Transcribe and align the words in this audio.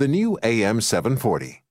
the 0.00 0.08
new 0.08 0.38
AM 0.42 0.80
740. 0.80 1.62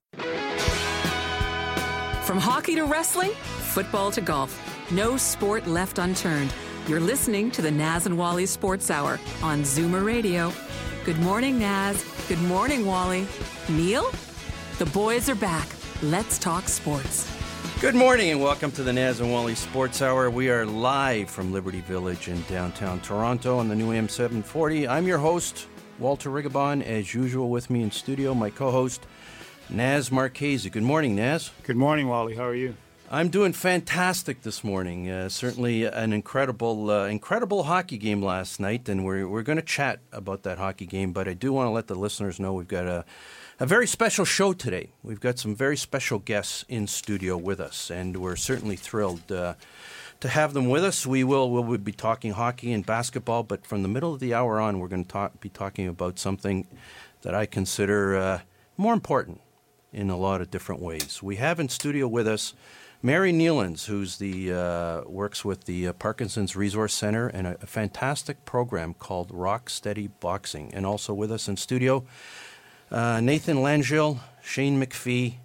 From 2.23 2.37
hockey 2.37 2.75
to 2.75 2.83
wrestling, 2.83 3.31
football 3.31 4.11
to 4.11 4.21
golf, 4.21 4.55
no 4.91 5.17
sport 5.17 5.65
left 5.65 5.97
unturned. 5.97 6.53
You're 6.87 6.99
listening 6.99 7.49
to 7.49 7.63
the 7.63 7.71
Naz 7.71 8.05
and 8.05 8.15
Wally 8.15 8.45
Sports 8.45 8.91
Hour 8.91 9.19
on 9.41 9.63
Zoomer 9.63 10.05
Radio. 10.05 10.53
Good 11.05 11.17
morning, 11.17 11.57
Naz. 11.57 12.05
Good 12.27 12.41
morning, 12.43 12.85
Wally. 12.85 13.25
Neil? 13.67 14.11
The 14.77 14.85
boys 14.85 15.27
are 15.27 15.33
back. 15.33 15.67
Let's 16.03 16.37
talk 16.37 16.69
sports. 16.69 17.27
Good 17.81 17.95
morning 17.95 18.29
and 18.29 18.41
welcome 18.41 18.71
to 18.73 18.83
the 18.83 18.93
Naz 18.93 19.21
and 19.21 19.31
Wally 19.31 19.55
Sports 19.55 20.03
Hour. 20.03 20.29
We 20.29 20.51
are 20.51 20.67
live 20.67 21.31
from 21.31 21.51
Liberty 21.51 21.81
Village 21.81 22.27
in 22.27 22.43
downtown 22.43 22.99
Toronto 22.99 23.57
on 23.57 23.69
the 23.69 23.75
new 23.75 23.91
AM 23.91 24.07
740. 24.07 24.87
I'm 24.87 25.07
your 25.07 25.17
host, 25.17 25.65
Walter 25.99 26.29
Rigobon, 26.29 26.81
as 26.81 27.13
usual 27.13 27.49
with 27.49 27.69
me 27.69 27.81
in 27.83 27.91
studio, 27.91 28.33
my 28.33 28.49
co-host, 28.49 29.05
Naz 29.69 30.11
Marchese. 30.11 30.69
Good 30.69 30.83
morning, 30.83 31.15
Naz. 31.15 31.51
Good 31.63 31.75
morning, 31.75 32.07
Wally. 32.07 32.35
How 32.35 32.45
are 32.45 32.55
you? 32.55 32.75
I'm 33.11 33.29
doing 33.29 33.53
fantastic 33.53 34.43
this 34.43 34.63
morning. 34.63 35.09
Uh, 35.09 35.29
certainly 35.29 35.83
an 35.83 36.13
incredible, 36.13 36.89
uh, 36.89 37.07
incredible 37.07 37.63
hockey 37.63 37.97
game 37.97 38.21
last 38.21 38.59
night, 38.59 38.87
and 38.87 39.03
we're 39.03 39.27
we're 39.27 39.43
going 39.43 39.57
to 39.57 39.63
chat 39.63 39.99
about 40.13 40.43
that 40.43 40.57
hockey 40.57 40.85
game. 40.85 41.11
But 41.11 41.27
I 41.27 41.33
do 41.33 41.51
want 41.51 41.67
to 41.67 41.71
let 41.71 41.87
the 41.87 41.95
listeners 41.95 42.39
know 42.39 42.53
we've 42.53 42.67
got 42.67 42.85
a 42.85 43.03
a 43.59 43.65
very 43.65 43.87
special 43.87 44.25
show 44.25 44.53
today. 44.53 44.91
We've 45.03 45.19
got 45.19 45.37
some 45.37 45.53
very 45.53 45.75
special 45.75 46.19
guests 46.19 46.63
in 46.69 46.87
studio 46.87 47.35
with 47.35 47.59
us, 47.59 47.91
and 47.91 48.15
we're 48.17 48.37
certainly 48.37 48.77
thrilled. 48.77 49.31
Uh, 49.31 49.55
to 50.19 50.27
have 50.27 50.53
them 50.53 50.69
with 50.69 50.83
us, 50.83 51.05
we 51.05 51.23
will 51.23 51.49
we'll 51.49 51.77
be 51.77 51.91
talking 51.91 52.33
hockey 52.33 52.73
and 52.73 52.85
basketball. 52.85 53.43
But 53.43 53.65
from 53.65 53.83
the 53.83 53.87
middle 53.87 54.13
of 54.13 54.19
the 54.19 54.33
hour 54.33 54.59
on, 54.59 54.79
we're 54.79 54.87
going 54.87 55.05
to 55.05 55.11
talk, 55.11 55.39
be 55.39 55.49
talking 55.49 55.87
about 55.87 56.19
something 56.19 56.67
that 57.21 57.33
I 57.33 57.45
consider 57.45 58.17
uh, 58.17 58.39
more 58.77 58.93
important 58.93 59.41
in 59.91 60.09
a 60.09 60.17
lot 60.17 60.41
of 60.41 60.51
different 60.51 60.81
ways. 60.81 61.21
We 61.23 61.37
have 61.37 61.59
in 61.59 61.69
studio 61.69 62.07
with 62.07 62.27
us 62.27 62.53
Mary 63.01 63.31
Nealons, 63.31 63.85
who's 63.85 64.17
the 64.17 64.51
uh, 64.51 65.01
works 65.05 65.45
with 65.45 65.63
the 65.65 65.87
uh, 65.87 65.93
Parkinson's 65.93 66.55
Resource 66.55 66.93
Center 66.93 67.27
and 67.27 67.47
a, 67.47 67.57
a, 67.61 67.65
fantastic 67.65 68.43
program 68.43 68.93
called 68.93 69.31
Rock 69.31 69.69
Steady 69.69 70.07
Boxing, 70.07 70.73
and 70.73 70.85
also 70.85 71.13
with 71.13 71.31
us 71.31 71.47
in 71.47 71.55
studio 71.55 72.05
uh, 72.91 73.21
Nathan 73.21 73.57
Langille, 73.57 74.19
Shane 74.41 74.81
McPhee, 74.81 75.35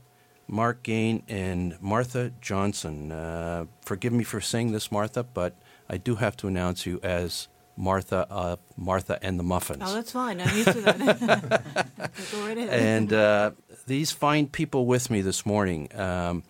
Mark 0.46 0.82
Gane, 0.82 1.22
and 1.28 1.80
Martha 1.80 2.32
Johnson. 2.40 3.12
Uh, 3.12 3.66
forgive 3.84 4.12
me 4.12 4.24
for 4.24 4.40
saying 4.40 4.72
this, 4.72 4.92
Martha, 4.92 5.22
but 5.24 5.56
I 5.88 5.96
do 5.96 6.16
have 6.16 6.36
to 6.38 6.46
announce 6.48 6.86
you 6.86 7.00
as 7.02 7.48
Martha 7.76 8.26
of 8.30 8.58
Martha 8.76 9.18
and 9.22 9.38
the 9.38 9.42
Muffins. 9.42 9.82
Oh, 9.84 9.94
that's 9.94 10.12
fine. 10.12 10.40
I'm 10.40 10.56
used 10.56 10.72
to 10.72 10.80
that. 10.82 11.90
Go 12.32 12.46
right 12.46 12.58
ahead. 12.58 12.70
And 12.70 13.12
uh, 13.12 13.50
these 13.86 14.12
fine 14.12 14.46
people 14.46 14.86
with 14.86 15.10
me 15.10 15.22
this 15.22 15.44
morning 15.44 15.88
um, 15.98 16.44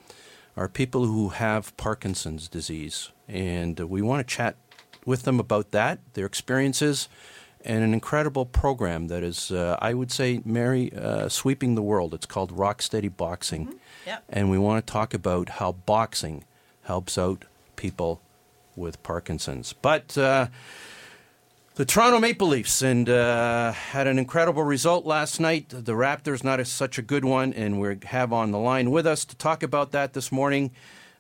are 0.56 0.68
people 0.68 1.06
who 1.06 1.30
have 1.30 1.76
Parkinson's 1.76 2.48
disease, 2.48 3.10
and 3.28 3.78
we 3.80 4.02
want 4.02 4.26
to 4.26 4.34
chat 4.34 4.56
with 5.06 5.22
them 5.22 5.40
about 5.40 5.70
that, 5.70 5.98
their 6.14 6.26
experiences, 6.26 7.08
and 7.64 7.82
an 7.82 7.94
incredible 7.94 8.44
program 8.44 9.08
that 9.08 9.22
is, 9.22 9.50
uh, 9.50 9.78
I 9.80 9.94
would 9.94 10.12
say, 10.12 10.42
Mary, 10.44 10.92
uh, 10.92 11.28
sweeping 11.30 11.74
the 11.74 11.82
world. 11.82 12.12
It's 12.12 12.26
called 12.26 12.52
Rock 12.52 12.82
Steady 12.82 13.08
Boxing. 13.08 13.66
Mm-hmm. 13.66 13.76
Yep. 14.06 14.24
And 14.28 14.50
we 14.50 14.58
want 14.58 14.86
to 14.86 14.92
talk 14.92 15.14
about 15.14 15.48
how 15.50 15.72
boxing 15.72 16.44
helps 16.82 17.16
out 17.16 17.44
people 17.76 18.20
with 18.76 19.02
Parkinson's. 19.02 19.72
But 19.72 20.16
uh, 20.18 20.48
the 21.76 21.84
Toronto 21.84 22.20
Maple 22.20 22.48
Leafs 22.48 22.82
and 22.82 23.08
uh, 23.08 23.72
had 23.72 24.06
an 24.06 24.18
incredible 24.18 24.62
result 24.62 25.06
last 25.06 25.40
night. 25.40 25.68
The 25.70 25.92
Raptors, 25.92 26.44
not 26.44 26.60
a, 26.60 26.64
such 26.64 26.98
a 26.98 27.02
good 27.02 27.24
one, 27.24 27.52
and 27.52 27.80
we 27.80 27.96
have 28.04 28.32
on 28.32 28.50
the 28.50 28.58
line 28.58 28.90
with 28.90 29.06
us 29.06 29.24
to 29.24 29.36
talk 29.36 29.62
about 29.62 29.92
that 29.92 30.12
this 30.12 30.30
morning. 30.30 30.70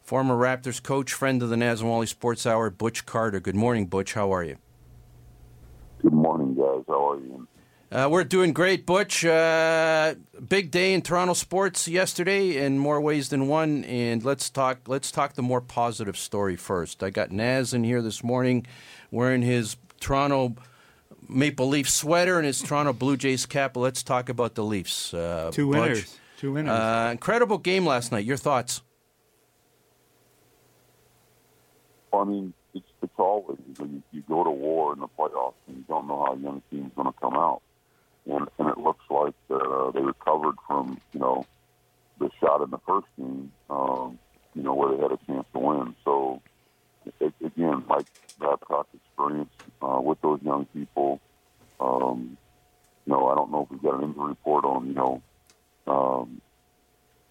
Former 0.02 0.36
Raptors 0.36 0.82
coach, 0.82 1.12
friend 1.12 1.42
of 1.42 1.48
the 1.48 1.56
Naz 1.56 1.80
and 1.80 2.08
Sports 2.08 2.46
Hour, 2.46 2.68
Butch 2.70 3.06
Carter. 3.06 3.40
Good 3.40 3.56
morning, 3.56 3.86
Butch. 3.86 4.12
How 4.12 4.32
are 4.32 4.44
you? 4.44 4.58
Good 6.02 6.12
morning, 6.12 6.54
guys. 6.54 6.84
How 6.86 7.12
are 7.12 7.18
you? 7.18 7.48
Uh, 7.94 8.08
we're 8.10 8.24
doing 8.24 8.52
great, 8.52 8.84
Butch. 8.86 9.24
Uh, 9.24 10.16
big 10.48 10.72
day 10.72 10.94
in 10.94 11.00
Toronto 11.00 11.32
sports 11.32 11.86
yesterday 11.86 12.56
in 12.56 12.76
more 12.76 13.00
ways 13.00 13.28
than 13.28 13.46
one. 13.46 13.84
And 13.84 14.24
let's 14.24 14.50
talk. 14.50 14.88
Let's 14.88 15.12
talk 15.12 15.34
the 15.34 15.42
more 15.42 15.60
positive 15.60 16.16
story 16.16 16.56
first. 16.56 17.04
I 17.04 17.10
got 17.10 17.30
Naz 17.30 17.72
in 17.72 17.84
here 17.84 18.02
this 18.02 18.24
morning, 18.24 18.66
wearing 19.12 19.42
his 19.42 19.76
Toronto 20.00 20.56
Maple 21.28 21.68
Leaf 21.68 21.88
sweater 21.88 22.36
and 22.36 22.44
his 22.44 22.60
Toronto 22.60 22.92
Blue 22.92 23.16
Jays 23.16 23.46
cap. 23.46 23.76
Let's 23.76 24.02
talk 24.02 24.28
about 24.28 24.56
the 24.56 24.64
Leafs. 24.64 25.14
Uh, 25.14 25.50
Two 25.52 25.70
Butch. 25.70 25.80
winners. 25.80 26.18
Two 26.36 26.52
winners. 26.54 26.72
Uh, 26.72 27.10
incredible 27.12 27.58
game 27.58 27.86
last 27.86 28.10
night. 28.10 28.24
Your 28.24 28.36
thoughts? 28.36 28.82
I 32.12 32.24
mean, 32.24 32.54
it's, 32.74 32.88
it's 33.02 33.12
always 33.18 33.58
you, 33.78 34.02
you 34.10 34.22
go 34.28 34.42
to 34.42 34.50
war 34.50 34.92
in 34.94 34.98
the 34.98 35.06
playoffs 35.08 35.54
and 35.68 35.76
you 35.76 35.84
don't 35.88 36.08
know 36.08 36.24
how 36.24 36.32
a 36.34 36.38
young 36.38 36.60
team's 36.70 36.90
going 36.96 37.06
to 37.06 37.18
come 37.20 37.34
out, 37.34 37.62
and 38.26 38.48
and 38.58 38.68
it 38.68 38.78
looks 38.78 39.04
like 39.10 39.34
uh, 39.50 39.90
they 39.92 40.00
recovered 40.00 40.56
from 40.66 41.00
you 41.12 41.20
know 41.20 41.46
the 42.18 42.30
shot 42.40 42.62
in 42.62 42.70
the 42.70 42.78
first 42.86 43.06
game, 43.18 43.52
um, 43.70 44.18
you 44.54 44.62
know 44.62 44.74
where 44.74 44.94
they 44.96 45.02
had 45.02 45.12
a 45.12 45.18
chance 45.26 45.46
to 45.52 45.58
win. 45.58 45.94
So 46.04 46.40
it, 47.20 47.34
again, 47.44 47.84
like 47.88 48.06
Babcock's 48.38 48.88
experience 48.94 49.50
uh, 49.82 50.00
with 50.00 50.20
those 50.22 50.40
young 50.42 50.66
people, 50.66 51.20
um, 51.80 52.36
you 53.06 53.12
know, 53.12 53.28
I 53.28 53.34
don't 53.34 53.50
know 53.50 53.62
if 53.62 53.70
we've 53.70 53.82
got 53.82 53.98
an 53.98 54.04
injury 54.04 54.28
report 54.28 54.64
on 54.64 54.86
you 54.86 54.94
know, 54.94 55.22
um, 55.86 56.40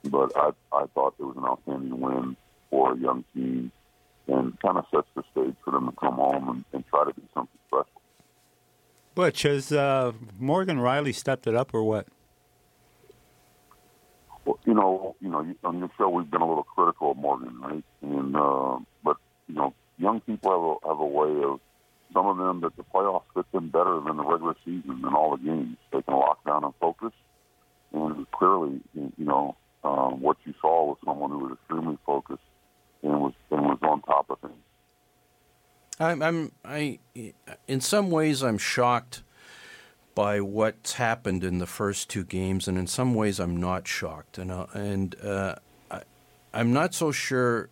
but 0.03 0.31
I 0.35 0.51
I 0.71 0.85
thought 0.93 1.15
it 1.19 1.23
was 1.23 1.37
an 1.37 1.45
outstanding 1.45 1.99
win 1.99 2.37
for 2.69 2.93
a 2.93 2.97
young 2.97 3.23
team 3.33 3.71
and 4.27 4.59
kind 4.59 4.77
of 4.77 4.85
sets 4.93 5.07
the 5.15 5.23
stage 5.31 5.55
for 5.63 5.71
them 5.71 5.87
to 5.87 5.95
come 5.95 6.15
home 6.15 6.49
and, 6.49 6.65
and 6.73 6.87
try 6.87 7.03
to 7.05 7.13
do 7.13 7.21
something 7.33 7.59
special. 7.67 7.92
Butch, 9.15 9.43
has 9.43 9.71
uh, 9.71 10.11
Morgan 10.39 10.77
Rielly 10.77 11.13
stepped 11.13 11.45
it 11.47 11.55
up 11.55 11.73
or 11.73 11.83
what? 11.83 12.07
Well, 14.45 14.59
you 14.65 14.73
know, 14.73 15.15
you 15.21 15.29
know, 15.29 15.45
on 15.63 15.79
your 15.79 15.89
show 15.97 16.09
we've 16.09 16.29
been 16.29 16.41
a 16.41 16.47
little 16.47 16.63
critical 16.63 17.11
of 17.11 17.17
Morgan, 17.17 17.59
right? 17.61 17.83
And 18.01 18.35
uh, 18.35 18.79
but 19.03 19.17
you 19.47 19.55
know, 19.55 19.73
young 19.97 20.19
people 20.21 20.51
have 20.51 20.89
a 20.91 20.93
have 20.93 20.99
a 20.99 21.05
way 21.05 21.43
of 21.43 21.59
some 22.13 22.27
of 22.27 22.37
them 22.37 22.61
that 22.61 22.75
the 22.75 22.83
playoffs 22.83 23.23
fit 23.33 23.49
them 23.51 23.69
better 23.69 23.99
than 24.05 24.17
the 24.17 24.23
regular 24.23 24.55
season 24.65 25.01
and 25.03 25.15
all 25.15 25.37
the 25.37 25.43
games. 25.43 25.77
They 25.91 26.01
can 26.01 26.15
lock 26.15 26.43
down 26.45 26.63
and 26.63 26.73
focus, 26.79 27.13
and 27.93 28.29
clearly, 28.31 28.81
you 28.93 29.11
know, 29.17 29.55
um, 29.83 30.21
what 30.21 30.37
you 30.45 30.53
saw 30.59 30.87
was 30.87 30.97
someone 31.05 31.31
who 31.31 31.39
was 31.39 31.53
extremely 31.53 31.97
focused 32.05 32.41
and 33.01 33.21
was 33.21 33.33
and 33.51 33.61
was 33.61 33.79
on 33.83 34.01
top 34.01 34.29
of 34.29 34.39
things. 34.39 34.53
I'm, 35.99 36.21
I'm, 36.21 36.51
I, 36.65 36.99
in 37.67 37.81
some 37.81 38.09
ways, 38.09 38.41
I'm 38.41 38.57
shocked 38.57 39.23
by 40.15 40.41
what's 40.41 40.93
happened 40.93 41.43
in 41.43 41.59
the 41.59 41.65
first 41.65 42.09
two 42.09 42.23
games, 42.23 42.67
and 42.67 42.77
in 42.77 42.87
some 42.87 43.15
ways, 43.15 43.39
I'm 43.39 43.57
not 43.57 43.87
shocked. 43.87 44.37
And, 44.37 44.51
uh, 44.51 44.67
and 44.73 45.15
uh, 45.23 45.55
I, 45.89 46.01
I'm 46.53 46.73
not 46.73 46.93
so 46.93 47.11
sure 47.11 47.69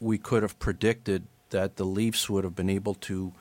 we 0.00 0.18
could 0.18 0.42
have 0.42 0.58
predicted 0.58 1.26
that 1.50 1.76
the 1.76 1.84
Leafs 1.84 2.28
would 2.28 2.44
have 2.44 2.54
been 2.54 2.70
able 2.70 2.94
to 2.94 3.32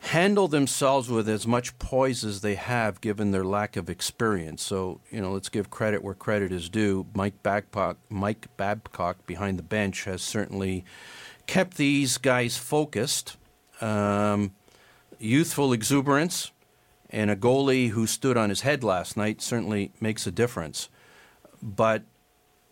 handle 0.00 0.46
themselves 0.46 1.08
with 1.08 1.28
as 1.28 1.46
much 1.46 1.76
poise 1.78 2.24
as 2.24 2.40
they 2.40 2.54
have, 2.54 3.00
given 3.00 3.32
their 3.32 3.44
lack 3.44 3.76
of 3.76 3.90
experience. 3.90 4.62
So, 4.62 5.00
you 5.10 5.20
know, 5.20 5.32
let's 5.32 5.48
give 5.48 5.70
credit 5.70 6.04
where 6.04 6.14
credit 6.14 6.52
is 6.52 6.68
due. 6.68 7.06
Mike 7.14 7.42
Babcock, 7.42 7.96
Mike 8.08 8.46
Babcock 8.56 9.26
behind 9.26 9.58
the 9.58 9.64
bench 9.64 10.04
has 10.04 10.22
certainly 10.22 10.84
kept 11.48 11.76
these 11.76 12.16
guys 12.18 12.56
focused. 12.56 13.36
Um, 13.80 14.52
youthful 15.18 15.72
exuberance 15.72 16.50
and 17.10 17.30
a 17.30 17.36
goalie 17.36 17.90
who 17.90 18.06
stood 18.06 18.36
on 18.36 18.50
his 18.50 18.62
head 18.62 18.84
last 18.84 19.16
night 19.16 19.40
certainly 19.40 19.92
makes 20.00 20.26
a 20.26 20.30
difference. 20.30 20.88
But 21.62 22.04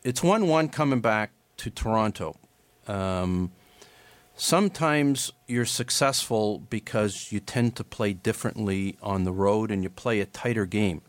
it's 0.03 0.23
1 0.23 0.47
1 0.47 0.69
coming 0.69 1.01
back 1.01 1.33
to 1.59 1.71
Toronto. 1.71 2.37
Um, 2.87 3.51
sometimes 4.37 5.33
you're 5.47 5.65
successful 5.65 6.59
because 6.59 7.33
you 7.33 7.41
tend 7.41 7.77
to 7.77 7.85
play 7.85 8.13
differently 8.13 8.97
on 9.03 9.25
the 9.25 9.33
road 9.33 9.71
and 9.71 9.83
you 9.83 9.91
play 9.91 10.21
a 10.21 10.27
tighter 10.27 10.67
game. 10.67 11.03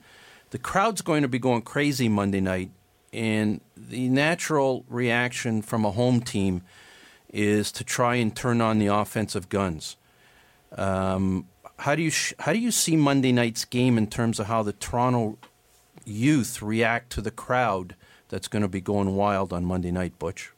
The 0.49 0.57
the 0.57 0.63
crowd's 0.63 1.01
going 1.01 1.21
to 1.21 1.27
be 1.27 1.39
going 1.39 1.61
crazy 1.61 2.07
Monday 2.07 2.39
night, 2.39 2.71
and 3.13 3.61
the 3.75 4.07
natural 4.09 4.85
reaction 4.87 5.61
from 5.61 5.85
a 5.85 5.91
home 5.91 6.21
team 6.21 6.63
is 7.29 7.71
to 7.73 7.83
try 7.83 8.15
and 8.15 8.35
turn 8.35 8.61
on 8.61 8.79
the 8.79 8.87
offensive 8.87 9.49
guns. 9.49 9.97
Um, 10.75 11.47
how 11.79 11.95
do 11.95 12.01
you 12.01 12.09
sh- 12.09 12.33
how 12.39 12.53
do 12.53 12.59
you 12.59 12.71
see 12.71 12.95
Monday 12.95 13.31
night's 13.31 13.65
game 13.65 13.97
in 13.97 14.07
terms 14.07 14.39
of 14.39 14.47
how 14.47 14.63
the 14.63 14.73
Toronto 14.73 15.37
youth 16.05 16.61
react 16.61 17.11
to 17.11 17.21
the 17.21 17.31
crowd 17.31 17.95
that's 18.29 18.47
going 18.47 18.61
to 18.61 18.67
be 18.67 18.81
going 18.81 19.15
wild 19.15 19.53
on 19.53 19.65
Monday 19.65 19.91
night, 19.91 20.17
Butch? 20.19 20.51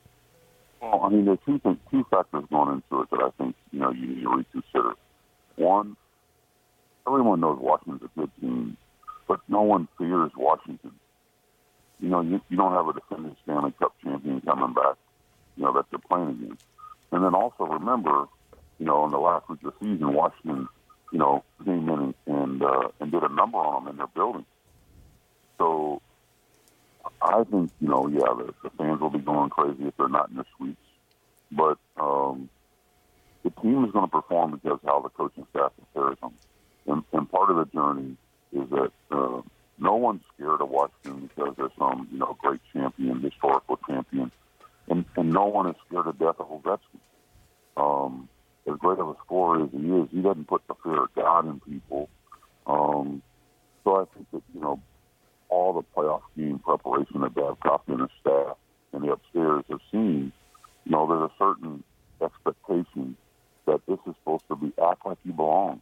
Well, 0.81 1.01
I 1.04 1.10
mean, 1.10 1.25
there 1.25 1.33
are 1.33 1.38
two 1.45 1.60
two 1.92 2.06
factors 2.10 2.45
going 2.50 2.75
into 2.75 3.01
it 3.04 3.10
that 3.12 3.21
I 3.21 3.30
think 3.42 3.56
you 3.71 3.80
know 3.80 3.92
you 3.92 4.07
need 4.07 4.21
to 4.24 4.38
reconsider. 4.38 4.94
One, 5.57 5.98
everyone 7.06 7.42
knows 7.42 7.60
Washington's 7.60 8.10
a 8.16 8.19
good 8.19 8.31
team, 8.39 8.77
but 9.27 9.42
no 9.50 9.62
one 9.62 9.88
fears 9.98 10.31
Washington. 10.38 10.92
You 12.00 12.07
know, 12.07 12.21
you, 12.21 12.39
you 12.48 12.56
don't 12.56 12.71
have 12.71 12.88
a 12.88 12.94
defending 12.94 13.36
Stanley 13.44 13.74
Cup 13.77 13.94
champion 14.01 14.39
coming 14.42 14.74
back. 14.74 14.95
You 15.59 15.65
know 15.65 15.73
that 15.73 15.88
they're 15.91 16.00
playing 16.00 16.29
against, 16.29 16.63
and 17.11 17.21
then 17.21 17.35
also 17.35 17.65
remember, 17.65 18.27
you 18.79 18.85
know, 18.85 19.03
in 19.03 19.11
the 19.11 19.17
last 19.17 19.50
week 19.50 19.59
of 19.65 19.73
the 19.73 19.85
season, 19.85 20.13
Washington, 20.13 20.69
you 21.11 21.19
know, 21.19 21.44
came 21.65 21.89
in 21.89 22.15
and 22.27 22.63
uh, 22.63 22.88
and 23.01 23.11
did 23.11 23.23
a 23.23 23.33
number 23.33 23.57
on 23.57 23.83
them 23.83 23.91
in 23.91 23.97
their 23.97 24.07
building. 24.07 24.45
So 25.57 26.01
I 27.21 27.44
think 27.44 27.71
you 27.81 27.89
know, 27.89 28.07
yeah, 28.07 28.33
the, 28.38 28.53
the 28.63 28.69
fans 28.77 29.01
will 29.01 29.09
be 29.09 29.19
going 29.19 29.50
crazy 29.50 29.83
if 29.83 29.97
they're 29.97 30.07
not 30.07 30.29
in 30.29 30.38
the 30.38 30.45
suites, 30.57 30.77
but 31.51 31.77
um, 32.00 32.50
the 33.44 33.50
team 33.61 33.83
is 33.83 33.91
going 33.91 34.06
to 34.06 34.11
perform 34.11 34.51
because 34.51 34.79
how 34.85 35.01
the 35.01 35.09
coaching 35.09 35.45
staff 35.50 35.73
prepares 35.75 36.17
them, 36.21 36.33
and, 36.88 37.03
and 37.11 37.29
part 37.29 37.50
of 37.50 37.57
the 37.57 37.65
journey 37.65 38.15
is 38.53 38.69
that 38.69 38.91
uh, 39.11 39.41
no 39.77 39.95
one's 39.95 40.21
scared 40.35 40.61
of 40.61 40.69
Washington 40.69 41.29
because 41.35 41.53
there's 41.57 41.71
some 41.77 42.07
you 42.11 42.19
know 42.19 42.38
great 42.41 42.61
champion, 42.71 43.21
historical 43.21 43.77
champion, 43.88 44.31
and, 44.89 45.06
and 45.15 45.30
no 45.30 45.45
one 45.45 45.69
is 45.69 45.75
scared 45.88 46.06
to 46.06 46.13
death 46.13 46.36
of 46.39 46.50
Ovechkin. 46.50 47.00
Um, 47.77 48.30
as 48.68 48.77
great 48.77 49.00
of 49.00 49.09
a 49.09 49.15
scorer 49.25 49.63
as 49.63 49.69
he 49.71 49.77
is, 49.77 50.09
he 50.12 50.21
doesn't 50.21 50.47
put 50.47 50.62
the 50.68 50.75
fear 50.83 51.03
of 51.03 51.13
God 51.15 51.47
in 51.47 51.59
people. 51.62 52.09
Um, 52.68 53.21
so 53.83 53.95
I 53.95 54.06
think 54.13 54.27
that 54.31 54.44
you 54.53 54.62
know 54.62 54.81
all 55.50 55.74
the 55.74 55.83
playoff 55.95 56.21
game 56.38 56.59
preparation 56.59 57.21
that 57.21 57.33
Babcock 57.33 57.83
and 57.88 58.01
his 58.01 58.09
staff 58.21 58.57
and 58.94 59.03
the 59.03 59.12
upstairs 59.12 59.63
have 59.69 59.80
seen, 59.91 60.31
you 60.86 60.92
know, 60.92 61.07
there's 61.07 61.31
a 61.31 61.33
certain 61.39 61.83
expectation 62.21 63.15
that 63.65 63.81
this 63.88 64.00
is 64.07 64.13
supposed 64.19 64.44
to 64.50 64.56
be 64.56 64.71
act 64.83 65.06
like 65.06 65.18
you 65.24 65.33
belong. 65.33 65.81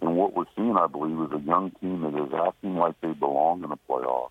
And 0.00 0.16
what 0.16 0.34
we're 0.34 0.44
seeing, 0.54 0.76
I 0.76 0.86
believe, 0.86 1.18
is 1.20 1.32
a 1.32 1.42
young 1.42 1.70
team 1.80 2.02
that 2.02 2.14
is 2.14 2.32
acting 2.46 2.76
like 2.76 3.00
they 3.00 3.12
belong 3.12 3.64
in 3.64 3.70
the 3.70 3.78
playoffs. 3.88 4.30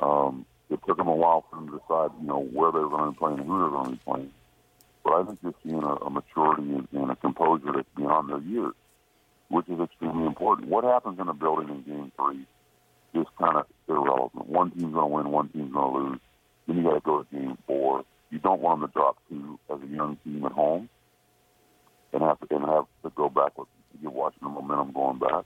Um, 0.00 0.46
it 0.70 0.80
took 0.86 0.96
them 0.96 1.08
a 1.08 1.14
while 1.14 1.44
for 1.48 1.56
them 1.56 1.68
to 1.68 1.78
decide, 1.78 2.10
you 2.20 2.26
know, 2.26 2.40
where 2.40 2.72
they 2.72 2.78
were 2.78 2.88
going 2.88 3.06
to 3.06 3.10
be 3.12 3.18
playing 3.18 3.38
who 3.38 3.44
they 3.44 3.64
were 3.64 3.70
going 3.70 3.84
to 3.84 3.90
be 3.92 4.00
playing. 4.04 4.30
But 5.04 5.12
I 5.12 5.24
think 5.24 5.38
you're 5.42 5.54
seeing 5.62 5.82
a, 5.82 5.94
a 5.94 6.10
maturity 6.10 6.62
and, 6.62 6.88
and 6.92 7.10
a 7.10 7.16
composure 7.16 7.72
that's 7.74 7.88
beyond 7.96 8.30
their 8.30 8.40
years, 8.40 8.74
which 9.48 9.68
is 9.68 9.78
extremely 9.80 10.26
important. 10.26 10.68
What 10.68 10.84
happens 10.84 11.18
in 11.20 11.28
a 11.28 11.34
building 11.34 11.68
in 11.68 11.82
Game 11.82 12.12
Three 12.16 12.46
is 13.20 13.26
kind 13.38 13.58
of 13.58 13.66
irrelevant. 13.88 14.48
One 14.48 14.70
team's 14.70 14.94
going 14.94 15.10
to 15.10 15.14
win, 15.14 15.30
one 15.30 15.48
team's 15.50 15.72
going 15.72 15.92
to 15.92 15.98
lose. 15.98 16.20
Then 16.66 16.78
you 16.78 16.82
got 16.84 16.94
to 16.94 17.00
go 17.00 17.22
to 17.22 17.36
game 17.36 17.58
four. 17.66 18.04
You 18.30 18.38
don't 18.38 18.60
want 18.60 18.80
them 18.80 18.88
to 18.88 18.92
drop 18.92 19.18
two 19.28 19.58
as 19.70 19.78
a 19.82 19.86
young 19.86 20.16
team 20.24 20.44
at 20.46 20.52
home 20.52 20.88
and 22.12 22.22
have 22.22 22.40
to, 22.40 22.56
and 22.56 22.64
have 22.64 22.86
to 23.04 23.10
go 23.10 23.28
back 23.28 23.58
with 23.58 23.68
you're 24.02 24.10
watching 24.10 24.40
the 24.42 24.48
momentum 24.48 24.92
going 24.92 25.18
back. 25.18 25.44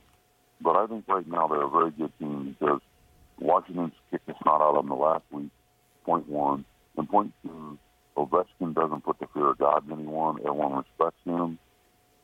But 0.61 0.77
I 0.77 0.87
think 0.87 1.05
right 1.07 1.27
now 1.27 1.47
they're 1.49 1.63
a 1.63 1.71
very 1.71 1.91
good 1.91 2.13
team 2.19 2.57
because 2.59 2.81
Washington's 3.41 3.93
kicked 4.11 4.27
the 4.27 4.35
snot 4.43 4.61
out 4.61 4.77
of 4.77 4.77
them 4.77 4.89
the 4.89 4.95
last 4.95 5.25
week. 5.31 5.51
Point 6.05 6.29
one 6.29 6.65
and 6.97 7.09
point 7.09 7.33
two. 7.43 7.79
Ovechkin 8.17 8.75
doesn't 8.75 9.05
put 9.05 9.19
the 9.21 9.27
fear 9.33 9.51
of 9.51 9.59
God 9.59 9.87
in 9.87 9.93
anyone. 9.93 10.39
Everyone 10.41 10.73
respects 10.79 11.21
him. 11.25 11.59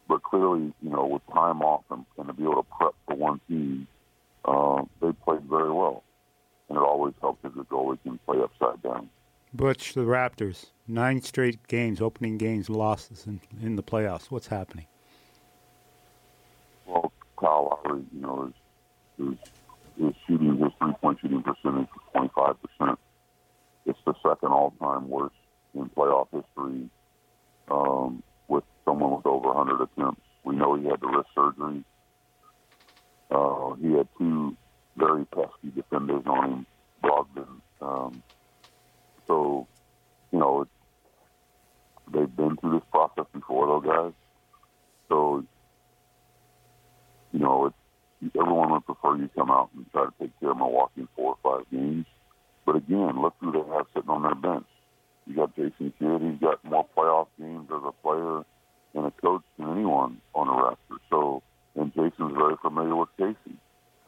But 0.09 0.23
clearly, 0.23 0.73
you 0.83 0.91
know, 0.91 1.07
with 1.07 1.23
time 1.33 1.63
off 1.63 1.85
and, 1.91 2.05
and 2.19 2.27
to 2.27 2.33
be 2.33 2.43
able 2.43 2.57
to 2.57 2.69
prep 2.77 2.95
for 3.07 3.15
one 3.15 3.41
team, 3.49 3.87
uh, 4.45 4.83
they 5.01 5.13
played 5.13 5.43
very 5.43 5.73
well. 5.73 6.03
And 6.69 6.77
it 6.77 6.83
always 6.83 7.15
helps 7.21 7.45
if 7.45 7.55
the 7.55 7.63
goalie 7.65 8.03
can 8.03 8.19
play 8.27 8.39
upside 8.43 8.83
down. 8.83 9.09
Butch, 9.55 9.95
the 9.95 10.01
Raptors, 10.01 10.67
nine 10.89 11.23
straight 11.23 11.67
games, 11.69 12.01
opening 12.01 12.39
games, 12.39 12.69
losses 12.69 13.27
in, 13.27 13.41
in 13.63 13.77
the 13.77 13.83
playoffs. 13.83 14.31
What's 14.31 14.49
happening? 14.49 14.87
Well, 16.87 17.13
Kyle 17.39 17.81
Lowry, 17.85 18.03
you 18.13 18.21
know, 18.21 18.53
is, 19.19 19.27
is, 19.27 19.39
is 19.99 20.15
shooting 20.27 20.59
his 20.59 20.73
three-point 20.79 21.19
shooting 21.21 21.43
percentage 21.43 21.89
is 21.89 22.31
25%. 22.81 22.97
It's 23.87 23.99
the 24.07 24.15
second 24.23 24.49
all-time 24.49 25.09
worst 25.09 25.35
in 25.75 25.89
playoff 25.91 26.29
history 26.33 26.89
um, 27.71 28.23
with 28.49 28.65
someone 28.85 29.17
with 29.17 29.27
over 29.27 29.49
100 29.49 29.83
attempts. 29.83 30.23
We 30.45 30.57
know 30.57 30.75
he 30.75 30.85
had 30.87 31.01
the 31.01 31.09
wrist 31.09 31.29
surgery. 31.35 31.85
Uh, 33.31 33.75
he 33.75 33.93
had 33.93 34.09
two 34.19 34.57
very 34.97 35.25
pesky 35.27 35.71
defenders 35.75 36.23
on 36.27 36.51
him, 36.51 36.67
Brogdon. 37.03 37.61
Um, 37.81 38.23
so, 39.27 39.67
you 40.33 40.39
know, 40.39 40.67
they've 42.13 42.37
been 42.37 42.57
through 42.57 42.79
this 42.79 42.89
process 42.91 43.27
before, 43.33 43.67
though, 43.67 43.81
guys. 43.81 44.13
So, 45.09 45.45
you 47.33 47.41
know, 47.41 47.67
it's, 47.67 47.77
everyone 48.23 48.73
would 48.73 48.87
prefer 48.87 49.17
you 49.17 49.29
come 49.35 49.51
out 49.51 49.71
and 49.75 49.91
try 49.93 50.05
to 50.05 50.13
take 50.21 50.39
care 50.41 50.51
of 50.51 50.57
Milwaukee 50.57 51.03
in 51.03 51.09
four 51.17 51.37
or 51.43 51.59
five 51.59 51.71
games. 51.71 52.07
But 52.67 52.77
again, 52.77 53.21
look 53.21 53.35
who 53.41 53.53
they 53.53 53.59
have 53.59 53.87
sitting 53.95 54.11
on 54.11 54.23
their 54.23 54.35
bench. 54.35 54.67
You 55.27 55.37
got 55.37 55.55
Jason 55.57 55.93
Kidd. 55.99 56.23
He's 56.23 56.41
got 56.41 56.65
more 56.65 56.87
playoff 56.97 57.29
games 57.39 57.69
as 57.71 57.83
a 57.85 57.93
player 58.03 58.45
and 58.95 59.07
a 59.07 59.11
coach 59.11 59.43
than 59.59 59.71
anyone 59.71 60.21
on 60.35 60.47
the 60.47 60.53
roster. 60.53 61.03
So, 61.11 61.43
and 61.75 61.93
Jason's 61.95 62.37
very 62.37 62.57
familiar 62.63 62.97
with 62.97 63.09
Casey. 63.19 63.57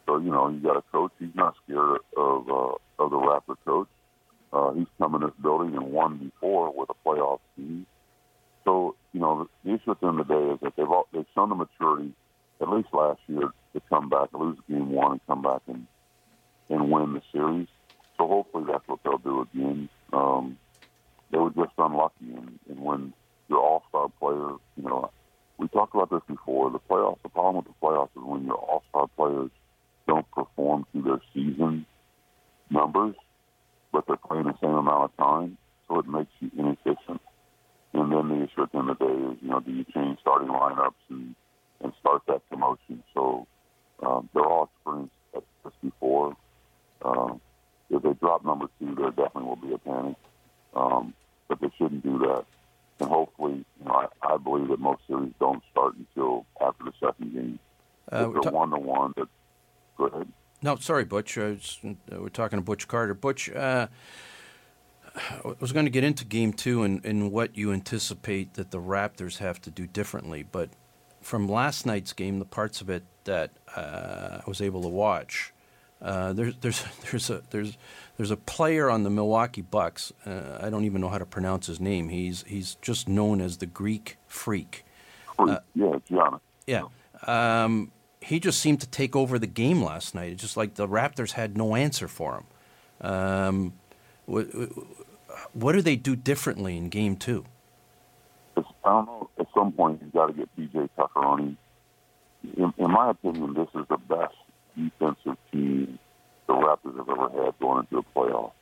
So 0.06 0.18
you 0.18 0.30
know, 0.30 0.48
you 0.48 0.60
got 0.60 0.76
a 0.76 0.82
coach. 0.92 1.12
He's 1.18 1.34
not 1.34 1.54
scared 1.64 2.00
of 2.16 2.48
uh, 2.48 3.02
of 3.02 3.10
the 3.10 3.16
Raptor 3.16 3.56
coach. 3.64 3.88
Uh, 4.52 4.72
he's 4.72 4.86
come 4.98 5.14
in 5.16 5.22
this 5.22 5.32
building 5.42 5.74
and 5.74 5.92
won 5.92 6.18
before 6.18 6.72
with 6.72 6.88
a 6.90 7.08
playoff 7.08 7.40
team. 7.56 7.86
So 8.64 8.94
you 9.12 9.20
know, 9.20 9.48
the 9.64 9.74
issue 9.74 9.90
at 9.90 10.00
the 10.00 10.06
end 10.06 10.28
day 10.28 10.34
is 10.34 10.60
that 10.62 10.74
they've 10.76 10.88
all, 10.88 11.08
they've 11.12 11.26
shown 11.34 11.48
the 11.48 11.54
maturity, 11.56 12.12
at 12.60 12.70
least 12.70 12.88
last 12.92 13.20
year, 13.26 13.50
to 13.74 13.80
come 13.88 14.08
back, 14.08 14.28
lose 14.32 14.58
game 14.68 14.90
one, 14.90 15.12
and 15.12 15.26
come 15.26 15.42
back 15.42 15.62
and 15.66 15.86
and 16.68 16.90
win 16.90 17.12
the 17.12 17.22
series. 17.32 17.68
So 18.18 18.26
hopefully 18.26 18.64
that's 18.66 18.86
what 18.88 19.00
they'll 19.04 19.18
do 19.18 19.42
again. 19.42 19.88
Um, 20.12 20.58
they 21.30 21.38
were 21.38 21.50
just 21.50 21.72
unlucky, 21.78 22.34
and, 22.34 22.58
and 22.68 22.80
when 22.80 23.12
your 23.48 23.60
all-star 23.60 24.08
player, 24.18 24.56
you 24.76 24.82
know, 24.82 25.10
we 25.58 25.68
talked 25.68 25.94
about 25.94 26.10
this 26.10 26.22
before. 26.26 26.70
The 26.70 26.80
playoffs. 26.80 27.22
The 27.22 27.28
problem 27.28 27.56
with 27.56 27.66
the 27.66 27.86
playoffs 27.86 28.10
is 28.16 28.22
when 28.24 28.44
your 28.44 28.56
all-star 28.56 29.06
players 29.16 29.50
No, 60.66 60.74
sorry, 60.74 61.04
Butch. 61.04 61.38
Uh, 61.38 61.54
we're 62.10 62.28
talking 62.28 62.58
to 62.58 62.62
Butch 62.64 62.88
Carter. 62.88 63.14
Butch, 63.14 63.48
uh, 63.48 63.86
I 65.14 65.54
was 65.60 65.70
going 65.70 65.86
to 65.86 65.90
get 65.90 66.02
into 66.02 66.24
Game 66.24 66.52
Two 66.52 66.82
and, 66.82 67.04
and 67.04 67.30
what 67.30 67.56
you 67.56 67.72
anticipate 67.72 68.54
that 68.54 68.72
the 68.72 68.80
Raptors 68.80 69.38
have 69.38 69.60
to 69.60 69.70
do 69.70 69.86
differently, 69.86 70.42
but 70.42 70.70
from 71.20 71.48
last 71.48 71.86
night's 71.86 72.12
game, 72.12 72.40
the 72.40 72.44
parts 72.44 72.80
of 72.80 72.90
it 72.90 73.04
that 73.24 73.52
uh, 73.76 74.40
I 74.44 74.48
was 74.48 74.60
able 74.60 74.82
to 74.82 74.88
watch, 74.88 75.52
uh, 76.02 76.32
there's 76.32 76.56
there's 76.56 76.84
there's 77.12 77.30
a 77.30 77.42
there's 77.50 77.78
there's 78.16 78.32
a 78.32 78.36
player 78.36 78.90
on 78.90 79.04
the 79.04 79.10
Milwaukee 79.10 79.62
Bucks. 79.62 80.12
Uh, 80.26 80.58
I 80.60 80.68
don't 80.68 80.84
even 80.84 81.00
know 81.00 81.10
how 81.10 81.18
to 81.18 81.26
pronounce 81.26 81.68
his 81.68 81.78
name. 81.78 82.08
He's 82.08 82.42
he's 82.44 82.74
just 82.82 83.08
known 83.08 83.40
as 83.40 83.58
the 83.58 83.66
Greek 83.66 84.16
Freak. 84.26 84.84
Uh, 85.38 85.60
yeah, 85.76 85.98
Giannis. 86.10 86.40
Yeah. 86.66 86.82
Um, 87.24 87.92
he 88.26 88.40
just 88.40 88.58
seemed 88.58 88.80
to 88.80 88.88
take 88.88 89.14
over 89.14 89.38
the 89.38 89.46
game 89.46 89.80
last 89.80 90.12
night. 90.12 90.32
It's 90.32 90.42
just 90.42 90.56
like 90.56 90.74
the 90.74 90.88
Raptors 90.88 91.32
had 91.32 91.56
no 91.56 91.76
answer 91.76 92.08
for 92.08 92.42
him. 93.00 93.08
Um, 93.08 93.72
what, 94.24 94.48
what 95.52 95.72
do 95.72 95.80
they 95.80 95.94
do 95.94 96.16
differently 96.16 96.76
in 96.76 96.88
game 96.88 97.14
two? 97.14 97.44
I 98.56 98.62
don't 98.84 99.06
know. 99.06 99.30
At 99.38 99.46
some 99.54 99.70
point, 99.70 100.00
you've 100.02 100.12
got 100.12 100.26
to 100.26 100.32
get 100.32 100.48
PJ 100.58 100.88
Tucker 100.96 101.24
on 101.24 101.38
him. 101.40 101.58
In, 102.56 102.74
in 102.78 102.90
my 102.90 103.10
opinion, 103.10 103.54
this 103.54 103.68
is 103.80 103.86
the 103.88 103.96
best 103.96 104.34
defensive 104.76 105.36
team 105.52 105.98
the 106.48 106.52
Raptors 106.52 106.96
have 106.96 107.08
ever 107.08 107.44
had 107.44 107.58
going 107.60 107.80
into 107.80 108.02
the 108.02 108.20
playoffs. 108.20 108.52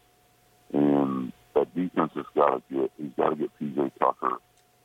And 0.75 1.33
that 1.55 1.75
defense 1.75 2.13
has 2.17 2.27
got 2.35 2.51
to 2.51 2.75
get, 2.75 2.93
he's 2.99 3.13
got 3.17 3.31
to 3.31 3.37
get 3.37 3.51
PJ 3.59 3.93
Tucker. 3.99 4.37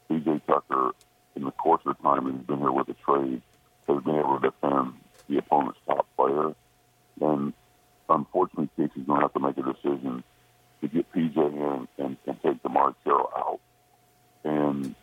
PJ 0.09 0.41
Tucker, 0.47 0.91
in 1.35 1.43
the 1.43 1.51
course 1.51 1.81
of 1.85 1.97
the 1.97 2.03
time 2.03 2.31
he's 2.31 2.45
been 2.45 2.59
here 2.59 2.71
with 2.71 2.87
the 2.87 2.95
trade, 3.05 3.41
has 3.95 4.03
been 4.03 4.15
able 4.15 4.39
to 4.39 4.51
defend 4.51 4.93
the 5.27 5.37
opponent's 5.37 5.79
top 5.85 6.07
player. 6.15 6.53
And 7.21 7.53
unfortunately, 8.09 8.69
Casey's 8.77 9.05
going 9.05 9.19
to 9.19 9.25
have 9.25 9.33
to 9.33 9.39
make 9.39 9.57
a 9.57 9.73
decision 9.73 10.23
to 10.81 10.87
get 10.87 11.11
PJ 11.11 11.35
in 11.37 11.87
and, 11.97 12.17
and 12.25 12.41
take 12.41 12.63
DeMarre 12.63 12.95
Carroll 13.03 13.29
out. 13.35 13.59
And 14.43 14.95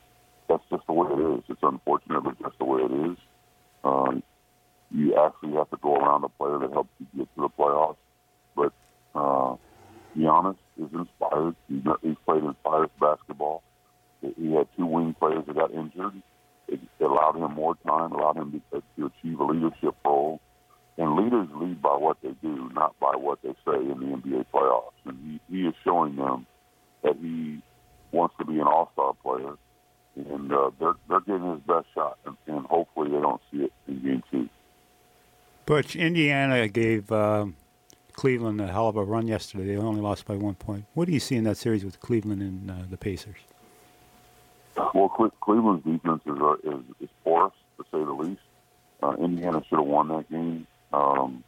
that's 0.48 0.62
just 0.70 0.86
the 0.86 0.92
way 0.92 1.08
it 1.12 1.38
is. 1.38 1.44
It's 1.48 1.62
unfortunate, 1.62 2.22
but 2.22 2.38
just 2.40 2.58
the 2.58 2.64
way 2.64 2.82
it 2.82 3.10
is. 3.10 3.16
Um, 3.84 4.22
you 4.90 5.16
actually 5.16 5.52
have 5.52 5.70
to 5.70 5.76
go 5.76 5.96
around 5.96 6.24
a 6.24 6.28
player 6.28 6.58
that 6.58 6.72
helps 6.72 6.90
you 6.98 7.06
get 7.16 7.34
to 7.34 7.42
the 7.42 7.48
playoffs. 7.48 7.96
But 8.54 8.72
uh, 9.14 9.56
Giannis 10.16 10.56
is 10.78 10.88
inspired. 10.92 11.56
He, 11.68 11.82
he's 12.02 12.16
played 12.24 12.44
inspired 12.44 12.90
basketball. 13.00 13.62
He 14.20 14.52
had 14.52 14.66
two 14.76 14.86
wing 14.86 15.14
players 15.18 15.44
that 15.46 15.54
got 15.54 15.72
injured. 15.72 16.22
It, 16.68 16.80
allowed 17.00 17.36
him 17.36 17.52
more 17.52 17.76
time, 17.86 18.12
allowed 18.12 18.36
him 18.36 18.62
to, 18.72 18.82
to 18.96 19.06
achieve 19.06 19.38
a 19.38 19.44
leadership 19.44 19.94
role. 20.04 20.40
And 20.98 21.14
leaders 21.14 21.48
lead 21.54 21.80
by 21.82 21.96
what 21.96 22.16
they 22.22 22.34
do, 22.42 22.70
not 22.74 22.98
by 22.98 23.12
what 23.16 23.40
they 23.42 23.54
say 23.64 23.76
in 23.76 23.98
the 24.00 24.16
NBA 24.16 24.46
playoffs. 24.52 24.92
And 25.04 25.40
he, 25.48 25.54
he 25.54 25.68
is 25.68 25.74
showing 25.84 26.16
them 26.16 26.46
that 27.02 27.16
he 27.20 27.62
wants 28.12 28.34
to 28.38 28.44
be 28.44 28.54
an 28.54 28.66
all-star 28.66 29.14
player, 29.22 29.54
and 30.16 30.52
uh, 30.52 30.70
they're 30.78 30.94
they're 31.08 31.20
getting 31.20 31.50
his 31.52 31.60
best 31.60 31.86
shot, 31.94 32.18
and, 32.24 32.36
and 32.46 32.66
hopefully 32.66 33.10
they 33.10 33.20
don't 33.20 33.40
see 33.52 33.64
it 33.64 33.72
in 33.86 34.02
game 34.02 34.22
two. 34.30 34.48
Butch, 35.66 35.96
Indiana 35.96 36.68
gave 36.68 37.10
uh, 37.12 37.46
Cleveland 38.12 38.60
a 38.60 38.68
hell 38.68 38.88
of 38.88 38.96
a 38.96 39.04
run 39.04 39.28
yesterday. 39.28 39.66
They 39.66 39.76
only 39.76 40.00
lost 40.00 40.24
by 40.24 40.36
one 40.36 40.54
point. 40.54 40.86
What 40.94 41.06
do 41.06 41.12
you 41.12 41.20
see 41.20 41.36
in 41.36 41.44
that 41.44 41.56
series 41.56 41.84
with 41.84 42.00
Cleveland 42.00 42.42
and 42.42 42.70
uh, 42.70 42.74
the 42.88 42.96
Pacers? 42.96 43.36
Well, 45.06 45.30
Cleveland's 45.40 45.84
defense 45.84 46.22
is, 46.26 46.40
uh, 46.40 46.54
is, 46.64 46.84
is 47.00 47.08
porous, 47.22 47.52
to 47.78 47.84
say 47.84 48.04
the 48.04 48.12
least. 48.12 48.40
Uh, 49.02 49.14
Indiana 49.20 49.62
should 49.68 49.78
have 49.78 49.86
won 49.86 50.08
that 50.08 50.28
game. 50.30 50.66
Um, 50.92 51.44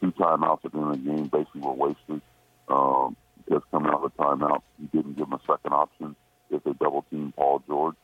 two 0.00 0.12
timeouts 0.12 0.64
at 0.64 0.72
the 0.72 0.78
end 0.78 0.94
of 0.94 1.04
the 1.04 1.10
game 1.10 1.26
basically 1.26 1.62
were 1.62 1.72
wasted. 1.72 2.22
Um, 2.68 3.16
just 3.50 3.64
coming 3.72 3.90
out 3.90 4.04
of 4.04 4.12
the 4.12 4.22
timeout, 4.22 4.62
he 4.78 4.86
didn't 4.86 5.16
give 5.16 5.26
him 5.26 5.32
a 5.32 5.40
second 5.40 5.72
option 5.72 6.14
if 6.50 6.62
they 6.62 6.72
double 6.74 7.04
team 7.10 7.32
Paul 7.36 7.62
George. 7.66 7.96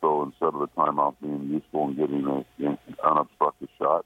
So 0.00 0.24
instead 0.24 0.46
of 0.46 0.60
the 0.60 0.68
timeout 0.76 1.14
being 1.22 1.48
useful 1.50 1.86
and 1.86 1.96
getting 1.96 2.26
a, 2.26 2.66
an 2.66 2.78
unobstructed 3.04 3.68
shot, 3.78 4.04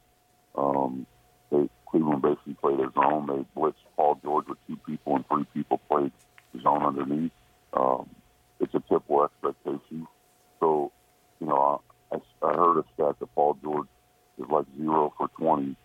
um, 0.56 1.06
they, 1.50 1.70
Cleveland 1.90 2.20
basically 2.20 2.54
played 2.54 2.80
a 2.80 2.90
zone. 2.92 3.26
They 3.28 3.60
blitzed 3.60 3.74
Paul 3.96 4.20
George 4.22 4.46
with 4.48 4.58
two 4.66 4.76
people 4.86 5.16
and 5.16 5.26
three 5.28 5.46
people 5.54 5.80
played 5.88 6.12
zone 6.62 6.82
underneath. 6.82 7.32
Um, 7.72 8.10
it's 8.60 8.74
a 8.74 8.80
typical 8.80 9.24
expectation. 9.24 10.06
So, 10.60 10.92
you 11.40 11.46
know, 11.46 11.80
I, 12.12 12.16
I 12.42 12.52
heard 12.54 12.78
a 12.78 12.84
stat 12.94 13.16
that 13.20 13.34
Paul 13.34 13.58
George 13.62 13.88
is 14.38 14.46
like 14.48 14.66
zero 14.76 15.12
for 15.16 15.28
20 15.38 15.76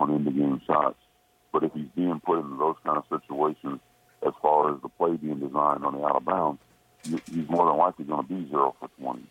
on 0.00 0.14
end 0.14 0.26
of 0.26 0.34
game 0.34 0.60
shots. 0.66 0.98
But 1.52 1.64
if 1.64 1.72
he's 1.72 1.88
being 1.94 2.20
put 2.24 2.38
into 2.40 2.56
those 2.56 2.76
kind 2.84 2.98
of 2.98 3.04
situations, 3.08 3.80
as 4.26 4.32
far 4.42 4.74
as 4.74 4.82
the 4.82 4.88
play 4.88 5.16
being 5.16 5.40
designed 5.40 5.84
on 5.84 5.94
the 5.94 6.04
out 6.04 6.16
of 6.16 6.24
bounds, 6.24 6.60
he's 7.04 7.48
more 7.48 7.66
than 7.66 7.76
likely 7.76 8.04
going 8.04 8.26
to 8.26 8.34
be 8.34 8.48
zero 8.50 8.74
for 8.78 8.88
20. 9.00 9.22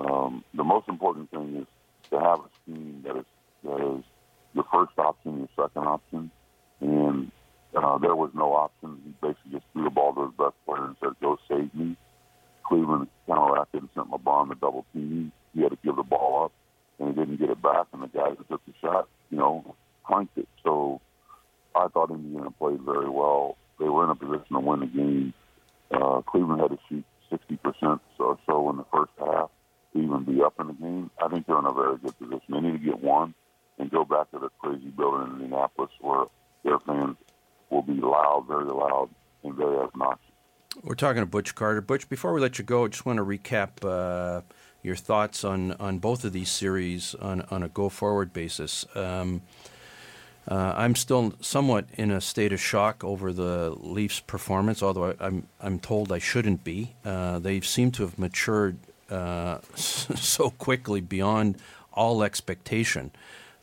Um, 0.00 0.44
the 0.54 0.64
most 0.64 0.88
important 0.88 1.30
thing 1.30 1.56
is 1.56 1.66
to 2.10 2.20
have 2.20 2.38
a 2.38 2.48
scheme 2.62 3.02
that 3.04 3.16
is 3.16 3.24
that 3.64 3.96
is 3.98 4.04
your 4.54 4.64
first 4.72 4.96
option, 4.98 5.38
your 5.38 5.48
second 5.56 5.86
option, 5.86 6.30
and 6.80 7.32
uh, 7.84 7.98
there 7.98 8.16
was 8.16 8.30
no 8.34 8.54
option. 8.54 9.00
He 9.04 9.10
basically 9.20 9.52
just 9.52 9.64
threw 9.72 9.84
the 9.84 9.90
ball 9.90 10.14
to 10.14 10.26
his 10.26 10.34
best 10.38 10.54
player 10.66 10.84
and 10.84 10.96
said, 11.00 11.10
"Go 11.20 11.38
save 11.48 11.74
me." 11.74 11.96
Cleveland 12.64 13.08
counteracted 13.26 13.82
and 13.82 13.90
sent 13.94 14.10
LeBron 14.10 14.50
to 14.50 14.54
double 14.56 14.84
team. 14.92 15.32
He 15.54 15.62
had 15.62 15.70
to 15.70 15.78
give 15.82 15.96
the 15.96 16.02
ball 16.02 16.44
up, 16.44 16.52
and 16.98 17.08
he 17.08 17.14
didn't 17.14 17.38
get 17.38 17.50
it 17.50 17.62
back. 17.62 17.86
And 17.92 18.02
the 18.02 18.08
guy 18.08 18.30
that 18.30 18.48
took 18.48 18.64
the 18.66 18.72
shot, 18.80 19.08
you 19.30 19.38
know, 19.38 19.74
clanked 20.04 20.36
it. 20.36 20.48
So 20.62 21.00
I 21.74 21.88
thought 21.88 22.10
Indiana 22.10 22.50
played 22.50 22.80
very 22.82 23.08
well. 23.08 23.56
They 23.78 23.88
were 23.88 24.04
in 24.04 24.10
a 24.10 24.14
position 24.14 24.54
to 24.54 24.60
win 24.60 24.80
the 24.80 24.86
game. 24.86 25.34
Uh, 25.90 26.20
Cleveland 26.22 26.60
had 26.60 26.70
to 26.70 26.78
shoot 26.88 27.04
60% 27.32 28.00
or 28.18 28.38
so 28.46 28.70
in 28.70 28.76
the 28.76 28.84
first 28.92 29.12
half 29.18 29.50
to 29.92 30.00
even 30.00 30.24
be 30.24 30.42
up 30.42 30.54
in 30.60 30.66
the 30.66 30.72
game. 30.74 31.10
I 31.22 31.28
think 31.28 31.46
they're 31.46 31.58
in 31.58 31.66
a 31.66 31.72
very 31.72 31.96
good 31.98 32.18
position. 32.18 32.42
They 32.48 32.60
need 32.60 32.72
to 32.72 32.78
get 32.78 33.02
one 33.02 33.34
and 33.78 33.90
go 33.90 34.04
back 34.04 34.30
to 34.32 34.38
the 34.38 34.50
crazy 34.58 34.88
building 34.88 35.28
in 35.28 35.42
Indianapolis 35.42 35.90
where 36.00 36.24
their 36.64 36.78
fans 36.80 37.16
will 37.70 37.82
be 37.82 37.94
loud, 37.94 38.46
very 38.48 38.64
loud, 38.64 39.08
and 39.44 39.54
very 39.54 39.76
obnoxious. 39.76 40.24
We're 40.82 40.87
talking 40.98 41.22
to 41.22 41.26
Butch 41.26 41.54
Carter. 41.54 41.80
Butch, 41.80 42.08
before 42.08 42.32
we 42.32 42.40
let 42.40 42.58
you 42.58 42.64
go, 42.64 42.84
I 42.84 42.88
just 42.88 43.06
want 43.06 43.18
to 43.18 43.24
recap 43.24 43.84
uh, 43.84 44.42
your 44.82 44.96
thoughts 44.96 45.44
on, 45.44 45.72
on 45.72 45.98
both 45.98 46.24
of 46.24 46.32
these 46.32 46.50
series 46.50 47.14
on, 47.14 47.42
on 47.50 47.62
a 47.62 47.68
go 47.68 47.88
forward 47.88 48.32
basis. 48.32 48.84
Um, 48.94 49.42
uh, 50.48 50.74
I'm 50.76 50.94
still 50.94 51.34
somewhat 51.40 51.86
in 51.94 52.10
a 52.10 52.20
state 52.20 52.52
of 52.52 52.60
shock 52.60 53.04
over 53.04 53.32
the 53.32 53.74
Leafs' 53.78 54.20
performance, 54.20 54.82
although 54.82 55.04
I, 55.04 55.10
am 55.10 55.16
I'm, 55.20 55.48
I'm 55.60 55.78
told 55.78 56.10
I 56.10 56.18
shouldn't 56.18 56.64
be. 56.64 56.94
Uh, 57.04 57.38
they 57.38 57.60
seem 57.60 57.90
to 57.92 58.02
have 58.02 58.18
matured 58.18 58.78
uh, 59.10 59.58
so 59.74 60.50
quickly 60.50 61.00
beyond 61.00 61.58
all 61.92 62.22
expectation. 62.22 63.10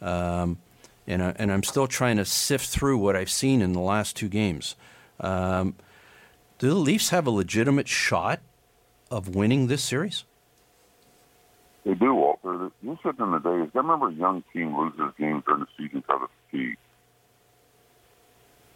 Um, 0.01 0.59
and, 1.07 1.21
I, 1.21 1.35
and 1.37 1.51
I'm 1.51 1.63
still 1.63 1.87
trying 1.87 2.17
to 2.17 2.25
sift 2.25 2.67
through 2.67 2.97
what 2.97 3.15
I've 3.15 3.29
seen 3.29 3.61
in 3.61 3.73
the 3.73 3.79
last 3.79 4.15
two 4.15 4.29
games. 4.29 4.75
Um, 5.19 5.75
do 6.65 6.73
the 6.73 6.79
Leafs 6.79 7.09
have 7.09 7.27
a 7.27 7.29
legitimate 7.29 7.87
shot 7.87 8.39
of 9.11 9.35
winning 9.35 9.67
this 9.67 9.83
series? 9.83 10.23
They 11.85 11.93
do, 11.93 12.15
Walter. 12.15 12.71
The 12.81 12.89
interesting 12.89 13.23
in 13.23 13.31
the 13.33 13.39
day 13.39 13.63
is 13.63 13.69
I 13.75 13.77
remember 13.77 14.09
a 14.09 14.13
young 14.13 14.43
team 14.51 14.75
loses 14.75 15.13
games 15.19 15.43
during 15.45 15.61
the 15.61 15.67
season 15.77 15.99
because 15.99 16.21
of 16.23 16.29
fatigue. 16.49 16.77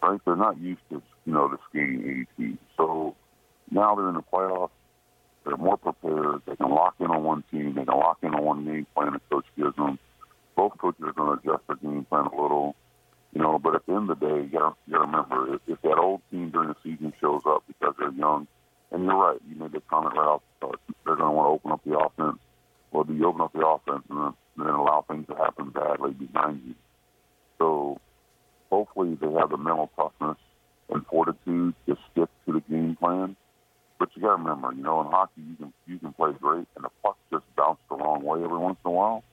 Right? 0.03 0.22
They're 0.24 0.36
not 0.36 0.60
used 0.60 0.81
to, 0.91 1.01
you 1.25 1.34
know, 1.34 1.48
the 1.48 1.58
skating 1.67 2.27
80 2.38 2.58
So 2.77 3.15
now 3.72 3.96
they're 3.96 4.10
in 4.10 4.15
the 4.15 4.22
playoffs. 4.22 4.69
They're 5.43 5.58
more 5.58 5.77
prepared. 5.77 6.43
They 6.46 6.55
can 6.58 6.69
lock 6.69 6.93
in 7.00 7.08
on 7.08 7.24
one 7.24 7.43
team. 7.50 7.74
They 7.74 7.86
can 7.86 7.98
lock 7.98 8.19
in 8.22 8.36
on 8.36 8.43
one 8.43 8.65
game 8.65 8.86
plan 8.93 9.13
the 9.13 9.22
coach 9.31 9.46
gives 9.58 9.75
them 9.77 9.98
both 10.55 10.77
coaches 10.77 11.05
are 11.05 11.13
going 11.13 11.39
to 11.39 11.50
adjust 11.50 11.65
their 11.67 11.77
game 11.77 12.05
plan 12.05 12.25
a 12.25 12.41
little, 12.41 12.75
you 13.33 13.41
know. 13.41 13.59
But 13.59 13.75
at 13.75 13.86
the 13.86 13.93
end 13.93 14.09
of 14.09 14.19
the 14.19 14.27
day, 14.27 14.41
you 14.43 14.50
got 14.50 14.77
to 14.89 15.00
remember 15.00 15.55
if, 15.55 15.62
if 15.67 15.81
that 15.81 15.98
old 15.98 16.21
team 16.31 16.50
during 16.50 16.69
the 16.69 16.75
season 16.83 17.13
shows 17.19 17.41
up 17.45 17.63
because 17.67 17.93
they're 18.00 18.12
young, 18.12 18.48
and 18.91 19.03
you're 19.03 19.15
right, 19.15 19.39
you 19.48 19.55
made 19.55 19.71
the 19.71 19.81
comment 19.81 20.15
right 20.15 20.27
off 20.27 20.41
the 20.41 20.67
start, 20.67 20.79
they're 21.05 21.15
going 21.15 21.29
to 21.29 21.31
want 21.31 21.48
to 21.48 21.51
open 21.51 21.71
up 21.71 21.81
the 21.86 21.98
offense. 21.98 22.39
Well, 22.91 23.03
do 23.03 23.13
you 23.13 23.27
open 23.27 23.41
up 23.41 23.53
the 23.53 23.65
offense 23.65 24.03
and 24.09 24.19
then, 24.19 24.33
then 24.57 24.67
allow 24.67 25.05
things 25.07 25.27
to 25.27 25.36
happen 25.36 25.69
badly 25.69 26.12
behind 26.12 26.62
you? 26.65 26.75
So 27.59 28.00
hopefully 28.71 29.17
they 29.19 29.31
have 29.33 29.51
the 29.51 29.57
mental 29.57 29.91
toughness 29.95 30.38
and 30.89 31.05
fortitude 31.07 31.75
to 31.86 31.98
stick 32.12 32.29
to 32.45 32.53
the 32.53 32.62
game 32.62 32.95
plan. 32.95 33.36
But 34.00 34.09
you 34.15 34.21
got 34.21 34.38
to 34.38 34.41
remember, 34.41 34.74
you 34.74 34.81
know, 34.81 35.01
in 35.01 35.07
hockey 35.07 35.41
you 35.48 35.55
can 35.55 35.74
you 35.86 36.00
can 36.00 36.13
play 36.13 36.31
great, 36.39 36.65
and 36.75 36.86
the 36.86 36.89
puck 37.03 37.17
just 37.31 37.43
bounce 37.57 37.79
the 37.89 37.98
wrong 37.98 38.24
way 38.24 38.41
every 38.41 38.57
once 38.57 38.77
in 38.86 38.91
a 38.91 38.93
while. 38.93 39.24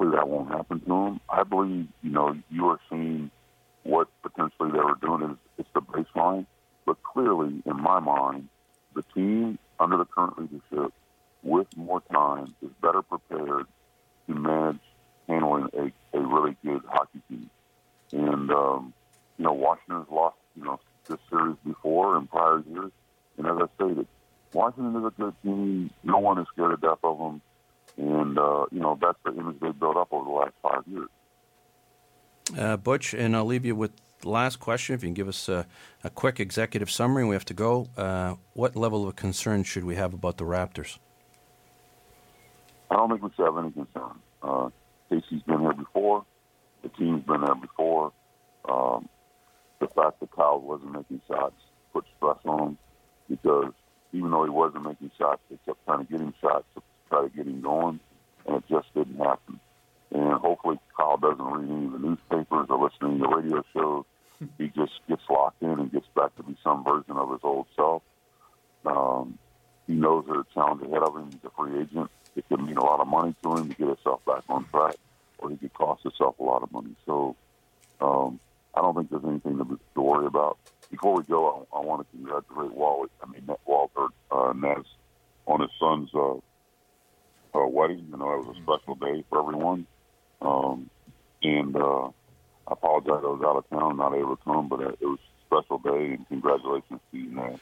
Hopefully 0.00 0.16
that 0.16 0.28
won't 0.28 0.48
happen 0.48 0.80
to 0.80 0.86
them. 0.86 1.20
I 1.28 1.42
believe, 1.42 1.86
you 2.02 2.10
know, 2.10 2.34
you 2.48 2.68
are 2.68 2.80
seeing 2.88 3.30
what 3.82 4.08
potentially 4.22 4.70
they 4.72 4.78
were 4.78 4.96
doing 5.00 5.30
is 5.30 5.36
it's 5.58 5.68
the 5.74 5.82
baseline. 5.82 6.46
But 6.86 7.02
clearly, 7.02 7.62
in 7.66 7.76
my 7.76 8.00
mind, 8.00 8.48
the 8.94 9.02
team 9.14 9.58
under 9.78 9.98
the 9.98 10.06
current 10.06 10.38
leadership 10.38 10.94
with 11.42 11.66
more 11.76 12.00
time 12.10 12.54
is 12.62 12.70
better 12.80 13.02
prepared 13.02 13.66
to 14.26 14.34
manage 14.34 14.80
handling 15.28 15.68
a, 15.74 16.16
a 16.16 16.20
really 16.20 16.56
good 16.64 16.80
hockey 16.88 17.20
team. 17.28 17.50
And, 18.12 18.50
um, 18.50 18.94
you 19.36 19.44
know, 19.44 19.52
Washington 19.52 19.98
has 19.98 20.06
lost, 20.10 20.36
you 20.56 20.64
know, 20.64 20.80
this 21.08 21.18
series 21.28 21.56
before 21.66 22.16
in 22.16 22.26
prior 22.26 22.62
years. 22.70 22.90
And 23.36 23.46
as 23.46 23.56
I 23.60 23.66
stated, 23.76 24.06
Washington 24.54 24.96
is 24.96 25.06
a 25.06 25.20
good 25.20 25.34
team. 25.42 25.90
No 26.02 26.18
one 26.18 26.38
is 26.38 26.46
scared 26.54 26.80
to 26.80 26.86
death 26.88 26.98
of 27.04 27.18
them. 27.18 27.42
And, 28.00 28.38
uh, 28.38 28.64
you 28.72 28.80
know, 28.80 28.98
that's 29.00 29.18
the 29.24 29.38
image 29.38 29.60
they 29.60 29.72
built 29.72 29.96
up 29.98 30.08
over 30.10 30.24
the 30.24 30.30
last 30.30 30.52
five 30.62 30.82
years. 30.86 31.08
Uh, 32.58 32.76
Butch, 32.78 33.12
and 33.12 33.36
I'll 33.36 33.44
leave 33.44 33.66
you 33.66 33.76
with 33.76 33.92
the 34.22 34.30
last 34.30 34.58
question. 34.58 34.94
If 34.94 35.02
you 35.02 35.08
can 35.08 35.14
give 35.14 35.28
us 35.28 35.50
a, 35.50 35.66
a 36.02 36.08
quick 36.08 36.40
executive 36.40 36.90
summary, 36.90 37.26
we 37.26 37.34
have 37.34 37.44
to 37.44 37.54
go. 37.54 37.88
Uh, 37.98 38.36
what 38.54 38.74
level 38.74 39.06
of 39.06 39.16
concern 39.16 39.64
should 39.64 39.84
we 39.84 39.96
have 39.96 40.14
about 40.14 40.38
the 40.38 40.44
Raptors? 40.44 40.98
I 42.90 42.96
don't 42.96 43.10
think 43.10 43.22
we 43.22 43.30
should 43.36 43.44
have 43.44 43.58
any 43.58 43.70
concern. 43.70 44.18
Uh, 44.42 44.70
Casey's 45.10 45.42
been 45.42 45.60
here 45.60 45.74
before. 45.74 46.24
The 46.82 46.88
team's 46.88 47.24
been 47.24 47.42
there 47.42 47.54
before. 47.54 48.12
Um, 48.66 49.10
the 49.78 49.88
fact 49.88 50.20
that 50.20 50.30
Kyle 50.34 50.58
wasn't 50.58 50.92
making 50.92 51.20
shots 51.28 51.54
put 51.92 52.06
stress 52.16 52.38
on 52.46 52.60
him 52.60 52.78
because 53.28 53.72
even 54.12 54.30
though 54.30 54.44
he 54.44 54.50
wasn't 54.50 54.84
making 54.84 55.10
shots, 55.18 55.42
they 55.50 55.58
kept 55.66 55.84
trying 55.84 56.06
to 56.06 56.10
get 56.10 56.20
him 56.20 56.32
shots 56.40 56.64
to 56.74 56.82
try 57.10 57.22
to 57.22 57.28
get 57.28 57.46
him 57.46 57.60
going, 57.60 58.00
and 58.46 58.56
it 58.56 58.64
just 58.68 58.92
didn't 58.94 59.18
happen. 59.18 59.60
And 60.12 60.32
hopefully 60.34 60.78
Kyle 60.96 61.16
doesn't 61.16 61.44
read 61.44 61.70
any 61.70 61.86
of 61.86 61.92
the 61.92 61.98
newspapers 61.98 62.66
or 62.68 62.84
listen 62.84 63.18
to 63.18 63.26
the 63.26 63.28
radio 63.28 63.64
shows. 63.72 64.04
he 64.58 64.68
just 64.68 64.92
gets 65.08 65.22
locked 65.28 65.62
in 65.62 65.70
and 65.70 65.92
gets 65.92 66.06
back 66.16 66.34
to 66.36 66.42
be 66.42 66.56
some 66.64 66.84
version 66.84 67.16
of 67.16 67.30
his 67.30 67.40
old 67.42 67.66
self. 67.76 68.02
Um, 68.86 69.38
he 69.86 69.94
knows 69.94 70.24
there's 70.26 70.46
a 70.50 70.54
challenge 70.54 70.82
ahead 70.82 71.02
of 71.02 71.16
him. 71.16 71.30
He's 71.30 71.44
a 71.44 71.50
free 71.50 71.80
agent. 71.80 72.10
It 72.36 72.48
could 72.48 72.62
mean 72.62 72.76
a 72.76 72.84
lot 72.84 73.00
of 73.00 73.08
money 73.08 73.34
to 73.42 73.54
him 73.54 73.68
to 73.68 73.74
get 73.74 73.88
himself 73.88 74.24
back 74.24 74.42
on 74.48 74.66
track, 74.70 74.96
or 75.38 75.50
he 75.50 75.56
could 75.56 75.74
cost 75.74 76.02
himself 76.02 76.38
a 76.38 76.42
lot 76.42 76.62
of 76.62 76.72
money. 76.72 76.94
So 77.06 77.36
um, 78.00 78.40
I 78.74 78.80
don't 78.80 78.94
think 78.94 79.10
there's 79.10 79.24
anything 79.24 79.58
to, 79.58 79.78
to 79.94 80.00
worry 80.00 80.26
about. 80.26 80.58
Before 80.90 81.16
we 81.16 81.22
go, 81.24 81.66
I, 81.72 81.78
I 81.78 81.80
want 81.84 82.06
to 82.06 82.16
congratulate 82.16 82.72
Wally. 82.72 83.08
I 83.22 83.26
mean 83.30 83.48
Walter 83.66 84.06
uh, 84.30 84.52
Nez 84.54 84.86
on 85.46 85.60
his 85.60 85.70
son's 85.78 86.10
uh, 86.14 86.34
uh, 87.54 87.66
wedding. 87.66 88.06
You 88.10 88.16
know, 88.16 88.32
it 88.32 88.46
was 88.46 88.56
a 88.56 88.62
special 88.62 88.94
day 88.94 89.24
for 89.28 89.40
everyone. 89.40 89.86
Um, 90.42 90.90
and 91.42 91.76
uh, 91.76 92.06
I 92.06 92.72
apologize 92.72 93.22
I 93.22 93.28
was 93.28 93.42
out 93.44 93.56
of 93.56 93.70
town, 93.70 93.96
not 93.96 94.14
able 94.14 94.36
to 94.36 94.42
come, 94.44 94.68
but 94.68 94.80
uh, 94.80 94.88
it 95.00 95.06
was 95.06 95.18
a 95.18 95.46
special 95.46 95.78
day, 95.78 96.14
and 96.14 96.28
congratulations 96.28 97.00
to 97.10 97.18
you, 97.18 97.30
Naz. 97.30 97.58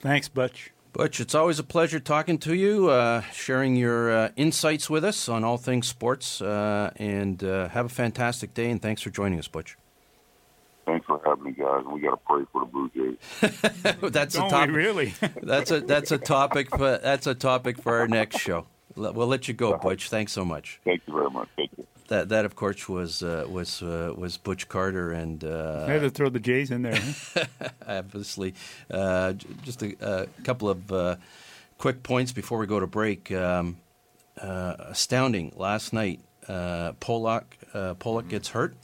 Thanks, 0.00 0.28
Butch. 0.28 0.72
Butch, 0.92 1.18
it's 1.18 1.34
always 1.34 1.58
a 1.58 1.64
pleasure 1.64 1.98
talking 1.98 2.38
to 2.38 2.54
you, 2.54 2.88
uh, 2.88 3.22
sharing 3.32 3.74
your 3.74 4.12
uh, 4.12 4.28
insights 4.36 4.88
with 4.88 5.04
us 5.04 5.28
on 5.28 5.42
all 5.42 5.56
things 5.56 5.88
sports, 5.88 6.40
uh, 6.40 6.92
and 6.96 7.42
uh, 7.42 7.68
have 7.70 7.86
a 7.86 7.88
fantastic 7.88 8.54
day. 8.54 8.70
And 8.70 8.80
thanks 8.80 9.02
for 9.02 9.10
joining 9.10 9.40
us, 9.40 9.48
Butch. 9.48 9.76
Thanks 10.86 11.04
for 11.06 11.20
having 11.26 11.44
me, 11.44 11.52
guys. 11.52 11.82
We 11.86 12.00
got 12.00 12.10
to 12.10 12.16
pray 12.18 12.44
for 12.52 12.60
the 12.60 12.66
Blue 12.66 12.90
Jays. 12.94 13.16
that's 14.12 14.34
Don't 14.34 14.46
a 14.46 14.50
topic. 14.50 14.76
really? 14.76 15.14
that's 15.42 15.70
a 15.70 15.80
that's 15.80 16.12
a 16.12 16.18
topic. 16.18 16.70
For, 16.70 16.98
that's 17.02 17.26
a 17.26 17.34
topic 17.34 17.82
for 17.82 17.98
our 17.98 18.06
next 18.06 18.38
show. 18.38 18.66
We'll 18.96 19.26
let 19.26 19.48
you 19.48 19.54
go, 19.54 19.76
Butch. 19.78 20.08
Thanks 20.08 20.32
so 20.32 20.44
much. 20.44 20.80
Thank 20.84 21.02
you 21.06 21.14
very 21.14 21.30
much. 21.30 21.48
Thank 21.56 21.70
you. 21.76 21.86
That 22.08 22.28
that 22.28 22.44
of 22.44 22.54
course 22.54 22.88
was 22.88 23.22
uh, 23.22 23.46
was 23.48 23.82
uh, 23.82 24.12
was 24.16 24.36
Butch 24.36 24.68
Carter 24.68 25.10
and 25.10 25.42
uh, 25.42 25.86
I 25.88 25.92
had 25.92 26.02
to 26.02 26.10
throw 26.10 26.28
the 26.28 26.38
Jays 26.38 26.70
in 26.70 26.82
there. 26.82 27.00
Huh? 27.34 27.44
obviously. 27.88 28.54
Uh, 28.90 29.32
just 29.62 29.82
a, 29.82 29.96
a, 30.00 30.26
couple 30.42 30.68
of 30.68 30.92
uh, 30.92 31.16
quick 31.78 32.02
points 32.02 32.32
before 32.32 32.58
we 32.58 32.66
go 32.66 32.78
to 32.78 32.86
break. 32.86 33.32
Um, 33.32 33.78
uh, 34.40 34.74
astounding 34.78 35.52
last 35.56 35.92
night. 35.92 36.20
Polak 36.46 37.44
Polak 37.72 38.28
gets 38.28 38.48
hurt. 38.48 38.76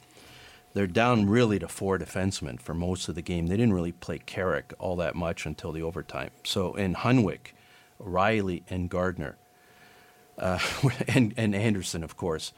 They're 0.73 0.87
down 0.87 1.27
really 1.27 1.59
to 1.59 1.67
four 1.67 1.99
defensemen 1.99 2.59
for 2.59 2.73
most 2.73 3.09
of 3.09 3.15
the 3.15 3.21
game. 3.21 3.47
They 3.47 3.57
didn't 3.57 3.73
really 3.73 3.91
play 3.91 4.19
Carrick 4.19 4.73
all 4.79 4.95
that 4.95 5.15
much 5.15 5.45
until 5.45 5.71
the 5.71 5.81
overtime. 5.81 6.31
So 6.43 6.75
in 6.75 6.95
Hunwick, 6.95 7.53
Rielly, 8.01 8.63
and 8.69 8.89
Gardiner, 8.89 9.37
and 11.07 11.33
and 11.37 11.55
Andersen, 11.55 12.03
of 12.03 12.17
course 12.17 12.53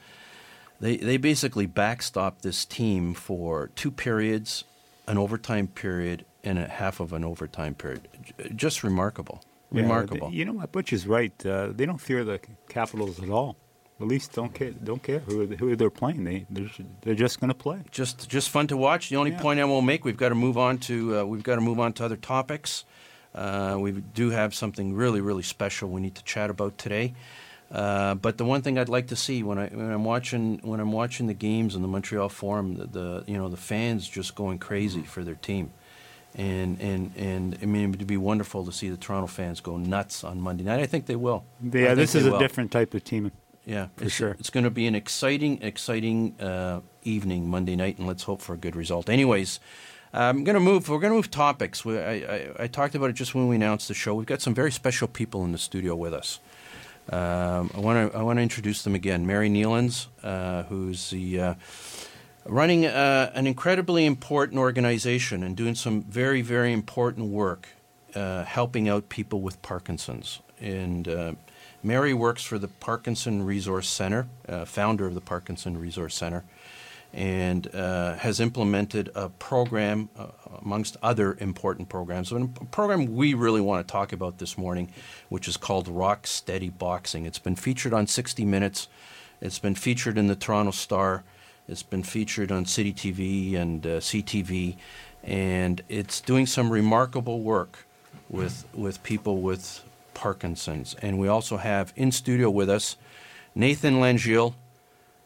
they 0.80 0.96
they 0.96 1.16
basically 1.16 1.66
backstopped 1.66 2.42
this 2.42 2.64
team 2.64 3.14
for 3.14 3.70
two 3.74 3.90
periods, 3.90 4.64
an 5.06 5.18
overtime 5.18 5.68
period, 5.68 6.24
and 6.42 6.58
a 6.58 6.68
half 6.68 7.00
of 7.00 7.12
an 7.12 7.24
overtime 7.24 7.74
period. 7.74 8.08
Just 8.54 8.82
remarkable, 8.82 9.42
remarkable. 9.70 10.30
Yeah, 10.30 10.38
you 10.38 10.44
know 10.44 10.52
what? 10.52 10.72
Butch 10.72 10.92
is 10.92 11.06
right. 11.06 11.32
Uh, 11.44 11.68
they 11.72 11.86
don't 11.86 12.00
fear 12.00 12.24
the 12.24 12.40
Capitals 12.68 13.22
at 13.22 13.30
all. 13.30 13.56
At 14.00 14.08
least 14.08 14.32
don't 14.32 14.52
care 14.52 14.72
don't 14.72 15.02
care 15.02 15.20
who 15.20 15.46
who 15.46 15.76
they're 15.76 15.88
playing. 15.88 16.24
They 16.24 16.46
they're, 16.50 16.70
they're 17.02 17.14
just 17.14 17.40
going 17.40 17.48
to 17.48 17.54
play. 17.54 17.82
Just 17.90 18.28
just 18.28 18.50
fun 18.50 18.66
to 18.66 18.76
watch. 18.76 19.08
The 19.08 19.16
only 19.16 19.30
yeah. 19.30 19.40
point 19.40 19.60
I 19.60 19.64
will 19.64 19.82
make, 19.82 20.04
we've 20.04 20.16
got 20.16 20.30
to 20.30 20.34
move 20.34 20.58
on 20.58 20.78
to 20.78 21.20
uh, 21.20 21.24
we've 21.24 21.44
got 21.44 21.54
to 21.54 21.60
move 21.60 21.78
on 21.78 21.92
to 21.94 22.04
other 22.04 22.16
topics. 22.16 22.84
Uh, 23.34 23.76
we 23.80 23.92
do 23.92 24.30
have 24.30 24.54
something 24.54 24.94
really 24.94 25.20
really 25.20 25.42
special 25.42 25.88
we 25.88 26.00
need 26.00 26.16
to 26.16 26.24
chat 26.24 26.50
about 26.50 26.76
today. 26.76 27.14
Uh, 27.70 28.14
but 28.14 28.38
the 28.38 28.44
one 28.44 28.62
thing 28.62 28.78
I'd 28.78 28.88
like 28.88 29.08
to 29.08 29.16
see 29.16 29.42
when 29.42 29.58
I 29.58 29.66
when 29.68 29.90
I'm 29.90 30.04
watching 30.04 30.60
when 30.62 30.80
I'm 30.80 30.92
watching 30.92 31.26
the 31.26 31.34
games 31.34 31.74
in 31.74 31.82
the 31.82 31.88
Montreal 31.88 32.28
Forum, 32.28 32.76
the, 32.76 32.86
the 32.86 33.24
you 33.26 33.36
know 33.36 33.48
the 33.48 33.56
fans 33.56 34.08
just 34.08 34.34
going 34.34 34.58
crazy 34.58 35.02
for 35.02 35.24
their 35.24 35.34
team, 35.34 35.72
and 36.34 36.80
and 36.80 37.12
and 37.16 37.58
I 37.62 37.66
mean 37.66 37.92
it'd 37.92 38.06
be 38.06 38.16
wonderful 38.16 38.64
to 38.64 38.72
see 38.72 38.90
the 38.90 38.96
Toronto 38.96 39.26
fans 39.26 39.60
go 39.60 39.76
nuts 39.76 40.22
on 40.24 40.40
Monday 40.40 40.62
night. 40.62 40.80
I 40.80 40.86
think 40.86 41.06
they 41.06 41.16
will. 41.16 41.44
Yeah, 41.62 41.94
this 41.94 42.14
is 42.14 42.26
a 42.26 42.32
will. 42.32 42.38
different 42.38 42.70
type 42.70 42.94
of 42.94 43.02
team. 43.02 43.32
Yeah, 43.66 43.88
for 43.96 44.04
it's, 44.04 44.14
sure. 44.14 44.36
It's 44.38 44.50
going 44.50 44.64
to 44.64 44.70
be 44.70 44.86
an 44.86 44.94
exciting, 44.94 45.62
exciting 45.62 46.38
uh, 46.38 46.80
evening 47.02 47.48
Monday 47.48 47.76
night, 47.76 47.98
and 47.98 48.06
let's 48.06 48.24
hope 48.24 48.40
for 48.42 48.54
a 48.54 48.58
good 48.58 48.76
result. 48.76 49.08
Anyways. 49.08 49.60
I'm 50.16 50.44
going 50.44 50.54
to 50.54 50.60
move. 50.60 50.88
We're 50.88 51.00
going 51.00 51.10
to 51.10 51.16
move 51.16 51.32
topics. 51.32 51.84
We, 51.84 51.98
I, 51.98 52.12
I, 52.12 52.50
I 52.60 52.66
talked 52.68 52.94
about 52.94 53.10
it 53.10 53.14
just 53.14 53.34
when 53.34 53.48
we 53.48 53.56
announced 53.56 53.88
the 53.88 53.94
show. 53.94 54.14
We've 54.14 54.26
got 54.26 54.40
some 54.40 54.54
very 54.54 54.70
special 54.70 55.08
people 55.08 55.44
in 55.44 55.50
the 55.50 55.58
studio 55.58 55.96
with 55.96 56.14
us. 56.14 56.38
Um, 57.10 57.70
I 57.74 57.80
want 57.80 58.12
to 58.12 58.18
I 58.18 58.22
want 58.22 58.38
to 58.38 58.42
introduce 58.42 58.82
them 58.82 58.94
again. 58.94 59.26
Mary 59.26 59.50
Nealons, 59.50 60.06
uh, 60.22 60.62
who's 60.64 61.10
the 61.10 61.40
uh, 61.40 61.54
running 62.46 62.86
uh, 62.86 63.30
an 63.34 63.46
incredibly 63.46 64.06
important 64.06 64.58
organization 64.58 65.42
and 65.42 65.56
doing 65.56 65.74
some 65.74 66.02
very 66.02 66.40
very 66.40 66.72
important 66.72 67.28
work, 67.28 67.68
uh, 68.14 68.44
helping 68.44 68.88
out 68.88 69.08
people 69.08 69.40
with 69.40 69.60
Parkinson's. 69.60 70.40
And 70.60 71.06
uh, 71.06 71.32
Mary 71.82 72.14
works 72.14 72.42
for 72.42 72.58
the 72.58 72.68
Parkinson 72.68 73.44
Resource 73.44 73.88
Center, 73.88 74.26
uh, 74.48 74.64
founder 74.64 75.06
of 75.06 75.14
the 75.14 75.20
Parkinson 75.20 75.76
Resource 75.76 76.14
Center, 76.14 76.44
and 77.14 77.72
uh, 77.72 78.16
has 78.16 78.40
implemented 78.40 79.08
a 79.14 79.28
program, 79.28 80.08
uh, 80.18 80.26
amongst 80.60 80.96
other 81.00 81.36
important 81.40 81.88
programs, 81.88 82.32
a 82.32 82.46
program 82.72 83.14
we 83.14 83.34
really 83.34 83.60
want 83.60 83.86
to 83.86 83.90
talk 83.90 84.12
about 84.12 84.38
this 84.38 84.58
morning, 84.58 84.90
which 85.28 85.46
is 85.46 85.56
called 85.56 85.86
Rock 85.86 86.26
Steady 86.26 86.70
Boxing. 86.70 87.24
It's 87.24 87.38
been 87.38 87.54
featured 87.54 87.94
on 87.94 88.08
60 88.08 88.44
Minutes, 88.44 88.88
it's 89.40 89.60
been 89.60 89.76
featured 89.76 90.18
in 90.18 90.26
the 90.26 90.34
Toronto 90.34 90.72
Star, 90.72 91.22
it's 91.68 91.84
been 91.84 92.02
featured 92.02 92.50
on 92.50 92.66
City 92.66 92.92
TV 92.92 93.54
and 93.54 93.86
uh, 93.86 94.00
CTV, 94.00 94.76
and 95.22 95.82
it's 95.88 96.20
doing 96.20 96.46
some 96.46 96.68
remarkable 96.68 97.42
work 97.42 97.86
with, 98.28 98.64
with 98.74 99.00
people 99.04 99.40
with 99.40 99.84
Parkinson's. 100.14 100.94
And 101.00 101.20
we 101.20 101.28
also 101.28 101.58
have 101.58 101.92
in 101.94 102.10
studio 102.10 102.50
with 102.50 102.68
us 102.68 102.96
Nathan 103.54 103.94
Langille, 103.94 104.54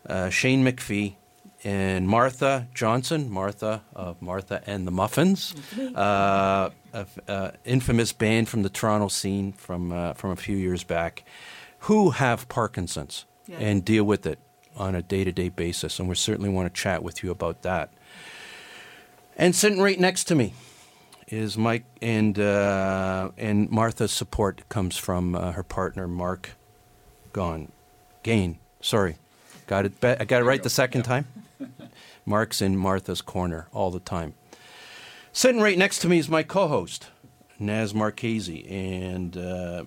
uh, 0.06 0.28
Shane 0.28 0.62
McPhee, 0.62 1.14
and 1.64 2.06
Martha 2.06 2.68
Johnson, 2.74 3.30
Martha 3.30 3.82
of 3.94 4.22
Martha 4.22 4.62
and 4.66 4.86
the 4.86 4.90
Muffins, 4.90 5.54
uh, 5.78 6.70
a, 6.92 7.06
uh, 7.26 7.50
infamous 7.64 8.12
band 8.12 8.48
from 8.48 8.62
the 8.62 8.68
Toronto 8.68 9.08
scene 9.08 9.52
from 9.52 9.92
uh, 9.92 10.12
from 10.14 10.30
a 10.30 10.36
few 10.36 10.56
years 10.56 10.84
back, 10.84 11.24
who 11.80 12.10
have 12.10 12.48
Parkinson's 12.48 13.24
yeah. 13.46 13.58
and 13.58 13.84
deal 13.84 14.04
with 14.04 14.26
it 14.26 14.38
on 14.76 14.94
a 14.94 15.02
day 15.02 15.24
to 15.24 15.32
day 15.32 15.48
basis, 15.48 15.98
and 15.98 16.08
we 16.08 16.14
certainly 16.14 16.48
want 16.48 16.72
to 16.72 16.80
chat 16.80 17.02
with 17.02 17.22
you 17.22 17.30
about 17.30 17.62
that. 17.62 17.92
And 19.36 19.54
sitting 19.54 19.80
right 19.80 19.98
next 19.98 20.24
to 20.24 20.34
me 20.34 20.54
is 21.26 21.58
Mike, 21.58 21.84
and 22.00 22.38
uh, 22.38 23.30
and 23.36 23.70
Martha's 23.70 24.12
support 24.12 24.68
comes 24.68 24.96
from 24.96 25.34
uh, 25.34 25.52
her 25.52 25.62
partner 25.62 26.06
Mark 26.06 26.50
Gone, 27.32 27.72
Gane. 28.22 28.58
Sorry, 28.80 29.16
got 29.66 29.84
it. 29.84 30.00
Be- 30.00 30.08
I 30.08 30.24
got 30.24 30.42
it 30.42 30.44
right 30.44 30.62
the 30.62 30.70
second 30.70 31.02
time. 31.02 31.26
Mark's 32.28 32.60
in 32.60 32.76
Martha's 32.76 33.22
corner 33.22 33.68
all 33.72 33.90
the 33.90 34.00
time. 34.00 34.34
Sitting 35.32 35.60
right 35.60 35.78
next 35.78 36.00
to 36.00 36.08
me 36.08 36.18
is 36.18 36.28
my 36.28 36.42
co 36.42 36.68
host, 36.68 37.08
Naz 37.58 37.94
Marchese. 37.94 38.66
And 38.68 39.36
uh, 39.36 39.84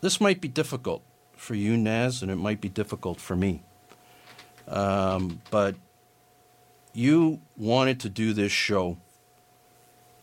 this 0.00 0.20
might 0.20 0.40
be 0.40 0.48
difficult 0.48 1.02
for 1.36 1.54
you, 1.54 1.76
Naz, 1.76 2.22
and 2.22 2.30
it 2.30 2.36
might 2.36 2.60
be 2.60 2.68
difficult 2.68 3.20
for 3.20 3.36
me. 3.36 3.62
Um, 4.66 5.40
but 5.50 5.76
you 6.92 7.40
wanted 7.56 8.00
to 8.00 8.08
do 8.08 8.32
this 8.32 8.52
show, 8.52 8.98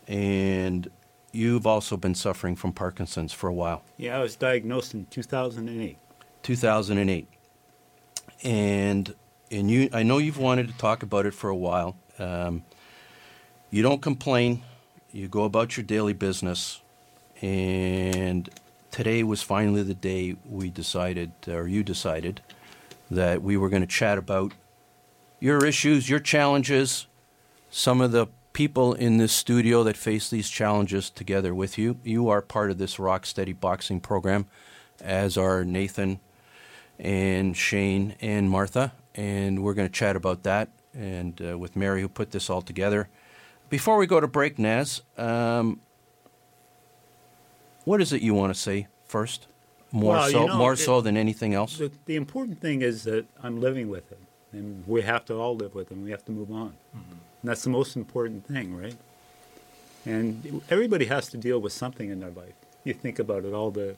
and 0.07 0.89
you've 1.31 1.65
also 1.65 1.95
been 1.97 2.15
suffering 2.15 2.55
from 2.55 2.73
Parkinson's 2.73 3.31
for 3.31 3.47
a 3.47 3.53
while. 3.53 3.83
Yeah, 3.97 4.17
I 4.17 4.21
was 4.21 4.35
diagnosed 4.35 4.93
in 4.93 5.05
2008. 5.05 5.97
2008. 6.43 7.27
And 8.43 9.15
and 9.51 9.69
you, 9.69 9.89
I 9.93 10.03
know 10.03 10.17
you've 10.17 10.37
wanted 10.37 10.67
to 10.67 10.77
talk 10.77 11.03
about 11.03 11.25
it 11.25 11.33
for 11.33 11.49
a 11.49 11.55
while. 11.55 11.95
Um, 12.19 12.63
you 13.69 13.81
don't 13.81 14.01
complain. 14.01 14.63
You 15.11 15.27
go 15.27 15.43
about 15.43 15.77
your 15.77 15.83
daily 15.83 16.13
business, 16.13 16.81
and 17.41 18.49
today 18.91 19.23
was 19.23 19.41
finally 19.41 19.83
the 19.83 19.93
day 19.93 20.35
we 20.49 20.69
decided, 20.69 21.31
or 21.47 21.67
you 21.67 21.83
decided, 21.83 22.41
that 23.09 23.41
we 23.41 23.57
were 23.57 23.69
going 23.69 23.81
to 23.81 23.87
chat 23.87 24.17
about 24.17 24.53
your 25.39 25.65
issues, 25.65 26.09
your 26.09 26.19
challenges, 26.19 27.07
some 27.69 28.01
of 28.01 28.11
the 28.11 28.27
people 28.53 28.93
in 28.93 29.17
this 29.17 29.31
studio 29.31 29.83
that 29.83 29.95
face 29.95 30.29
these 30.29 30.49
challenges 30.49 31.09
together 31.09 31.53
with 31.53 31.77
you. 31.77 31.97
You 32.03 32.27
are 32.29 32.41
part 32.41 32.71
of 32.71 32.79
this 32.79 32.99
Rock 32.99 33.25
Steady 33.25 33.53
Boxing 33.53 33.99
program, 33.99 34.47
as 35.01 35.37
are 35.37 35.63
Nathan 35.63 36.19
and 36.99 37.55
Shane 37.55 38.15
and 38.19 38.49
Martha 38.49 38.93
and 39.17 39.61
we're 39.63 39.73
going 39.73 39.87
to 39.87 39.93
chat 39.93 40.15
about 40.15 40.43
that 40.43 40.69
and 40.93 41.41
uh, 41.41 41.57
with 41.57 41.75
Mary, 41.75 42.01
who 42.01 42.07
put 42.07 42.31
this 42.31 42.49
all 42.49 42.61
together. 42.61 43.09
Before 43.69 43.97
we 43.97 44.07
go 44.07 44.19
to 44.21 44.27
break, 44.27 44.57
Naz, 44.57 45.01
um, 45.17 45.81
what 47.83 48.01
is 48.01 48.13
it 48.13 48.21
you 48.21 48.33
want 48.33 48.53
to 48.53 48.59
say 48.59 48.87
first 49.05 49.47
more 49.91 50.15
Well, 50.15 50.27
you 50.29 50.33
so 50.33 50.47
know, 50.47 50.55
more 50.57 50.73
it- 50.73 50.77
so 50.77 51.01
than 51.01 51.17
anything 51.17 51.53
else. 51.53 51.77
The, 51.77 51.91
the 52.05 52.15
important 52.15 52.59
thing 52.61 52.81
is 52.81 53.03
that 53.03 53.25
I'm 53.43 53.59
living 53.59 53.89
with 53.89 54.11
it, 54.11 54.19
and 54.53 54.83
we 54.87 55.01
have 55.01 55.25
to 55.25 55.35
all 55.35 55.55
live 55.55 55.75
with 55.75 55.91
it. 55.91 55.95
and 55.95 56.03
We 56.03 56.11
have 56.11 56.25
to 56.25 56.31
move 56.31 56.51
on, 56.51 56.73
and 56.93 57.03
that's 57.43 57.63
the 57.63 57.69
most 57.69 57.95
important 57.95 58.45
thing, 58.47 58.75
right? 58.75 58.95
And 60.05 60.61
everybody 60.69 61.05
has 61.05 61.27
to 61.29 61.37
deal 61.37 61.59
with 61.59 61.73
something 61.73 62.09
in 62.09 62.19
their 62.19 62.31
life. 62.31 62.53
You 62.83 62.93
think 62.93 63.19
about 63.19 63.43
it, 63.45 63.53
all 63.53 63.71
the 63.71 63.97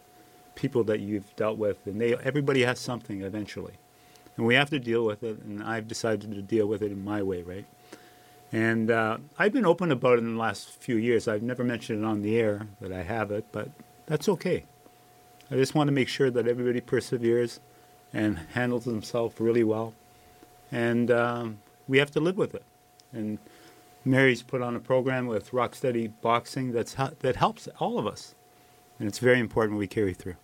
people 0.55 0.83
that 0.85 0.99
you've 0.99 1.35
dealt 1.35 1.57
with, 1.57 1.85
and 1.85 1.99
they 2.01 2.15
everybody 2.17 2.63
has 2.63 2.79
something 2.79 3.21
eventually, 3.21 3.73
and 4.39 4.47
we 4.47 4.55
have 4.55 4.69
to 4.69 4.79
deal 4.79 5.03
with 5.03 5.21
it. 5.21 5.37
And 5.39 5.61
I've 5.61 5.85
decided 5.85 6.31
to 6.31 6.41
deal 6.41 6.65
with 6.65 6.81
it 6.81 6.93
in 6.93 7.03
my 7.03 7.21
way, 7.21 7.43
right? 7.43 7.65
And 8.53 8.89
uh, 8.89 9.17
I've 9.37 9.51
been 9.51 9.65
open 9.65 9.91
about 9.91 10.13
it 10.13 10.19
in 10.19 10.35
the 10.35 10.39
last 10.39 10.69
few 10.69 10.95
years. 10.95 11.27
I've 11.27 11.43
never 11.43 11.61
mentioned 11.61 12.03
it 12.03 12.07
on 12.07 12.21
the 12.21 12.39
air 12.39 12.67
that 12.79 12.93
I 12.93 13.03
have 13.03 13.31
it, 13.31 13.45
but 13.51 13.69
that's 14.05 14.29
okay. 14.29 14.63
I 15.51 15.55
just 15.55 15.75
want 15.75 15.89
to 15.89 15.91
make 15.91 16.07
sure 16.07 16.31
that 16.31 16.47
everybody 16.47 16.79
perseveres 16.79 17.59
and 18.13 18.39
handles 18.53 18.85
themselves 18.85 19.37
really 19.41 19.65
well. 19.65 19.93
And 20.71 21.11
um, 21.11 21.59
we 21.89 21.97
have 21.97 22.11
to 22.11 22.21
live 22.21 22.37
with 22.37 22.55
it. 22.55 22.63
And 23.11 23.39
Mary's 24.05 24.41
put 24.41 24.61
on 24.61 24.73
a 24.73 24.79
program 24.79 25.27
with 25.27 25.51
Rocksteady 25.51 26.13
Boxing 26.21 26.71
that's, 26.71 26.93
that 26.93 27.35
helps 27.35 27.67
all 27.77 27.99
of 27.99 28.07
us. 28.07 28.35
And 28.99 29.07
it's 29.09 29.19
very 29.19 29.39
important 29.39 29.77
we 29.77 29.87
carry 29.87 30.13
through. 30.13 30.35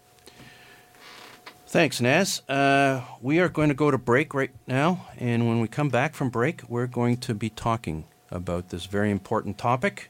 Thanks, 1.75 1.99
Naz. 1.99 2.41
Uh, 2.47 3.01
we 3.21 3.39
are 3.39 3.49
going 3.49 3.67
to 3.67 3.75
go 3.75 3.91
to 3.91 3.97
break 3.97 4.33
right 4.33 4.51
now, 4.65 5.07
and 5.17 5.45
when 5.45 5.59
we 5.59 5.67
come 5.67 5.89
back 5.89 6.15
from 6.15 6.29
break, 6.29 6.61
we're 6.69 6.88
going 6.88 7.17
to 7.17 7.33
be 7.33 7.49
talking 7.49 8.05
about 8.31 8.69
this 8.69 8.85
very 8.85 9.11
important 9.11 9.57
topic 9.57 10.09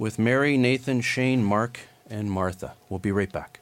with 0.00 0.18
Mary, 0.18 0.56
Nathan, 0.56 1.00
Shane, 1.00 1.44
Mark, 1.44 1.78
and 2.10 2.28
Martha. 2.28 2.74
We'll 2.88 2.98
be 2.98 3.12
right 3.12 3.30
back. 3.30 3.60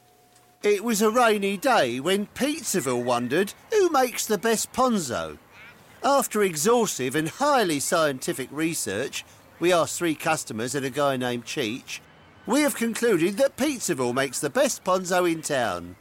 It 0.63 0.83
was 0.83 1.03
a 1.03 1.11
rainy 1.11 1.59
day 1.59 2.01
when 2.01 2.29
Pizzaville 2.29 3.05
wondered 3.05 3.53
who 3.73 3.91
makes 3.91 4.25
the 4.25 4.39
best 4.39 4.73
ponzo. 4.73 5.37
After 6.03 6.43
exhaustive 6.43 7.15
and 7.15 7.29
highly 7.29 7.79
scientific 7.79 8.49
research, 8.51 9.27
we 9.61 9.71
asked 9.71 9.99
three 9.99 10.15
customers 10.15 10.75
and 10.75 10.87
a 10.87 10.89
guy 10.89 11.19
named 11.19 11.45
Cheech. 11.45 12.01
We 12.47 12.63
have 12.63 12.75
concluded 12.75 13.37
that 13.37 13.59
Pizzaville 13.59 14.15
makes 14.15 14.41
the 14.41 14.49
best 14.49 14.83
ponzo 14.83 15.31
in 15.31 15.43
town. 15.43 15.97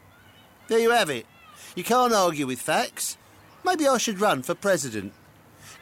There 0.68 0.80
you 0.80 0.92
have 0.92 1.10
it. 1.10 1.26
You 1.76 1.84
can't 1.84 2.14
argue 2.14 2.46
with 2.48 2.60
facts. 2.60 3.18
Maybe 3.64 3.88
I 3.88 3.98
should 3.98 4.20
run 4.20 4.44
for 4.44 4.54
president. 4.56 5.14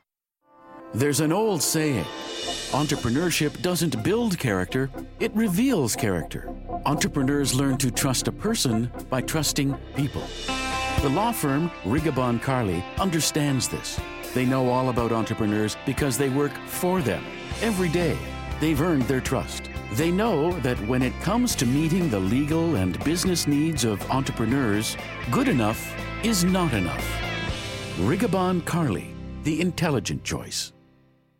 There's 0.93 1.19
an 1.19 1.33
old 1.33 1.61
saying 1.61 2.05
entrepreneurship 2.71 3.61
doesn't 3.61 4.01
build 4.03 4.39
character, 4.39 4.89
it 5.19 5.35
reveals 5.35 5.93
character. 5.95 6.49
Entrepreneurs 6.85 7.53
learn 7.53 7.77
to 7.77 7.91
trust 7.91 8.29
a 8.29 8.31
person 8.31 8.89
by 9.09 9.19
trusting 9.21 9.75
people. 9.95 10.23
The 11.01 11.09
law 11.09 11.31
firm 11.31 11.69
Rigobon 11.83 12.41
Carli 12.41 12.83
understands 12.99 13.67
this. 13.67 13.99
They 14.33 14.45
know 14.45 14.69
all 14.69 14.89
about 14.89 15.11
entrepreneurs 15.11 15.77
because 15.85 16.17
they 16.17 16.29
work 16.29 16.53
for 16.67 17.01
them 17.01 17.23
every 17.61 17.89
day. 17.89 18.17
They've 18.59 18.81
earned 18.81 19.03
their 19.03 19.21
trust. 19.21 19.69
They 19.93 20.11
know 20.11 20.51
that 20.59 20.79
when 20.87 21.01
it 21.01 21.19
comes 21.21 21.55
to 21.55 21.65
meeting 21.65 22.09
the 22.09 22.19
legal 22.19 22.75
and 22.75 23.01
business 23.03 23.47
needs 23.47 23.83
of 23.85 24.09
entrepreneurs, 24.11 24.97
good 25.31 25.47
enough 25.47 25.93
is 26.23 26.43
not 26.43 26.73
enough. 26.73 27.05
Rigobon 27.97 28.61
Carli, 28.61 29.13
the 29.43 29.61
intelligent 29.61 30.23
choice. 30.23 30.73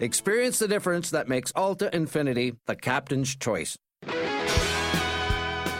Experience 0.00 0.58
the 0.58 0.66
difference 0.66 1.10
that 1.10 1.28
makes 1.28 1.52
Alta 1.54 1.88
Infiniti 1.92 2.56
the 2.66 2.74
captain's 2.74 3.36
choice. 3.36 3.78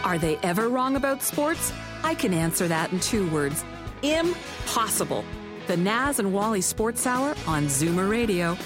Are 0.05 0.17
they 0.17 0.37
ever 0.37 0.69
wrong 0.69 0.95
about 0.95 1.21
sports? 1.21 1.73
I 2.01 2.15
can 2.15 2.33
answer 2.33 2.67
that 2.69 2.93
in 2.93 3.01
two 3.01 3.29
words 3.29 3.65
impossible. 4.03 5.25
The 5.67 5.75
Naz 5.75 6.19
and 6.19 6.33
Wally 6.33 6.61
Sports 6.61 7.05
Hour 7.05 7.35
on 7.45 7.65
Zoomer 7.65 8.09
Radio. 8.09 8.57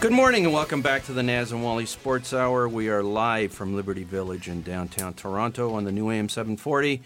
Good 0.00 0.12
morning 0.12 0.46
and 0.46 0.54
welcome 0.54 0.80
back 0.80 1.04
to 1.04 1.12
the 1.12 1.22
Naz 1.22 1.52
and 1.52 1.62
Wally 1.62 1.84
Sports 1.84 2.32
Hour. 2.32 2.66
We 2.66 2.88
are 2.88 3.02
live 3.02 3.52
from 3.52 3.76
Liberty 3.76 4.04
Village 4.04 4.48
in 4.48 4.62
downtown 4.62 5.12
Toronto 5.12 5.74
on 5.74 5.84
the 5.84 5.92
new 5.92 6.10
AM 6.10 6.30
740. 6.30 7.02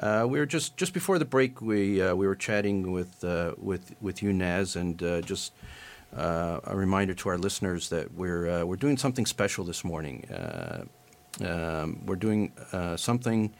Uh, 0.00 0.26
we 0.28 0.38
were 0.38 0.46
just 0.46 0.76
just 0.76 0.94
before 0.94 1.18
the 1.18 1.24
break. 1.24 1.60
We 1.60 2.02
uh, 2.02 2.14
we 2.14 2.26
were 2.26 2.34
chatting 2.34 2.90
with 2.90 3.22
uh, 3.22 3.54
with 3.58 3.94
with 4.00 4.22
you, 4.22 4.32
Naz, 4.32 4.74
and 4.74 5.00
uh, 5.02 5.20
just 5.20 5.52
uh, 6.16 6.60
a 6.64 6.74
reminder 6.74 7.14
to 7.14 7.28
our 7.28 7.38
listeners 7.38 7.90
that 7.90 8.14
we're 8.14 8.48
uh, 8.48 8.64
we're 8.64 8.76
doing 8.76 8.96
something 8.96 9.26
special 9.26 9.64
this 9.64 9.84
morning. 9.84 10.26
Um, 11.40 12.04
we're 12.06 12.16
doing 12.16 12.52
something 12.96 13.54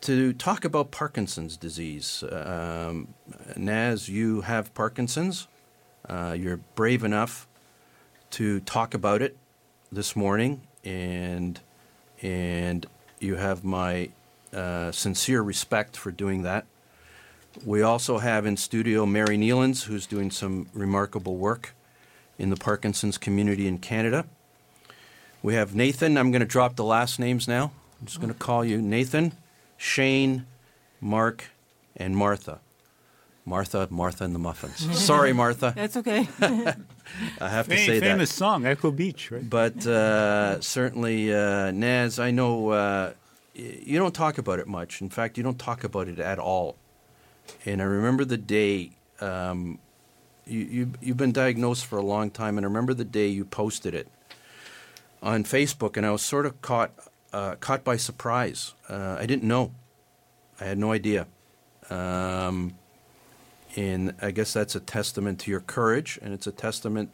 to 0.00 0.32
talk 0.32 0.64
about 0.64 0.90
Parkinson's 0.90 1.56
disease. 1.56 2.24
Um, 2.30 3.14
Naz, 3.56 4.08
you 4.08 4.42
have 4.42 4.72
Parkinson's. 4.72 5.48
You're 6.08 6.58
brave 6.74 7.04
enough 7.04 7.46
to 8.36 8.60
talk 8.60 8.92
about 8.92 9.22
it 9.22 9.34
this 9.90 10.14
morning, 10.14 10.60
and 10.84 11.58
and 12.20 12.84
you 13.18 13.36
have 13.36 13.64
my 13.64 14.10
uh, 14.52 14.92
sincere 14.92 15.40
respect 15.40 15.96
for 15.96 16.10
doing 16.10 16.42
that. 16.42 16.66
We 17.64 17.80
also 17.80 18.18
have 18.18 18.44
in 18.44 18.58
studio 18.58 19.06
Mary 19.06 19.38
Nealons, 19.38 19.84
who's 19.84 20.06
doing 20.06 20.30
some 20.30 20.68
remarkable 20.74 21.36
work 21.36 21.74
in 22.38 22.50
the 22.50 22.56
Parkinson's 22.56 23.16
community 23.16 23.66
in 23.66 23.78
Canada. 23.78 24.26
We 25.42 25.54
have 25.54 25.74
Nathan. 25.74 26.18
I'm 26.18 26.30
going 26.30 26.40
to 26.40 26.46
drop 26.46 26.76
the 26.76 26.84
last 26.84 27.18
names 27.18 27.48
now. 27.48 27.72
I'm 27.98 28.06
just 28.06 28.20
going 28.20 28.30
to 28.30 28.38
call 28.38 28.66
you 28.66 28.82
Nathan, 28.82 29.32
Shane, 29.78 30.44
Mark, 31.00 31.46
and 31.96 32.14
Martha. 32.14 32.60
Martha, 33.46 33.86
Martha, 33.90 34.24
and 34.24 34.34
the 34.34 34.38
Muffins. 34.40 34.98
Sorry, 34.98 35.32
Martha. 35.32 35.72
That's 35.76 35.96
okay. 35.96 36.28
I 36.40 37.48
have 37.48 37.68
to 37.68 37.76
Fam- 37.76 37.86
say 37.86 37.98
that. 38.00 38.06
famous 38.12 38.32
song, 38.32 38.66
Echo 38.66 38.90
Beach, 38.90 39.30
right? 39.30 39.48
But 39.48 39.86
uh, 39.86 40.60
certainly, 40.60 41.32
uh, 41.32 41.70
Naz, 41.70 42.18
I 42.18 42.32
know 42.32 42.70
uh, 42.70 43.12
you 43.54 43.98
don't 43.98 44.14
talk 44.14 44.38
about 44.38 44.58
it 44.58 44.66
much. 44.66 45.00
In 45.00 45.08
fact, 45.10 45.38
you 45.38 45.44
don't 45.44 45.58
talk 45.60 45.84
about 45.84 46.08
it 46.08 46.18
at 46.18 46.40
all. 46.40 46.76
And 47.64 47.80
I 47.80 47.84
remember 47.84 48.24
the 48.24 48.36
day 48.36 48.90
um, 49.20 49.78
you, 50.44 50.58
you, 50.60 50.92
you've 51.00 51.16
been 51.16 51.32
diagnosed 51.32 51.86
for 51.86 51.98
a 51.98 52.02
long 52.04 52.30
time, 52.30 52.58
and 52.58 52.64
I 52.64 52.68
remember 52.68 52.94
the 52.94 53.04
day 53.04 53.28
you 53.28 53.44
posted 53.44 53.94
it 53.94 54.08
on 55.22 55.44
Facebook, 55.44 55.96
and 55.96 56.04
I 56.04 56.10
was 56.10 56.22
sort 56.22 56.46
of 56.46 56.60
caught 56.62 56.90
uh, 57.32 57.54
caught 57.56 57.84
by 57.84 57.96
surprise. 57.96 58.74
Uh, 58.88 59.16
I 59.18 59.26
didn't 59.26 59.44
know. 59.44 59.72
I 60.60 60.64
had 60.64 60.78
no 60.78 60.90
idea. 60.92 61.26
Um, 61.90 62.74
and 63.76 64.14
I 64.22 64.30
guess 64.30 64.52
that's 64.52 64.74
a 64.74 64.80
testament 64.80 65.38
to 65.40 65.50
your 65.50 65.60
courage, 65.60 66.18
and 66.22 66.32
it's 66.32 66.46
a 66.46 66.52
testament 66.52 67.10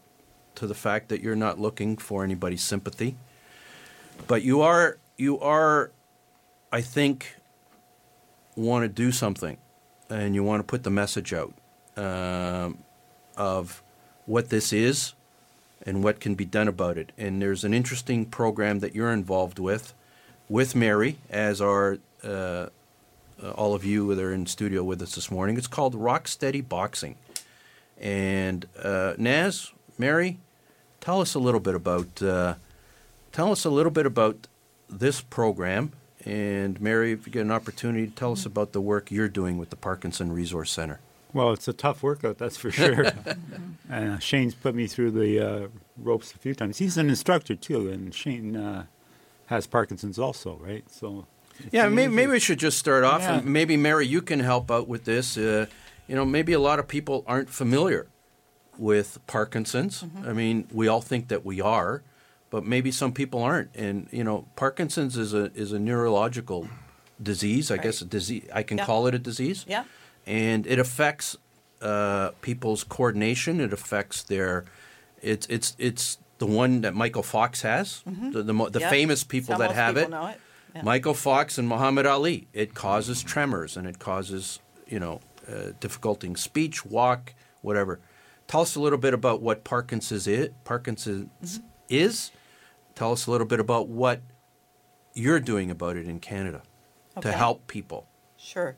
to 0.55 0.67
the 0.67 0.75
fact 0.75 1.09
that 1.09 1.21
you're 1.21 1.37
not 1.37 1.59
looking 1.59 1.97
for 1.97 2.23
anybody's 2.23 2.63
sympathy. 2.63 3.17
But 4.27 4.43
you 4.43 4.61
are 4.63 4.99
you 5.17 5.39
are, 5.41 5.91
I 6.71 6.81
think, 6.81 7.37
want 8.57 8.85
to 8.85 8.89
do 8.89 9.13
something, 9.13 9.59
and 10.09 10.35
you 10.35 10.45
want 10.45 10.61
to 10.61 10.65
put 10.65 10.85
the 10.85 10.91
message 10.91 11.33
out 11.33 11.55
um, 11.97 12.79
of 13.37 13.83
what 14.27 14.49
this 14.51 14.73
is 14.73 15.15
and 15.85 16.05
what 16.05 16.21
can 16.21 16.35
be 16.35 16.45
done 16.45 16.69
about 16.69 16.97
it. 16.97 17.13
And 17.19 17.43
there's 17.43 17.65
an 17.65 17.75
interesting 17.75 18.25
program 18.27 18.79
that 18.81 18.95
you're 18.95 19.13
involved 19.13 19.59
with, 19.59 19.95
with 20.49 20.77
Mary, 20.77 21.19
as 21.29 21.61
uh, 21.61 21.97
uh, 22.23 22.67
all 23.51 23.75
of 23.75 23.85
you 23.85 24.15
that 24.15 24.23
are 24.23 24.33
in 24.33 24.47
studio 24.47 24.83
with 24.83 25.03
us 25.03 25.15
this 25.15 25.31
morning. 25.31 25.57
It's 25.57 25.67
called 25.67 25.95
Rock 25.95 26.29
Steady 26.29 26.61
Boxing. 26.61 27.17
And 28.01 28.67
uh, 28.83 29.15
Naz, 29.19 29.73
Mary, 29.99 30.39
tell 31.01 31.21
us 31.21 31.35
a 31.35 31.39
little 31.39 31.61
bit 31.61 31.75
about 31.75 32.23
uh, 32.23 32.55
tell 33.33 33.53
us 33.53 33.65
a 33.65 33.71
little 33.71 33.93
bit 33.93 34.07
about 34.07 34.47
this 34.89 35.21
program. 35.21 35.93
And 36.25 36.81
Mary, 36.81 37.13
if 37.13 37.27
you 37.27 37.33
get 37.33 37.43
an 37.43 37.51
opportunity, 37.51 38.07
tell 38.09 38.33
us 38.33 38.47
about 38.47 38.73
the 38.73 38.81
work 38.81 39.11
you're 39.11 39.29
doing 39.29 39.59
with 39.59 39.71
the 39.71 39.77
Parkinson 39.77 40.33
Resource 40.33 40.71
Center. 40.71 41.01
Well, 41.33 41.53
it's 41.53 41.67
a 41.67 41.73
tough 41.73 42.03
workout, 42.03 42.39
that's 42.39 42.57
for 42.57 42.71
sure. 42.71 43.07
uh, 43.91 44.19
Shane's 44.19 44.55
put 44.55 44.75
me 44.75 44.87
through 44.87 45.13
the 45.13 45.41
uh, 45.41 45.69
ropes 45.97 46.33
a 46.35 46.39
few 46.39 46.55
times. 46.55 46.79
He's 46.79 46.99
an 46.99 47.09
instructor 47.09 47.57
too, 47.57 47.89
and 47.89 48.15
Shane 48.15 48.55
uh, 48.55 48.85
has 49.47 49.67
Parkinson's 49.67 50.19
also, 50.19 50.59
right? 50.63 50.85
So. 50.91 51.27
Yeah, 51.71 51.89
maybe, 51.89 52.13
maybe 52.13 52.33
we 52.33 52.41
should 52.41 52.59
just 52.59 52.79
start 52.79 53.05
off, 53.05 53.23
Yeah. 53.23 53.39
and 53.39 53.47
maybe 53.47 53.77
Mary, 53.77 54.07
you 54.07 54.23
can 54.23 54.41
help 54.41 54.71
out 54.71 54.89
with 54.89 55.05
this. 55.05 55.37
Uh, 55.37 55.67
you 56.09 56.15
know, 56.17 56.25
maybe 56.25 56.53
a 56.53 56.59
lot 56.59 56.79
of 56.79 56.89
people 56.89 57.25
aren't 57.27 57.49
familiar 57.51 58.07
with 58.79 59.19
Parkinson's. 59.27 60.05
I 60.27 60.33
mean, 60.33 60.67
we 60.73 60.89
all 60.89 61.01
think 61.01 61.29
that 61.29 61.45
we 61.45 61.61
are, 61.61 62.03
but 62.51 62.65
maybe 62.65 62.91
some 62.91 63.13
people 63.13 63.43
aren't. 63.43 63.71
And 63.77 64.09
you 64.11 64.25
know, 64.25 64.47
Parkinson's 64.57 65.17
is 65.17 65.33
a 65.35 65.51
is 65.55 65.73
a 65.73 65.79
neurological 65.79 66.69
disease. 67.23 67.71
I 67.71 67.77
guess 67.77 68.01
a 68.03 68.05
disease. 68.05 68.45
I 68.53 68.63
can 68.63 68.79
Yeah. 68.79 68.87
call 68.87 69.07
it 69.07 69.15
a 69.15 69.19
disease. 69.19 69.65
Yeah. 69.69 69.85
and 70.27 70.67
it 70.69 70.79
affects 70.79 71.37
uh, 71.81 72.31
people's 72.43 72.85
coordination. 72.85 73.61
It 73.61 73.73
affects 73.73 74.23
their. 74.23 74.65
It's 75.21 75.47
it's 75.49 75.75
it's 75.79 76.19
the 76.39 76.47
one 76.47 76.81
that 76.83 76.95
Michael 76.95 77.23
Fox 77.25 77.63
has. 77.63 78.03
The 78.07 78.43
the, 78.43 78.53
the 78.71 78.81
Yep. 78.81 78.91
famous 78.91 79.25
people 79.25 79.55
So 79.55 79.59
that 79.59 79.73
have 79.73 79.95
people 79.97 80.27
it. 80.29 80.37
Know 80.75 80.79
it. 80.79 80.83
Yeah. 80.83 80.85
Michael 80.85 81.15
Fox 81.15 81.59
and 81.59 81.69
Muhammad 81.69 82.07
Ali. 82.07 82.49
It 82.53 82.75
causes 82.75 83.23
tremors 83.23 83.77
and 83.77 83.87
it 83.87 83.99
causes 83.99 84.61
you 84.87 84.99
know 85.01 85.21
uh, 85.49 85.73
difficulty 85.81 86.27
in 86.29 86.37
speech, 86.37 86.85
walk, 86.85 87.35
whatever. 87.63 88.01
Tell 88.49 88.61
us 88.63 88.75
a 88.77 88.81
little 88.81 88.99
bit 88.99 89.15
about 89.15 89.41
what 89.41 89.65
Parkinson's 89.65 90.27
is. 90.27 90.51
Parkinson's 90.65 91.29
Mm-hmm. 91.59 91.67
is. 91.89 92.31
Tell 92.95 93.13
us 93.13 93.27
a 93.27 93.31
little 93.31 93.47
bit 93.47 93.61
about 93.61 93.89
what 93.89 94.21
you're 95.15 95.41
doing 95.41 95.71
about 95.71 95.97
it 95.97 96.07
in 96.07 96.21
Canada 96.21 96.63
to 97.21 97.33
help 97.33 97.67
people. 97.67 98.07
Sure. 98.37 98.77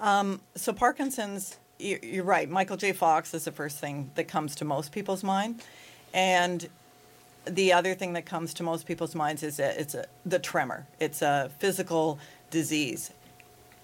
Um, 0.00 0.40
so 0.54 0.72
Parkinson's, 0.72 1.58
you're 1.78 2.24
right. 2.24 2.48
Michael 2.48 2.76
J. 2.76 2.92
Fox 2.92 3.34
is 3.34 3.44
the 3.44 3.52
first 3.52 3.78
thing 3.78 4.10
that 4.14 4.28
comes 4.28 4.54
to 4.56 4.64
most 4.64 4.92
people's 4.92 5.22
mind, 5.24 5.62
and 6.14 6.68
the 7.46 7.72
other 7.72 7.94
thing 7.94 8.12
that 8.14 8.26
comes 8.26 8.52
to 8.54 8.62
most 8.62 8.86
people's 8.86 9.14
minds 9.14 9.42
is 9.42 9.56
that 9.56 9.78
it's 9.78 9.94
a, 9.94 10.06
the 10.24 10.38
tremor. 10.38 10.86
It's 11.00 11.22
a 11.22 11.50
physical 11.58 12.18
disease. 12.50 13.12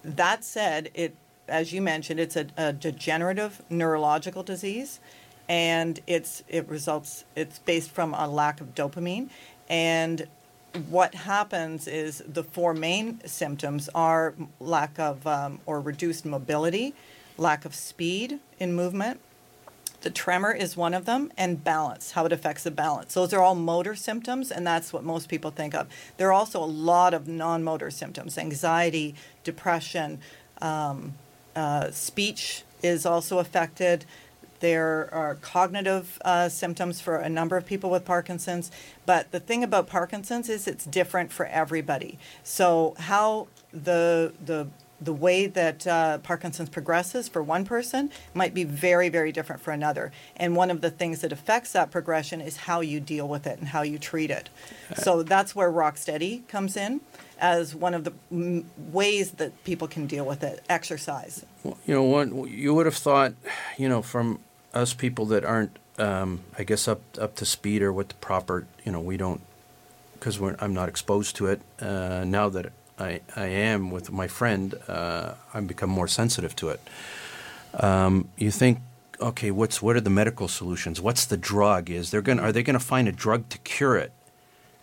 That 0.05 0.45
said, 0.45 0.91
it, 0.95 1.15
as 1.49 1.73
you 1.73 1.81
mentioned, 1.81 2.21
it's 2.21 2.37
a, 2.37 2.47
a 2.57 2.73
degenerative 2.73 3.63
neurological 3.71 4.43
disease, 4.43 5.01
and 5.49 6.01
it's 6.07 6.43
it 6.49 6.69
results. 6.69 7.25
It's 7.37 7.59
based 7.61 7.91
from 7.91 8.15
a 8.15 8.27
lack 8.27 8.61
of 8.61 8.75
dopamine, 8.75 9.29
and 9.69 10.27
what 10.89 11.15
happens 11.15 11.87
is 11.87 12.23
the 12.27 12.43
four 12.43 12.75
main 12.75 13.21
symptoms 13.27 13.89
are 13.95 14.35
lack 14.59 14.99
of 14.99 15.27
um, 15.27 15.61
or 15.67 15.81
reduced 15.81 16.25
mobility, 16.25 16.95
lack 17.37 17.65
of 17.65 17.75
speed 17.75 18.41
in 18.59 18.73
movement. 18.73 19.21
The 20.03 20.11
tremor 20.11 20.53
is 20.53 20.77
one 20.77 20.95
of 20.95 21.05
them, 21.05 21.33
and 21.37 21.63
balance, 21.63 22.13
how 22.13 22.27
it 22.27 22.33
affects 22.33 22.65
the 22.65 22.71
balance. 22.71 23.15
Those 23.15 23.33
are 23.33 23.41
all 23.41 23.55
motor 23.55 23.95
symptoms, 23.95 24.51
and 24.51 24.67
that's 24.67 24.93
what 24.93 25.05
most 25.05 25.29
people 25.29 25.51
think 25.51 25.75
of. 25.75 25.87
There 26.17 26.29
are 26.29 26.33
also 26.33 26.63
a 26.63 26.67
lot 26.67 27.15
of 27.15 27.29
non 27.29 27.63
motor 27.63 27.91
symptoms 27.91 28.37
anxiety, 28.37 29.15
depression, 29.45 30.19
um, 30.61 31.15
uh, 31.55 31.91
speech 31.91 32.65
is 32.83 33.07
also 33.07 33.39
affected. 33.39 34.05
There 34.61 35.09
are 35.13 35.35
cognitive 35.37 36.21
uh, 36.25 36.49
symptoms 36.49 37.01
for 37.01 37.17
a 37.17 37.29
number 37.29 37.57
of 37.57 37.67
people 37.67 37.91
with 37.91 38.05
Parkinson's. 38.05 38.71
But 39.07 39.33
the 39.33 39.41
thing 39.41 39.65
about 39.65 39.89
Parkinson's 39.89 40.49
is 40.49 40.69
it's 40.69 40.85
different 40.85 41.33
for 41.33 41.47
everybody. 41.47 42.19
So, 42.45 42.95
how 42.99 43.49
the, 43.73 44.33
the, 44.45 44.69
the 45.05 45.13
way 45.13 45.47
that 45.47 45.87
uh, 45.87 46.19
Parkinson's 46.19 46.69
progresses 46.69 47.29
for 47.29 47.43
one 47.43 47.65
person 47.65 48.11
might 48.35 48.55
be 48.55 48.65
very, 48.65 49.09
very 49.09 49.33
different 49.33 49.61
for 49.61 49.73
another. 49.73 50.13
And 50.37 50.55
one 50.55 50.71
of 50.71 50.81
the 50.81 50.91
things 50.91 51.21
that 51.21 51.33
affects 51.33 51.73
that 51.73 51.91
progression 51.91 52.41
is 52.41 52.57
how 52.57 52.81
you 52.81 53.01
deal 53.01 53.29
with 53.29 53.47
it 53.47 53.59
and 53.59 53.69
how 53.69 53.83
you 53.83 53.99
treat 53.99 54.31
it. 54.31 54.49
So 54.97 55.23
that's 55.23 55.55
where 55.55 55.71
Rocksteady 55.71 56.47
comes 56.49 56.77
in 56.77 57.01
as 57.39 57.75
one 57.75 57.95
of 57.95 58.05
the 58.05 58.13
mm, 58.33 58.65
ways 58.77 59.33
that 59.33 59.65
people 59.65 59.89
can 59.89 60.07
deal 60.07 60.25
with 60.25 60.43
it. 60.45 60.63
Exercise. 60.69 61.45
Well, 61.65 61.77
you 61.87 61.95
know, 61.95 62.05
one 62.05 62.47
you 62.49 62.73
would 62.75 62.87
have 62.87 62.95
thought, 62.95 63.35
you 63.77 63.89
know, 63.89 64.03
from 64.03 64.39
us 64.73 64.95
people 64.95 65.27
that 65.27 65.45
aren't, 65.45 65.79
um, 65.99 66.41
I 66.59 66.63
guess, 66.63 66.87
up 66.87 67.01
up 67.19 67.35
to 67.37 67.45
speed 67.45 67.83
or 67.83 67.93
what 67.93 68.11
the 68.11 68.15
proper, 68.17 68.67
you 68.85 68.93
know, 68.93 69.01
we 69.01 69.17
don't, 69.17 69.41
because 70.15 70.41
I'm 70.41 70.73
not 70.73 70.89
exposed 70.89 71.37
to 71.37 71.47
it. 71.47 71.61
Uh, 71.81 72.25
now 72.25 72.49
that 72.49 72.73
I, 73.03 73.21
I 73.37 73.47
am 73.47 73.91
with 73.91 74.11
my 74.13 74.29
friend, 74.29 74.75
uh, 74.89 75.35
I've 75.53 75.67
become 75.67 75.91
more 75.91 76.09
sensitive 76.09 76.55
to 76.57 76.69
it. 76.71 76.81
Um, 77.75 78.29
you 78.37 78.51
think, 78.51 78.79
okay, 79.21 79.51
what's 79.51 79.81
what 79.83 79.97
are 79.97 80.01
the 80.01 80.11
medical 80.11 80.49
solutions? 80.49 81.01
What's 81.01 81.25
the 81.27 81.37
drug? 81.37 81.91
Is 81.91 82.11
they're 82.11 82.23
going 82.23 82.39
are 82.41 82.53
they 82.53 82.63
going 82.63 82.79
to 82.79 82.85
find 82.85 83.09
a 83.09 83.13
drug 83.13 83.49
to 83.51 83.59
cure 83.59 83.97
it? 83.97 84.13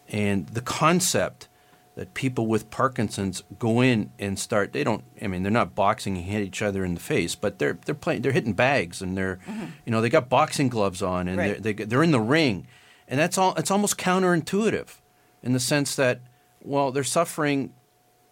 And 0.09 0.47
the 0.47 0.61
concept 0.61 1.47
that 1.95 2.13
people 2.13 2.47
with 2.47 2.71
Parkinson's 2.71 3.43
go 3.59 3.81
in 3.81 4.09
and 4.17 4.39
start 4.39 4.71
they 4.73 4.83
don't 4.83 5.03
I 5.21 5.27
mean 5.27 5.43
they're 5.43 5.51
not 5.51 5.75
boxing 5.75 6.15
and 6.17 6.25
hit 6.25 6.41
each 6.41 6.61
other 6.61 6.85
in 6.85 6.93
the 6.93 6.99
face 7.01 7.35
but 7.35 7.59
they're 7.59 7.77
they're 7.85 7.93
playing 7.93 8.21
they're 8.21 8.31
hitting 8.31 8.53
bags 8.53 9.01
and 9.01 9.17
they're 9.17 9.37
you 9.85 9.91
know 9.91 9.99
they 10.01 10.09
got 10.09 10.29
boxing 10.29 10.69
gloves 10.69 11.01
on 11.03 11.27
and 11.27 11.37
Right. 11.37 11.61
they're, 11.61 11.73
they, 11.73 11.83
they're 11.83 12.03
in 12.03 12.11
the 12.11 12.21
ring 12.21 12.65
and 13.07 13.19
that's 13.19 13.37
all 13.37 13.53
it's 13.55 13.69
almost 13.69 13.97
counterintuitive 13.97 14.87
in 15.43 15.51
the 15.51 15.59
sense 15.59 15.95
that 15.97 16.21
well 16.63 16.91
they're 16.93 17.03
suffering 17.03 17.73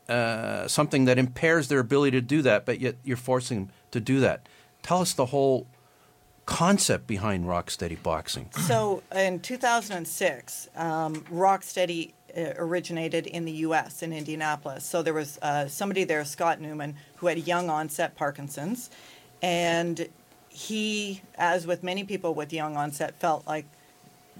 uh, 0.09 0.67
something 0.67 1.05
that 1.05 1.17
impairs 1.17 1.67
their 1.67 1.79
ability 1.79 2.11
to 2.11 2.21
do 2.21 2.41
that 2.41 2.65
but 2.65 2.79
yet 2.79 2.95
you're 3.03 3.17
forcing 3.17 3.65
them 3.65 3.69
to 3.91 3.99
do 3.99 4.19
that 4.19 4.47
tell 4.81 5.01
us 5.01 5.13
the 5.13 5.27
whole 5.27 5.67
concept 6.45 7.07
behind 7.07 7.45
rocksteady 7.45 8.01
boxing 8.01 8.49
So 8.65 9.03
in 9.13 9.41
2006, 9.41 10.69
um, 10.75 11.15
Rocksteady 11.25 12.13
uh, 12.35 12.53
originated 12.57 13.27
in 13.27 13.45
the 13.45 13.51
U.S. 13.51 14.01
in 14.01 14.13
Indianapolis. 14.13 14.85
So 14.85 15.01
there 15.01 15.13
was 15.13 15.37
uh, 15.41 15.67
somebody 15.67 16.03
there, 16.03 16.23
Scott 16.23 16.61
Newman, 16.61 16.95
who 17.17 17.27
had 17.27 17.47
young 17.47 17.69
onset 17.69 18.15
Parkinson's, 18.15 18.89
and 19.41 20.07
he, 20.49 21.21
as 21.35 21.67
with 21.67 21.83
many 21.83 22.03
people 22.03 22.33
with 22.33 22.53
young 22.53 22.77
onset, 22.77 23.15
felt 23.19 23.45
like 23.47 23.65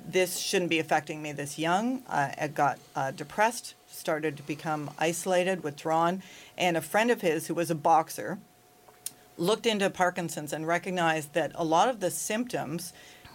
this 0.08 0.38
shouldn't 0.38 0.70
be 0.70 0.80
affecting 0.80 1.22
me 1.22 1.32
this 1.32 1.58
young. 1.60 2.04
Uh, 2.08 2.32
I 2.40 2.48
got 2.48 2.80
uh, 2.96 3.12
depressed, 3.12 3.74
started 3.98 4.38
to 4.38 4.44
become 4.44 4.90
isolated, 4.98 5.64
withdrawn, 5.64 6.22
and 6.58 6.78
a 6.78 6.82
friend 6.82 7.12
of 7.12 7.22
his 7.22 7.48
who 7.48 7.54
was 7.54 7.70
a 7.72 7.76
boxer 7.76 8.40
looked 9.38 9.66
into 9.66 9.90
Parkinson's 9.90 10.54
and 10.54 10.68
recognized 10.68 11.34
that 11.34 11.52
a 11.56 11.64
lot 11.64 11.90
of 11.90 12.00
the 12.00 12.10
symptoms, 12.10 12.94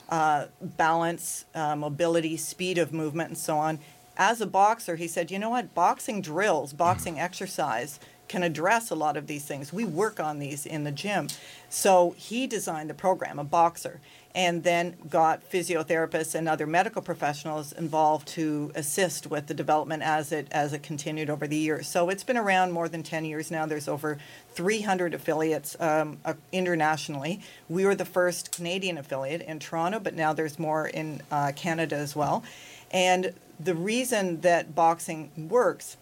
uh, 0.09 0.47
balance, 0.61 1.45
uh, 1.55 1.77
mobility, 1.77 2.37
speed 2.37 2.79
of 2.79 2.93
movement, 2.93 3.31
and 3.31 3.39
so 3.39 3.59
on, 3.59 3.79
as 4.17 4.41
a 4.41 4.47
boxer, 4.47 4.97
he 4.97 5.09
said, 5.09 5.31
you 5.31 5.39
know 5.39 5.51
what, 5.51 5.75
boxing 5.75 6.21
drills, 6.21 6.73
boxing 6.73 7.19
exercise 7.19 7.99
can 8.33 8.43
address 8.43 8.91
a 8.91 8.95
lot 8.95 9.19
of 9.19 9.27
these 9.27 9.45
things. 9.45 9.75
We 9.75 9.85
work 9.85 10.19
on 10.19 10.39
these 10.39 10.65
in 10.65 10.85
the 10.85 10.91
gym. 10.91 11.29
So 11.69 12.15
he 12.17 12.47
designed 12.47 12.89
the 12.89 12.95
program, 12.95 13.39
a 13.39 13.45
boxer, 13.45 14.01
and 14.35 14.65
then 14.65 14.97
got 15.11 15.47
physiotherapists 15.51 16.35
and 16.35 16.49
other 16.49 16.67
medical 16.67 17.03
professionals 17.03 17.73
involved 17.73 18.27
to 18.29 18.73
assist 18.75 19.27
with 19.27 19.49
the 19.49 19.55
development 19.55 20.03
as 20.03 20.33
it 20.33 20.49
as 20.51 20.73
it 20.73 20.83
continued 20.83 21.29
over 21.29 21.47
the 21.47 21.59
years. 21.59 21.87
So 21.87 22.09
it's 22.09 22.25
been 22.25 22.39
around 22.39 22.73
more 22.73 22.89
than 22.89 23.03
10 23.03 23.27
years 23.27 23.51
now. 23.51 23.67
There's 23.67 23.87
over 23.87 24.17
300 24.55 25.13
affiliates 25.13 25.77
um, 25.79 26.17
uh, 26.25 26.33
internationally. 26.53 27.41
We 27.69 27.85
were 27.85 27.95
the 27.95 28.07
first 28.07 28.51
Canadian 28.51 28.97
affiliate 28.97 29.43
in 29.43 29.59
Toronto, 29.59 30.01
but 30.01 30.15
now 30.15 30.33
there's 30.33 30.59
more 30.59 30.87
in 30.87 31.21
uh, 31.31 31.53
Canada 31.55 31.97
as 31.97 32.17
well. 32.17 32.43
And 32.91 33.35
the 33.61 33.75
reason 33.75 34.41
that 34.41 34.75
boxing 34.75 35.31
works 35.37 35.99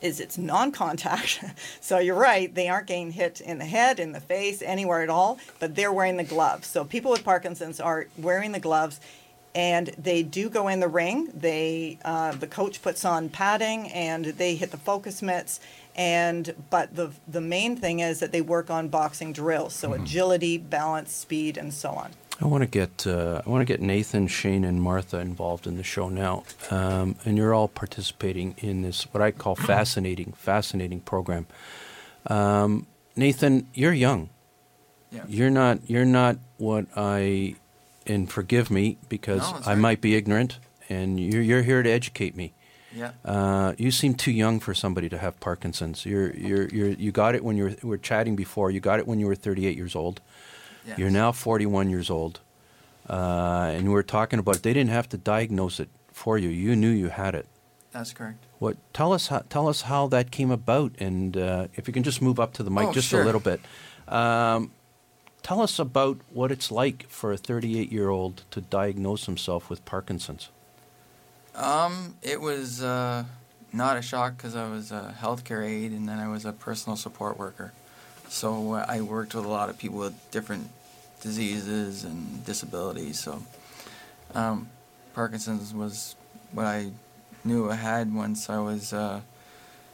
is 0.00 0.20
it's 0.20 0.38
non-contact. 0.38 1.44
so 1.80 1.98
you're 1.98 2.14
right, 2.14 2.54
they 2.54 2.68
aren't 2.68 2.86
getting 2.86 3.12
hit 3.12 3.40
in 3.40 3.58
the 3.58 3.64
head, 3.64 3.98
in 4.00 4.12
the 4.12 4.20
face, 4.20 4.62
anywhere 4.62 5.02
at 5.02 5.08
all, 5.10 5.38
but 5.58 5.74
they're 5.74 5.92
wearing 5.92 6.16
the 6.16 6.24
gloves. 6.24 6.66
So 6.66 6.84
people 6.84 7.10
with 7.10 7.24
Parkinson's 7.24 7.80
are 7.80 8.06
wearing 8.16 8.52
the 8.52 8.60
gloves 8.60 9.00
and 9.54 9.88
they 9.98 10.22
do 10.22 10.48
go 10.50 10.68
in 10.68 10.78
the 10.80 10.88
ring. 10.88 11.28
They 11.34 11.98
uh, 12.04 12.32
the 12.32 12.46
coach 12.46 12.82
puts 12.82 13.04
on 13.04 13.28
padding 13.28 13.88
and 13.88 14.26
they 14.26 14.54
hit 14.54 14.70
the 14.70 14.76
focus 14.76 15.22
mitts. 15.22 15.58
And 15.96 16.54
but 16.70 16.94
the 16.94 17.10
the 17.26 17.40
main 17.40 17.74
thing 17.76 17.98
is 18.00 18.20
that 18.20 18.30
they 18.30 18.40
work 18.42 18.70
on 18.70 18.88
boxing 18.88 19.32
drills, 19.32 19.74
so 19.74 19.90
Mhm. 19.90 20.02
agility, 20.02 20.58
balance, 20.58 21.12
speed, 21.12 21.56
and 21.56 21.74
so 21.74 21.90
on. 21.90 22.12
I 22.40 22.46
want 22.46 22.62
to 22.62 22.68
get 22.68 23.06
uh, 23.06 23.42
I 23.44 23.50
want 23.50 23.62
to 23.62 23.64
get 23.64 23.80
Nathan, 23.80 24.28
Shane, 24.28 24.64
and 24.64 24.80
Martha 24.80 25.18
involved 25.18 25.66
in 25.66 25.76
the 25.76 25.82
show 25.82 26.08
now, 26.08 26.44
um, 26.70 27.16
and 27.24 27.36
you're 27.36 27.52
all 27.52 27.66
participating 27.68 28.54
in 28.58 28.82
this 28.82 29.04
what 29.12 29.20
I 29.22 29.32
call 29.32 29.56
fascinating, 29.56 30.32
fascinating 30.32 31.00
program. 31.00 31.46
Um, 32.26 32.86
Nathan, 33.16 33.66
you're 33.74 33.92
young. 33.92 34.30
Yeah. 35.10 35.24
You're 35.26 35.50
not. 35.50 35.78
You're 35.90 36.04
not 36.04 36.36
what 36.58 36.86
I, 36.94 37.56
and 38.06 38.30
forgive 38.30 38.70
me 38.70 38.98
because 39.08 39.40
No, 39.40 39.58
I 39.64 39.70
right. 39.70 39.78
might 39.78 40.00
be 40.00 40.14
ignorant, 40.14 40.58
and 40.88 41.18
you're 41.18 41.42
you're 41.42 41.62
here 41.62 41.82
to 41.82 41.90
educate 41.90 42.36
me. 42.36 42.52
Yeah. 42.94 43.10
Uh, 43.24 43.74
you 43.78 43.90
seem 43.90 44.14
too 44.14 44.32
young 44.32 44.60
for 44.60 44.74
somebody 44.74 45.08
to 45.08 45.18
have 45.18 45.40
Parkinson's. 45.40 46.06
You're 46.06 46.32
you're 46.36 46.68
you're 46.68 46.88
you 46.90 47.10
got 47.10 47.34
it 47.34 47.42
when 47.42 47.56
you 47.56 47.64
were 47.64 47.76
we 47.82 47.88
were 47.88 47.98
chatting 47.98 48.36
before. 48.36 48.70
You 48.70 48.78
got 48.80 49.00
it 49.00 49.08
when 49.08 49.18
you 49.18 49.26
were 49.26 49.34
38 49.34 49.76
years 49.76 49.96
old. 49.96 50.20
Yes. 50.88 50.98
You're 50.98 51.10
now 51.10 51.32
41 51.32 51.90
years 51.90 52.08
old, 52.10 52.40
uh, 53.08 53.72
and 53.74 53.84
we 53.88 53.90
were 53.94 54.02
talking 54.02 54.38
about 54.38 54.62
they 54.62 54.72
didn't 54.72 54.90
have 54.90 55.08
to 55.10 55.18
diagnose 55.18 55.78
it 55.80 55.88
for 56.12 56.38
you. 56.38 56.48
You 56.48 56.74
knew 56.74 56.88
you 56.90 57.08
had 57.10 57.34
it. 57.34 57.46
That's 57.92 58.12
correct. 58.12 58.38
What? 58.58 58.76
Tell 58.92 59.12
us 59.12 59.28
how, 59.28 59.40
tell 59.50 59.68
us 59.68 59.82
how 59.82 60.06
that 60.08 60.30
came 60.30 60.50
about, 60.50 60.92
and 60.98 61.36
uh, 61.36 61.68
if 61.74 61.86
you 61.88 61.92
can 61.94 62.02
just 62.02 62.22
move 62.22 62.40
up 62.40 62.52
to 62.54 62.62
the 62.62 62.70
mic 62.70 62.88
Oh, 62.88 62.92
just 62.92 63.08
sure. 63.08 63.22
a 63.22 63.24
little 63.24 63.40
bit. 63.40 63.60
Um, 64.08 64.70
tell 65.42 65.60
us 65.60 65.78
about 65.78 66.18
what 66.32 66.50
it's 66.50 66.70
like 66.70 67.06
for 67.08 67.32
a 67.32 67.36
38 67.36 67.92
year 67.92 68.08
old 68.08 68.42
to 68.50 68.60
diagnose 68.62 69.26
himself 69.26 69.68
with 69.68 69.84
Parkinson's. 69.84 70.48
Um, 71.54 72.14
it 72.22 72.40
was 72.40 72.82
uh, 72.82 73.24
not 73.72 73.96
a 73.96 74.02
shock 74.02 74.36
because 74.36 74.54
I 74.56 74.68
was 74.70 74.90
a 74.92 75.14
healthcare 75.20 75.66
aide 75.66 75.92
and 75.92 76.08
then 76.08 76.18
I 76.18 76.28
was 76.28 76.44
a 76.44 76.52
personal 76.52 76.96
support 76.96 77.38
worker. 77.38 77.72
So 78.28 78.74
uh, 78.74 78.84
I 78.88 79.00
worked 79.00 79.34
with 79.34 79.44
a 79.44 79.48
lot 79.48 79.68
of 79.70 79.78
people 79.78 79.98
with 79.98 80.30
different 80.30 80.70
diseases 81.20 82.04
and 82.04 82.44
disabilities. 82.44 83.20
So 83.20 83.42
um, 84.34 84.68
Parkinson's 85.14 85.74
was 85.74 86.16
what 86.52 86.66
I 86.66 86.90
knew 87.44 87.70
I 87.70 87.76
had 87.76 88.14
once 88.14 88.48
I 88.48 88.58
was 88.58 88.92
uh, 88.92 89.20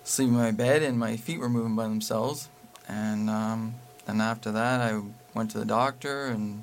sleeping 0.03 0.35
in 0.35 0.41
my 0.41 0.51
bed 0.51 0.83
and 0.83 0.99
my 0.99 1.17
feet 1.17 1.39
were 1.39 1.49
moving 1.49 1.77
by 1.77 1.85
themselves. 1.85 2.49
And 2.89 3.31
um, 3.31 3.75
then 4.07 4.21
after 4.21 4.53
that, 4.53 4.81
I 4.81 5.01
went 5.35 5.51
to 5.53 5.59
the 5.59 5.65
doctor 5.65 6.27
and 6.27 6.63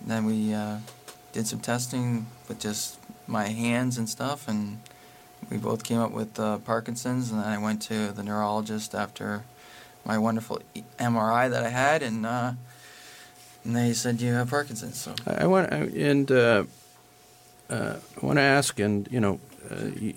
then 0.00 0.24
we 0.26 0.52
uh, 0.52 0.78
did 1.32 1.46
some 1.46 1.60
testing 1.60 2.26
with 2.48 2.60
just 2.60 2.98
my 3.26 3.48
hands 3.48 3.98
and 3.98 4.08
stuff, 4.08 4.46
and 4.48 4.80
we 5.50 5.56
both 5.56 5.82
came 5.82 5.98
up 5.98 6.12
with 6.12 6.38
uh, 6.38 6.58
Parkinson's. 6.58 7.30
And 7.30 7.40
then 7.40 7.48
I 7.48 7.58
went 7.58 7.82
to 7.82 8.12
the 8.12 8.22
neurologist 8.22 8.94
after 8.94 9.44
my 10.04 10.18
wonderful 10.18 10.60
MRI 10.98 11.50
that 11.50 11.64
I 11.64 11.70
had, 11.70 12.02
and 12.02 12.26
uh, 12.26 12.52
and 13.64 13.74
they 13.74 13.92
said 13.92 14.20
you 14.20 14.32
have 14.32 14.50
Parkinson's. 14.50 14.98
So 14.98 15.14
I, 15.26 15.46
want 15.46 15.72
and 15.72 16.30
uh, 16.30 16.64
uh, 17.70 17.96
I 18.22 18.26
want 18.26 18.38
to 18.38 18.42
ask, 18.42 18.78
and 18.78 19.08
you 19.10 19.20
know, 19.20 19.40
uh, 19.70 19.86
you, 19.98 20.14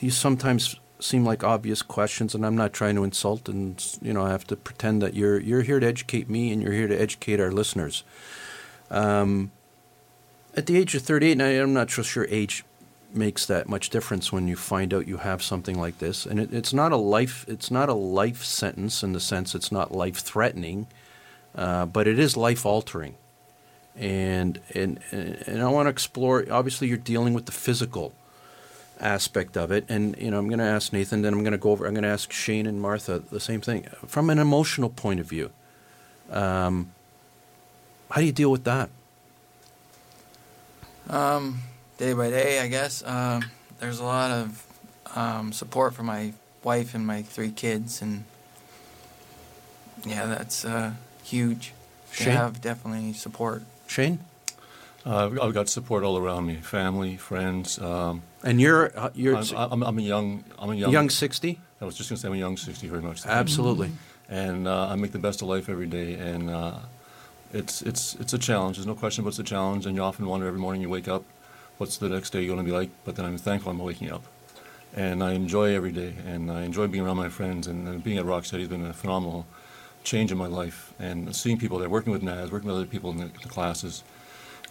you 0.00 0.10
sometimes 0.10 0.76
seem 1.00 1.24
like 1.24 1.44
obvious 1.44 1.82
questions, 1.82 2.34
and 2.34 2.44
I'm 2.44 2.56
not 2.56 2.72
trying 2.72 2.94
to 2.96 3.04
insult, 3.04 3.48
and 3.48 3.84
you 4.02 4.12
know, 4.12 4.22
I 4.22 4.30
have 4.30 4.46
to 4.48 4.56
pretend 4.56 5.02
that 5.02 5.14
you're 5.14 5.40
you're 5.40 5.62
here 5.62 5.80
to 5.80 5.86
educate 5.86 6.28
me, 6.28 6.52
and 6.52 6.62
you're 6.62 6.72
here 6.72 6.88
to 6.88 7.00
educate 7.00 7.40
our 7.40 7.52
listeners. 7.52 8.04
Um, 8.90 9.52
at 10.54 10.66
the 10.66 10.76
age 10.76 10.94
of 10.94 11.02
38, 11.02 11.32
and 11.32 11.42
I, 11.42 11.50
I'm 11.52 11.72
not 11.72 11.90
sure 11.90 12.26
age 12.28 12.64
makes 13.14 13.46
that 13.46 13.68
much 13.68 13.90
difference 13.90 14.32
when 14.32 14.48
you 14.48 14.56
find 14.56 14.92
out 14.92 15.06
you 15.06 15.18
have 15.18 15.42
something 15.42 15.78
like 15.78 15.98
this, 15.98 16.26
and 16.26 16.40
it, 16.40 16.52
it's 16.52 16.72
not 16.72 16.92
a 16.92 16.96
life 16.96 17.44
it's 17.46 17.70
not 17.70 17.88
a 17.88 17.94
life 17.94 18.42
sentence 18.42 19.02
in 19.02 19.12
the 19.12 19.20
sense 19.20 19.54
it's 19.54 19.70
not 19.72 19.92
life 19.92 20.16
threatening, 20.16 20.86
uh, 21.54 21.86
but 21.86 22.06
it 22.06 22.18
is 22.18 22.36
life 22.36 22.64
altering 22.66 23.14
and 23.96 24.58
and 24.74 24.98
and 25.10 25.62
I 25.62 25.68
want 25.68 25.86
to 25.86 25.90
explore. 25.90 26.44
Obviously, 26.50 26.88
you're 26.88 26.96
dealing 26.96 27.34
with 27.34 27.46
the 27.46 27.52
physical 27.52 28.14
aspect 29.00 29.56
of 29.56 29.70
it, 29.70 29.84
and 29.88 30.16
you 30.18 30.30
know 30.30 30.38
I'm 30.38 30.48
going 30.48 30.60
to 30.60 30.64
ask 30.64 30.92
Nathan, 30.92 31.22
then 31.22 31.34
I'm 31.34 31.40
going 31.40 31.52
to 31.52 31.58
go 31.58 31.70
over. 31.70 31.86
I'm 31.86 31.94
going 31.94 32.04
to 32.04 32.08
ask 32.08 32.32
Shane 32.32 32.66
and 32.66 32.80
Martha 32.80 33.18
the 33.18 33.40
same 33.40 33.60
thing 33.60 33.86
from 34.06 34.30
an 34.30 34.38
emotional 34.38 34.88
point 34.88 35.20
of 35.20 35.26
view. 35.26 35.50
Um, 36.30 36.92
how 38.10 38.20
do 38.20 38.26
you 38.26 38.32
deal 38.32 38.50
with 38.50 38.64
that? 38.64 38.88
um, 41.08 41.60
day 41.98 42.12
by 42.12 42.30
day, 42.30 42.60
I 42.60 42.68
guess 42.68 43.02
uh, 43.02 43.40
there's 43.78 43.98
a 43.98 44.04
lot 44.04 44.30
of 44.30 44.66
um, 45.14 45.52
support 45.52 45.94
for 45.94 46.02
my 46.02 46.32
wife 46.62 46.94
and 46.94 47.06
my 47.06 47.22
three 47.22 47.50
kids, 47.50 48.02
and 48.02 48.24
yeah, 50.04 50.26
that's 50.26 50.64
uh, 50.64 50.92
huge. 51.32 51.72
To 52.16 52.24
Shane? 52.24 52.36
have 52.36 52.60
definitely 52.60 53.14
support. 53.14 53.62
Shane? 53.86 54.18
Uh, 55.04 55.30
I've 55.42 55.54
got 55.54 55.68
support 55.68 56.04
all 56.04 56.16
around 56.16 56.46
me, 56.46 56.56
family, 56.56 57.16
friends. 57.16 57.78
Um, 57.80 58.22
And 58.44 58.60
you're 58.60 58.92
uh, 58.96 59.10
you're 59.14 59.36
I'm, 59.36 59.72
I'm, 59.72 59.82
I'm 59.82 59.98
a 59.98 60.02
young 60.02 60.44
I'm 60.58 60.70
a 60.70 60.74
young 60.74 60.92
young 60.92 61.10
sixty. 61.10 61.58
I 61.80 61.84
was 61.84 61.96
just 61.96 62.08
going 62.08 62.16
to 62.16 62.20
say 62.22 62.28
I'm 62.28 62.34
a 62.34 62.38
young 62.46 62.56
60 62.56 62.86
very 62.86 63.02
much. 63.02 63.26
Absolutely. 63.26 63.90
And 64.28 64.68
uh, 64.68 64.92
I 64.92 64.94
make 64.94 65.10
the 65.10 65.18
best 65.18 65.42
of 65.42 65.48
life 65.48 65.68
every 65.68 65.88
day, 65.88 66.14
and 66.14 66.48
uh, 66.48 66.78
it's 67.52 67.82
it's 67.82 68.14
it's 68.20 68.32
a 68.32 68.38
challenge. 68.38 68.76
There's 68.76 68.86
no 68.86 68.94
question, 68.94 69.24
but 69.24 69.30
it's 69.30 69.40
a 69.40 69.50
challenge. 69.54 69.86
And 69.86 69.96
you 69.96 70.02
often 70.02 70.26
wonder 70.26 70.46
every 70.46 70.60
morning 70.60 70.80
you 70.80 70.88
wake 70.88 71.08
up, 71.08 71.24
what's 71.78 71.96
the 71.96 72.08
next 72.08 72.30
day 72.30 72.46
going 72.46 72.58
to 72.58 72.64
be 72.64 72.70
like? 72.70 72.90
But 73.04 73.16
then 73.16 73.24
I'm 73.26 73.36
thankful 73.38 73.72
I'm 73.72 73.78
waking 73.78 74.12
up, 74.12 74.22
and 74.94 75.24
I 75.24 75.32
enjoy 75.32 75.74
every 75.74 75.90
day, 75.92 76.14
and 76.24 76.52
I 76.52 76.62
enjoy 76.62 76.86
being 76.86 77.04
around 77.04 77.16
my 77.16 77.28
friends. 77.28 77.66
And, 77.66 77.88
uh 77.88 77.92
being 77.98 78.18
at 78.18 78.24
Rock 78.24 78.44
City 78.44 78.62
has 78.62 78.70
been 78.70 78.86
a 78.86 78.92
phenomenal 78.92 79.44
change 80.04 80.32
in 80.32 80.38
my 80.38 80.46
life, 80.46 80.92
and 80.98 81.34
seeing 81.34 81.58
people 81.58 81.78
there, 81.78 81.88
working 81.88 82.12
with 82.12 82.22
Naz, 82.22 82.50
working 82.50 82.68
with 82.68 82.76
other 82.76 82.86
people 82.86 83.10
in 83.10 83.18
the, 83.18 83.30
the 83.42 83.48
classes. 83.48 84.02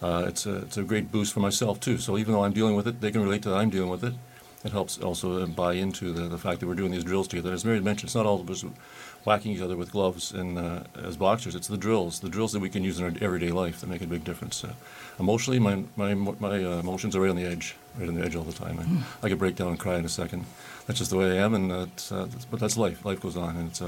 Uh, 0.00 0.24
it's 0.26 0.46
a 0.46 0.56
it's 0.56 0.76
a 0.76 0.82
great 0.82 1.12
boost 1.12 1.32
for 1.32 1.40
myself 1.40 1.78
too. 1.78 1.98
So 1.98 2.18
even 2.18 2.32
though 2.32 2.44
I'm 2.44 2.52
dealing 2.52 2.76
with 2.76 2.86
it, 2.88 3.00
they 3.00 3.10
can 3.10 3.22
relate 3.22 3.42
to 3.42 3.50
that 3.50 3.56
I'm 3.56 3.70
dealing 3.70 3.90
with 3.90 4.04
it. 4.04 4.14
It 4.64 4.70
helps 4.70 4.98
also 4.98 5.42
uh, 5.42 5.46
buy 5.46 5.72
into 5.74 6.12
the, 6.12 6.28
the 6.28 6.38
fact 6.38 6.60
that 6.60 6.68
we're 6.68 6.74
doing 6.74 6.92
these 6.92 7.04
drills 7.04 7.26
together. 7.26 7.52
As 7.52 7.64
Mary 7.64 7.80
mentioned, 7.80 8.08
it's 8.08 8.14
not 8.14 8.26
all 8.26 8.48
us 8.48 8.64
whacking 9.24 9.52
each 9.52 9.60
other 9.60 9.76
with 9.76 9.90
gloves 9.90 10.32
and 10.32 10.58
uh, 10.58 10.80
as 11.02 11.16
boxers. 11.16 11.54
It's 11.54 11.68
the 11.68 11.76
drills, 11.76 12.20
the 12.20 12.28
drills 12.28 12.52
that 12.52 12.60
we 12.60 12.68
can 12.68 12.84
use 12.84 12.98
in 12.98 13.04
our 13.04 13.12
everyday 13.20 13.50
life 13.50 13.80
that 13.80 13.88
make 13.88 14.02
a 14.02 14.06
big 14.06 14.24
difference. 14.24 14.62
Uh, 14.62 14.74
emotionally, 15.18 15.58
my 15.58 15.82
my 15.96 16.14
my 16.14 16.64
uh, 16.64 16.78
emotions 16.78 17.16
are 17.16 17.20
right 17.20 17.30
on 17.30 17.36
the 17.36 17.44
edge, 17.44 17.76
right 17.98 18.08
on 18.08 18.14
the 18.14 18.24
edge 18.24 18.36
all 18.36 18.44
the 18.44 18.52
time. 18.52 18.78
I, 19.22 19.26
I 19.26 19.28
could 19.28 19.38
break 19.38 19.56
down 19.56 19.68
and 19.68 19.78
cry 19.78 19.96
in 19.96 20.04
a 20.04 20.08
second. 20.08 20.44
That's 20.86 20.98
just 20.98 21.10
the 21.10 21.16
way 21.16 21.38
I 21.38 21.44
am, 21.44 21.54
and 21.54 21.70
that's, 21.70 22.12
uh, 22.12 22.26
that's, 22.28 22.44
but 22.44 22.60
that's 22.60 22.76
life. 22.76 23.04
Life 23.04 23.20
goes 23.20 23.36
on, 23.36 23.56
and 23.56 23.68
it's 23.68 23.82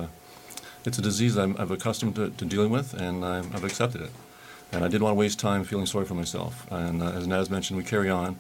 it's 0.85 0.99
a 0.99 1.03
disease 1.03 1.37
I'm, 1.37 1.57
I'm 1.57 1.71
accustomed 1.71 2.17
to, 2.17 2.31
to 2.31 2.45
dealing 2.45 2.71
with, 2.71 2.95
and 2.95 3.25
I'm, 3.25 3.51
I've 3.55 3.65
accepted 3.65 4.03
it. 4.03 4.11
And 4.73 4.85
I 4.85 4.89
didn't 4.89 5.03
want 5.03 5.15
to 5.15 5.19
waste 5.19 5.39
time 5.39 5.65
feeling 5.65 5.87
sorry 5.87 6.05
for 6.05 6.15
myself. 6.15 6.67
And 6.71 7.03
uh, 7.03 7.11
as 7.13 7.27
Naz 7.27 7.49
mentioned, 7.49 7.77
we 7.77 7.85
carry 7.85 8.11
on 8.11 8.39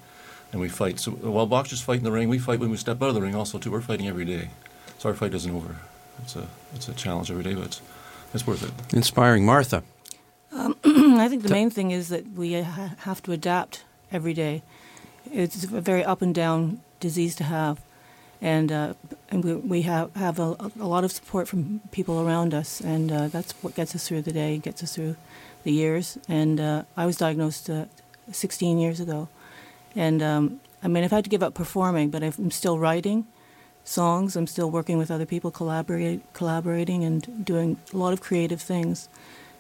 and 0.53 0.61
we 0.61 0.69
fight. 0.69 0.99
So 0.99 1.13
while 1.13 1.47
boxers 1.47 1.81
fight 1.81 1.99
in 1.99 2.05
the 2.05 2.13
ring, 2.13 2.29
we 2.29 2.39
fight 2.39 2.61
when 2.61 2.71
we 2.71 2.77
step 2.77 3.01
out 3.03 3.09
of 3.09 3.15
the 3.15 3.23
ring 3.23 3.35
also 3.35 3.59
too. 3.59 3.71
We're 3.71 3.81
fighting 3.81 4.09
every 4.09 4.25
day. 4.25 4.51
So 4.99 5.09
our 5.09 5.15
fight 5.15 5.35
isn't 5.35 5.55
over. 5.55 5.77
It's 6.23 6.37
a, 6.37 6.47
it's 6.75 6.89
a 6.89 6.95
challenge 6.95 7.31
every 7.31 7.45
day, 7.45 7.55
but 7.55 7.67
it's, 7.67 7.83
it's 8.33 8.47
worth 8.47 8.63
it. 8.63 8.95
Inspiring, 8.95 9.45
Martha. 9.45 9.83
Um, 10.53 10.77
I 10.85 11.29
think 11.29 11.43
the 11.43 11.51
main 11.51 11.71
thing 11.71 11.91
is 11.91 12.09
that 12.09 12.33
we 12.33 12.61
ha- 12.63 12.95
have 12.99 13.23
to 13.25 13.33
adapt 13.33 13.85
every 14.13 14.33
day. 14.35 14.63
It's 15.33 15.65
a 15.65 15.81
very 15.81 16.05
up 16.05 16.23
and 16.23 16.35
down 16.35 16.81
disease 17.01 17.35
to 17.37 17.45
have, 17.45 17.81
and 18.41 18.71
uh, 18.71 18.95
and 19.35 19.44
we, 19.44 19.55
we 19.55 19.83
have 19.83 20.14
have 20.14 20.38
a, 20.38 20.57
a 20.79 20.87
lot 20.87 21.03
of 21.03 21.11
support 21.11 21.49
from 21.49 21.81
people 21.90 22.20
around 22.20 22.55
us, 22.55 22.81
and 22.81 23.11
uh, 23.11 23.27
that's 23.29 23.53
what 23.62 23.75
gets 23.75 23.94
us 23.94 24.07
through 24.07 24.23
the 24.23 24.33
day, 24.33 24.59
gets 24.59 24.83
us 24.83 24.94
through 24.94 25.16
the 25.64 25.73
years. 25.73 26.16
And 26.29 26.61
uh, 26.61 26.85
I 26.97 27.05
was 27.05 27.16
diagnosed 27.16 27.68
uh, 27.68 27.87
16 28.31 28.79
years 28.79 29.01
ago, 29.01 29.29
and 29.97 30.23
um, 30.23 30.61
I 30.85 30.88
mean 30.88 31.03
I've 31.03 31.11
had 31.11 31.25
to 31.25 31.31
give 31.31 31.42
up 31.42 31.53
performing, 31.53 32.11
but 32.11 32.23
I'm 32.23 32.53
still 32.53 32.79
writing 32.79 33.27
songs. 33.83 34.37
I'm 34.37 34.46
still 34.46 34.71
working 34.71 34.98
with 34.98 35.11
other 35.11 35.27
people, 35.27 35.50
collaborate, 35.50 36.21
collaborating, 36.33 37.02
and 37.02 37.44
doing 37.44 37.77
a 37.92 37.96
lot 37.96 38.13
of 38.13 38.21
creative 38.21 38.63
things. 38.63 39.09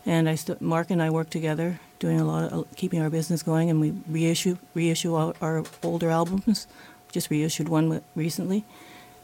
And 0.06 0.28
I 0.28 0.36
st- 0.36 0.60
Mark 0.60 0.90
and 0.90 1.02
I 1.02 1.10
work 1.10 1.30
together, 1.30 1.80
doing 1.98 2.20
a 2.20 2.24
lot 2.24 2.52
of 2.52 2.66
keeping 2.76 3.00
our 3.02 3.10
business 3.10 3.42
going, 3.42 3.70
and 3.70 3.80
we 3.80 3.92
reissue 4.08 4.56
reissue 4.74 5.16
our, 5.16 5.34
our 5.40 5.64
older 5.82 6.10
albums. 6.10 6.68
Just 7.10 7.28
reissued 7.28 7.68
one 7.68 8.02
recently, 8.14 8.64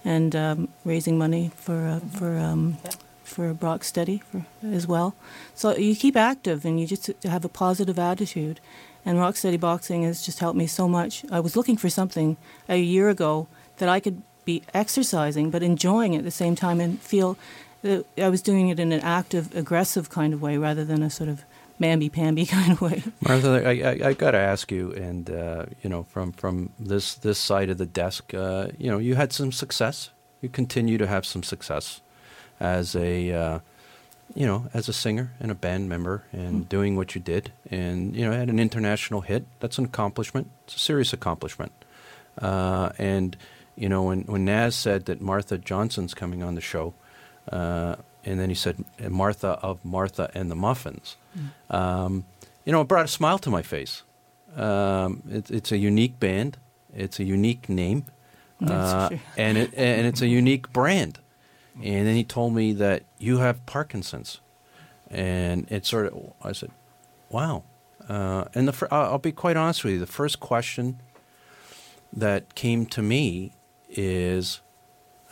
and 0.04 0.34
um, 0.34 0.68
raising 0.84 1.18
money 1.18 1.50
for 1.56 1.86
uh, 1.86 2.00
for 2.00 2.38
um, 2.38 2.78
for 3.24 3.52
Rock 3.52 3.84
Steady 3.84 4.22
for 4.30 4.44
as 4.62 4.86
well. 4.86 5.14
So 5.54 5.76
you 5.76 5.94
keep 5.94 6.16
active, 6.16 6.64
and 6.64 6.80
you 6.80 6.86
just 6.86 7.10
have 7.24 7.44
a 7.44 7.48
positive 7.48 7.98
attitude. 7.98 8.60
And 9.04 9.16
Rocksteady 9.16 9.58
Boxing 9.58 10.02
has 10.02 10.22
just 10.22 10.40
helped 10.40 10.58
me 10.58 10.66
so 10.66 10.86
much. 10.86 11.24
I 11.30 11.40
was 11.40 11.56
looking 11.56 11.78
for 11.78 11.88
something 11.88 12.36
a 12.68 12.76
year 12.76 13.08
ago 13.08 13.48
that 13.78 13.88
I 13.88 13.98
could 13.98 14.22
be 14.44 14.62
exercising 14.74 15.50
but 15.50 15.62
enjoying 15.62 16.16
at 16.16 16.24
the 16.24 16.30
same 16.30 16.54
time 16.54 16.80
and 16.80 17.00
feel 17.00 17.38
that 17.82 18.04
I 18.18 18.28
was 18.28 18.42
doing 18.42 18.68
it 18.68 18.78
in 18.78 18.92
an 18.92 19.00
active, 19.00 19.54
aggressive 19.54 20.10
kind 20.10 20.34
of 20.34 20.42
way 20.42 20.58
rather 20.58 20.84
than 20.84 21.02
a 21.02 21.08
sort 21.08 21.30
of 21.30 21.44
mamby-pamby 21.80 22.46
kind 22.56 22.72
of 22.72 22.80
way. 22.80 23.02
Martha, 23.20 23.62
I, 23.66 23.70
I, 23.70 24.08
I 24.08 24.12
got 24.12 24.32
to 24.32 24.38
ask 24.38 24.70
you, 24.70 24.92
and 24.92 25.30
uh, 25.30 25.66
you 25.82 25.90
know, 25.90 26.04
from 26.04 26.32
from 26.32 26.70
this 26.78 27.14
this 27.14 27.38
side 27.38 27.70
of 27.70 27.78
the 27.78 27.86
desk, 27.86 28.34
uh, 28.34 28.68
you 28.78 28.90
know, 28.90 28.98
you 28.98 29.14
had 29.16 29.32
some 29.32 29.50
success. 29.52 30.10
You 30.42 30.48
continue 30.48 30.98
to 30.98 31.06
have 31.06 31.24
some 31.26 31.42
success 31.42 32.00
as 32.58 32.94
a 32.96 33.32
uh, 33.32 33.58
you 34.34 34.46
know 34.46 34.68
as 34.74 34.88
a 34.88 34.92
singer 34.92 35.32
and 35.40 35.50
a 35.50 35.54
band 35.54 35.88
member, 35.88 36.22
and 36.32 36.64
Mm. 36.64 36.68
doing 36.68 36.96
what 36.96 37.14
you 37.14 37.20
did, 37.20 37.52
and 37.70 38.14
you 38.16 38.24
know, 38.24 38.32
had 38.32 38.48
an 38.50 38.58
international 38.58 39.22
hit. 39.22 39.44
That's 39.60 39.78
an 39.78 39.84
accomplishment. 39.86 40.48
It's 40.64 40.76
a 40.76 40.78
serious 40.78 41.12
accomplishment. 41.12 41.72
Uh, 42.40 42.90
and 42.98 43.36
you 43.76 43.88
know, 43.88 44.02
when 44.04 44.22
when 44.22 44.44
Naz 44.44 44.74
said 44.76 45.04
that 45.06 45.20
Martha 45.20 45.58
Johnson's 45.58 46.14
coming 46.14 46.42
on 46.42 46.54
the 46.54 46.60
show. 46.60 46.94
Uh, 47.50 47.96
and 48.24 48.38
then 48.38 48.48
he 48.48 48.54
said, 48.54 48.84
Martha 49.08 49.58
of 49.62 49.84
Martha 49.84 50.30
and 50.34 50.50
the 50.50 50.54
Muffins. 50.56 51.16
Um, 51.70 52.24
you 52.64 52.72
know, 52.72 52.80
it 52.82 52.88
brought 52.88 53.04
a 53.04 53.08
smile 53.08 53.38
to 53.38 53.50
my 53.50 53.62
face. 53.62 54.02
Um, 54.56 55.22
it, 55.30 55.50
it's 55.50 55.72
a 55.72 55.78
unique 55.78 56.18
band. 56.20 56.58
It's 56.94 57.20
a 57.20 57.24
unique 57.24 57.68
name, 57.68 58.04
uh, 58.66 59.10
and 59.36 59.56
it 59.56 59.72
and 59.74 60.06
it's 60.06 60.20
a 60.22 60.26
unique 60.26 60.72
brand. 60.72 61.20
And 61.82 62.06
then 62.06 62.16
he 62.16 62.24
told 62.24 62.52
me 62.52 62.72
that 62.74 63.04
you 63.18 63.38
have 63.38 63.64
Parkinson's, 63.64 64.40
and 65.08 65.70
it 65.70 65.86
sort 65.86 66.06
of 66.06 66.32
I 66.42 66.52
said, 66.52 66.70
"Wow." 67.30 67.62
Uh, 68.08 68.46
and 68.54 68.66
the 68.66 68.72
fir- 68.72 68.88
I'll 68.90 69.18
be 69.18 69.30
quite 69.30 69.56
honest 69.56 69.84
with 69.84 69.94
you. 69.94 70.00
The 70.00 70.06
first 70.06 70.40
question 70.40 71.00
that 72.12 72.56
came 72.56 72.86
to 72.86 73.02
me 73.02 73.52
is, 73.88 74.60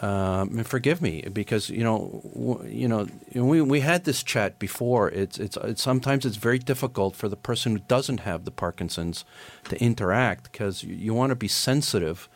um, 0.01 0.59
and 0.59 0.67
forgive 0.67 1.03
me 1.03 1.23
because 1.33 1.69
you 1.71 1.83
know, 1.83 2.23
w- 2.35 2.65
you 2.69 2.87
know, 2.89 3.09
we 3.35 3.61
we 3.61 3.81
had 3.81 4.05
this 4.05 4.23
chat 4.23 4.59
before. 4.59 5.09
It's, 5.11 5.39
it's 5.39 5.57
it's 5.57 5.83
sometimes 5.83 6.25
it's 6.25 6.37
very 6.37 6.59
difficult 6.59 7.17
for 7.17 7.29
the 7.29 7.37
person 7.37 7.73
who 7.73 7.83
doesn't 7.89 8.21
have 8.21 8.45
the 8.45 8.51
Parkinson's 8.53 9.25
to 9.71 9.81
interact 9.83 10.45
because 10.53 10.83
you, 10.85 10.95
you 10.95 11.15
want 11.15 11.31
to 11.31 11.37
be 11.37 11.49
sensitive 11.49 12.29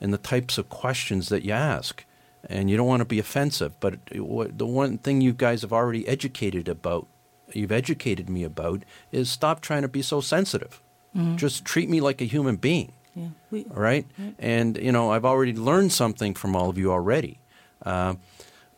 in 0.00 0.10
the 0.10 0.18
types 0.18 0.58
of 0.58 0.68
questions 0.68 1.28
that 1.28 1.44
you 1.44 1.52
ask, 1.52 2.04
and 2.48 2.70
you 2.70 2.76
don't 2.78 2.86
want 2.88 3.00
to 3.00 3.04
be 3.16 3.18
offensive. 3.18 3.78
But 3.80 3.94
it- 4.10 4.20
what, 4.24 4.56
the 4.58 4.66
one 4.66 4.98
thing 4.98 5.20
you 5.20 5.32
guys 5.32 5.60
have 5.62 5.72
already 5.72 6.08
educated 6.08 6.66
about, 6.68 7.06
you've 7.52 7.72
educated 7.72 8.30
me 8.30 8.42
about, 8.42 8.84
is 9.12 9.28
stop 9.28 9.60
trying 9.60 9.82
to 9.82 9.88
be 9.88 10.02
so 10.02 10.20
sensitive. 10.22 10.80
Mhm. 11.14 11.36
Just 11.36 11.64
treat 11.66 11.90
me 11.90 12.00
like 12.00 12.22
a 12.22 12.24
human 12.24 12.56
being. 12.56 12.92
Yeah, 13.14 13.28
we, 13.50 13.64
All 13.64 13.82
right, 13.82 14.06
and 14.38 14.78
you 14.78 14.90
know 14.90 15.10
I've 15.10 15.26
already 15.26 15.54
learned 15.54 15.92
something 15.92 16.34
from 16.34 16.56
all 16.56 16.70
of 16.70 16.78
you 16.78 16.90
already. 16.90 17.38
Uh, 17.84 18.14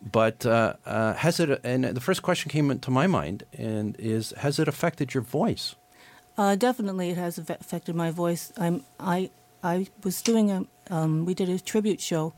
but 0.00 0.44
uh, 0.44 0.74
uh, 0.84 1.14
has 1.14 1.40
it? 1.40 1.60
And 1.64 1.84
the 1.84 2.00
first 2.00 2.22
question 2.22 2.50
came 2.50 2.70
into 2.70 2.90
my 2.90 3.06
mind, 3.06 3.44
and 3.56 3.96
is 3.98 4.34
has 4.38 4.58
it 4.58 4.68
affected 4.68 5.14
your 5.14 5.22
voice? 5.22 5.76
Uh, 6.36 6.56
definitely, 6.56 7.10
it 7.10 7.16
has 7.16 7.38
affected 7.38 7.94
my 7.94 8.10
voice. 8.10 8.52
I'm 8.56 8.82
I 8.98 9.30
I 9.62 9.86
was 10.02 10.20
doing 10.20 10.50
a 10.50 10.66
um, 10.90 11.24
we 11.24 11.34
did 11.34 11.48
a 11.48 11.58
tribute 11.58 12.00
show 12.00 12.34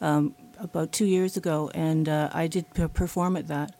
um, 0.00 0.34
about 0.58 0.92
two 0.92 1.04
years 1.04 1.36
ago, 1.36 1.70
and 1.74 2.08
uh, 2.08 2.30
I 2.32 2.46
did 2.46 2.72
perform 2.94 3.36
at 3.36 3.48
that, 3.48 3.74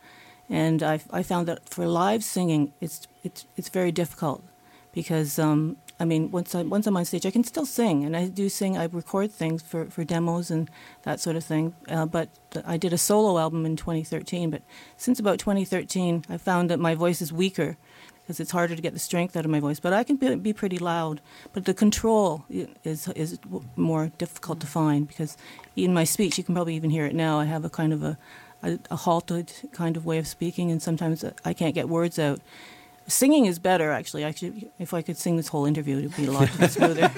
and 0.49 0.83
I 0.83 1.01
I 1.11 1.23
found 1.23 1.49
that 1.49 1.69
for 1.69 1.87
live 1.87 2.23
singing, 2.25 2.73
it's 2.81 3.07
it's 3.23 3.47
it's 3.57 3.69
very 3.69 3.93
difficult 3.93 4.43
because 4.93 5.39
um, 5.39 5.77
I 6.01 6.07
mean 6.07 6.31
once 6.31 6.55
I 6.55 6.63
once 6.63 6.87
I'm 6.87 6.97
on 6.97 7.05
stage, 7.05 7.27
I 7.27 7.31
can 7.31 7.45
still 7.45 7.67
sing, 7.67 8.05
and 8.05 8.17
I 8.17 8.29
do 8.29 8.49
sing. 8.49 8.77
I 8.77 8.85
record 8.87 9.31
things 9.31 9.63
for, 9.63 9.85
for 9.87 10.03
demos 10.03 10.51
and 10.51 10.71
that 11.03 11.21
sort 11.21 11.37
of 11.37 11.45
thing. 11.45 11.75
Uh, 11.89 12.07
but 12.07 12.31
I 12.65 12.79
did 12.79 12.93
a 12.93 12.99
solo 12.99 13.39
album 13.39 13.67
in 13.67 13.77
2013, 13.77 14.51
but 14.51 14.63
since 14.97 15.21
about 15.21 15.39
2013, 15.39 16.25
I 16.29 16.39
found 16.39 16.71
that 16.71 16.81
my 16.81 16.95
voice 16.95 17.21
is 17.21 17.33
weaker 17.33 17.77
because 18.23 18.41
it's 18.41 18.53
harder 18.53 18.75
to 18.75 18.83
get 18.83 18.95
the 18.95 18.99
strength 18.99 19.37
out 19.37 19.45
of 19.45 19.51
my 19.51 19.61
voice. 19.61 19.79
But 19.79 19.93
I 19.93 20.03
can 20.03 20.17
be, 20.17 20.35
be 20.37 20.53
pretty 20.53 20.79
loud. 20.79 21.21
But 21.53 21.67
the 21.67 21.75
control 21.75 22.45
is 22.49 23.09
is 23.09 23.39
more 23.77 24.11
difficult 24.17 24.61
to 24.61 24.67
find 24.67 25.07
because 25.07 25.37
in 25.77 25.93
my 25.93 26.05
speech, 26.05 26.39
you 26.39 26.45
can 26.45 26.55
probably 26.55 26.77
even 26.77 26.91
hear 26.91 27.05
it 27.05 27.15
now. 27.15 27.39
I 27.39 27.45
have 27.45 27.65
a 27.65 27.71
kind 27.71 27.93
of 27.93 28.03
a 28.03 28.17
a, 28.63 28.79
a 28.91 28.97
halted 28.97 29.53
kind 29.73 29.97
of 29.97 30.07
way 30.07 30.19
of 30.19 30.27
speaking, 30.27 30.71
and 30.71 30.83
sometimes 30.83 31.25
I 31.45 31.53
can't 31.53 31.75
get 31.75 31.89
words 31.89 32.19
out. 32.19 32.41
Singing 33.11 33.47
is 33.47 33.59
better, 33.59 33.91
actually. 33.91 34.25
Actually, 34.25 34.71
if 34.79 34.95
I 34.95 35.03
could 35.03 35.19
sing 35.19 35.37
this 35.37 35.49
whole 35.49 35.67
interview, 35.67 35.99
it'd 35.99 36.17
be 36.17 36.27
a 36.27 36.31
lot 36.33 36.49
smoother. 36.71 37.11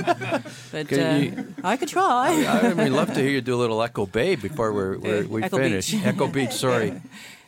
but 0.72 0.88
Can 0.88 1.00
uh, 1.00 1.18
you- 1.18 1.54
I 1.62 1.76
could 1.76 1.88
try. 1.88 2.28
I, 2.44 2.70
I 2.70 2.72
would 2.72 2.92
love 2.92 3.12
to 3.14 3.20
hear 3.20 3.30
you 3.30 3.40
do 3.40 3.54
a 3.54 3.60
little 3.64 3.80
Echo 3.82 4.06
Bay 4.06 4.34
before 4.36 4.72
we're, 4.72 4.98
we're, 4.98 5.24
we 5.26 5.42
Echo 5.42 5.58
finish. 5.58 5.92
Beach. 5.92 6.04
Echo 6.06 6.26
Beach, 6.28 6.52
sorry. 6.66 7.00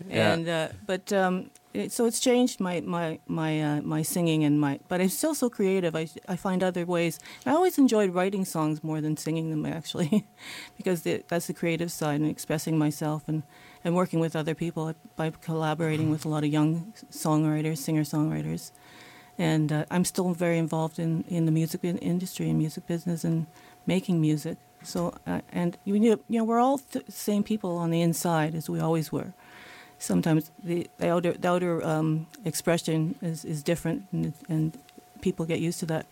Yeah. 0.09 0.33
and 0.35 0.49
uh, 0.49 0.69
but 0.87 1.13
um, 1.13 1.51
it, 1.73 1.91
so 1.93 2.05
it's 2.05 2.21
changed 2.21 2.61
my 2.61 2.81
my 2.81 3.19
my 3.27 3.61
uh, 3.63 3.81
my 3.83 4.03
singing 4.03 4.45
and 4.45 4.61
my 4.61 4.79
but 4.89 5.01
I'm 5.01 5.09
still 5.09 5.35
so 5.35 5.49
creative. 5.49 5.95
I 5.97 6.09
I 6.29 6.37
find 6.37 6.63
other 6.63 6.85
ways. 6.85 7.19
I 7.47 7.51
always 7.51 7.79
enjoyed 7.79 8.11
writing 8.15 8.45
songs 8.45 8.83
more 8.85 9.01
than 9.01 9.17
singing 9.17 9.51
them 9.51 9.65
actually, 9.65 10.27
because 10.77 11.03
the, 11.03 11.23
that's 11.29 11.47
the 11.47 11.55
creative 11.55 11.91
side 11.91 12.21
and 12.21 12.29
expressing 12.31 12.77
myself 12.79 13.23
and 13.29 13.43
and 13.85 13.95
working 13.95 14.19
with 14.19 14.35
other 14.35 14.55
people 14.55 14.95
by 15.17 15.31
collaborating 15.31 16.11
with 16.11 16.25
a 16.25 16.29
lot 16.29 16.43
of 16.45 16.51
young 16.51 16.93
songwriters, 17.11 17.79
singer 17.79 18.03
songwriters. 18.03 18.71
And 19.39 19.73
uh, 19.73 19.85
I'm 19.91 20.05
still 20.05 20.33
very 20.33 20.59
involved 20.59 20.99
in, 20.99 21.25
in 21.29 21.45
the 21.45 21.53
music 21.53 21.81
industry 21.85 22.49
and 22.49 22.59
music 22.59 22.87
business 22.87 23.25
and 23.25 23.47
making 23.87 24.21
music. 24.21 24.57
So 24.83 25.15
uh, 25.27 25.41
and 25.53 25.77
you 25.85 25.99
know, 25.99 26.19
you 26.29 26.39
know 26.39 26.45
we're 26.45 26.61
all 26.61 26.81
the 26.93 27.05
same 27.09 27.43
people 27.43 27.77
on 27.77 27.91
the 27.91 28.01
inside 28.01 28.55
as 28.55 28.71
we 28.71 28.81
always 28.81 29.13
were 29.13 29.35
sometimes 29.99 30.51
the, 30.63 30.89
the 30.99 31.11
outer, 31.11 31.33
the 31.33 31.49
outer 31.49 31.85
um, 31.85 32.27
expression 32.45 33.17
is, 33.23 33.45
is 33.45 33.63
different, 33.63 34.07
and, 34.13 34.33
and 34.49 34.79
people 35.21 35.47
get 35.47 35.61
used 35.61 35.81
to 35.81 35.87
that. 35.87 36.07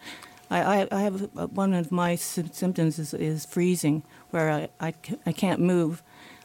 I, 0.50 0.86
I, 0.92 1.00
have 1.00 1.30
uh 1.34 1.46
one 1.46 1.72
of 1.72 1.90
my 1.90 2.14
sy- 2.14 2.50
symptoms 2.52 2.98
is, 2.98 3.14
is 3.14 3.46
freezing, 3.46 4.02
where 4.30 4.50
I, 4.50 4.68
I, 4.80 4.94
I 5.24 5.32
can't 5.32 5.60
move. 5.60 6.02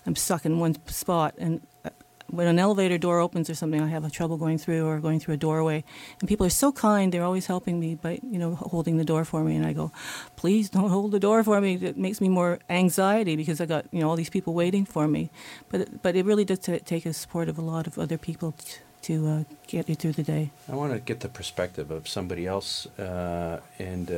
I'm 0.08 0.16
stuck 0.16 0.46
in 0.46 0.58
one 0.60 0.76
spot, 0.88 1.36
and 1.38 1.62
uh, 1.86 1.90
when 2.30 2.48
an 2.48 2.60
elevator 2.60 2.98
door 2.98 3.20
opens 3.20 3.50
or 3.50 3.56
something, 3.56 3.82
I 3.82 3.88
have 3.88 4.06
a 4.06 4.10
trouble 4.10 4.38
going 4.38 4.58
through 4.58 4.86
or 4.88 5.00
going 5.00 5.20
through 5.20 5.34
a 5.36 5.38
doorway. 5.38 5.84
And 6.20 6.30
people 6.30 6.46
are 6.46 6.56
so 6.64 6.72
kind; 6.72 7.12
they're 7.12 7.24
always 7.32 7.46
helping 7.48 7.78
me 7.80 7.96
by 7.96 8.20
you 8.24 8.40
know 8.40 8.56
holding 8.56 8.98
the 8.98 9.06
door 9.06 9.26
for 9.26 9.44
me. 9.44 9.56
And 9.58 9.66
I 9.66 9.74
go, 9.74 9.92
"Please 10.38 10.70
don't 10.70 10.90
hold 10.90 11.12
the 11.12 11.20
door 11.20 11.44
for 11.44 11.60
me." 11.62 11.76
It 11.76 11.98
makes 11.98 12.20
me 12.22 12.30
more 12.30 12.60
anxiety 12.70 13.36
because 13.36 13.60
I 13.62 13.66
got 13.66 13.84
you 13.92 14.00
know 14.02 14.10
all 14.10 14.16
these 14.18 14.30
people 14.32 14.54
waiting 14.54 14.86
for 14.86 15.08
me. 15.08 15.30
But 15.70 15.82
it- 15.82 16.02
but 16.02 16.16
it 16.16 16.26
really 16.26 16.46
does 16.46 16.60
ta 16.60 16.78
take 16.86 17.06
a 17.06 17.14
support 17.14 17.50
of 17.50 17.58
a 17.58 17.66
lot 17.74 17.86
of 17.88 17.98
other 18.00 18.18
people 18.18 18.52
t- 18.54 18.80
to 19.08 19.14
uh, 19.28 19.44
get 19.68 19.90
you 19.90 19.96
through 19.96 20.14
the 20.14 20.24
day. 20.24 20.52
I 20.72 20.76
want 20.76 20.94
to 20.94 21.00
get 21.00 21.20
the 21.20 21.30
perspective 21.30 21.92
of 21.92 22.08
somebody 22.08 22.46
else 22.48 22.88
uh, 23.00 23.60
and 23.80 24.10
uh, 24.10 24.16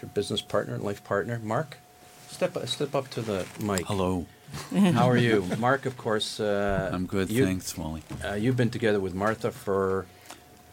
your 0.00 0.08
business 0.14 0.42
partner, 0.42 0.74
and 0.74 0.84
life 0.84 1.02
partner, 1.04 1.38
Mark. 1.42 1.78
Step 2.30 2.56
step 2.66 2.94
up 2.94 3.08
to 3.10 3.20
the 3.22 3.44
mic. 3.60 3.86
Hello. 3.86 4.24
How 4.94 5.08
are 5.08 5.16
you, 5.16 5.44
Mark? 5.58 5.86
Of 5.86 5.96
course. 5.96 6.38
Uh, 6.40 6.90
I'm 6.92 7.06
good, 7.06 7.30
you- 7.30 7.44
thanks, 7.44 7.76
Wally. 7.76 8.02
Uh, 8.24 8.34
you've 8.34 8.56
been 8.56 8.70
together 8.70 9.00
with 9.00 9.14
Martha 9.14 9.50
for 9.50 10.06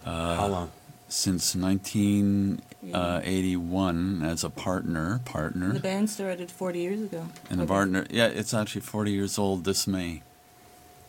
Uh, 0.06 0.36
how 0.36 0.48
long? 0.48 0.72
Since 1.10 1.56
1981 1.56 4.24
as 4.24 4.44
a 4.44 4.50
partner, 4.50 5.20
partner. 5.26 5.74
The 5.74 5.80
band 5.80 6.10
started 6.10 6.52
40 6.52 6.80
years 6.80 7.02
ago. 7.02 7.28
and 7.50 7.62
a 7.62 7.66
partner. 7.66 8.06
Yeah, 8.10 8.28
it's 8.28 8.54
actually 8.54 8.82
40 8.82 9.12
years 9.12 9.38
old 9.40 9.64
this 9.66 9.88
May 9.88 10.22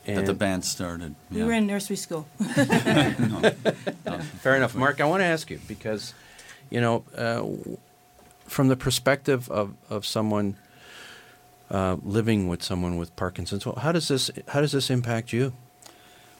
that 0.07 0.25
the 0.27 0.35
band 0.35 0.65
started. 0.65 1.15
We 1.31 1.39
yeah. 1.41 1.47
were 1.47 1.53
in 1.53 1.67
nursery 1.67 1.97
school. 1.97 2.27
No, 3.19 3.53
no. 4.07 4.19
Fair 4.43 4.57
enough, 4.57 4.75
Mark. 4.75 5.01
I 5.01 5.05
want 5.05 5.21
to 5.21 5.25
ask 5.27 5.51
you 5.51 5.61
because, 5.69 6.15
you 6.71 6.81
know, 6.81 7.05
uh, 7.17 7.45
from 8.47 8.69
the 8.69 8.77
perspective 8.77 9.49
of, 9.51 9.75
of 9.89 10.05
someone 10.07 10.57
uh, 11.71 11.97
living 12.03 12.49
with 12.49 12.63
someone 12.63 12.97
with 12.97 13.15
Parkinson's, 13.17 13.65
well, 13.65 13.77
how 13.77 13.93
does 13.93 14.09
this 14.09 14.31
how 14.49 14.61
does 14.61 14.73
this 14.73 14.91
impact 14.91 15.33
you? 15.33 15.53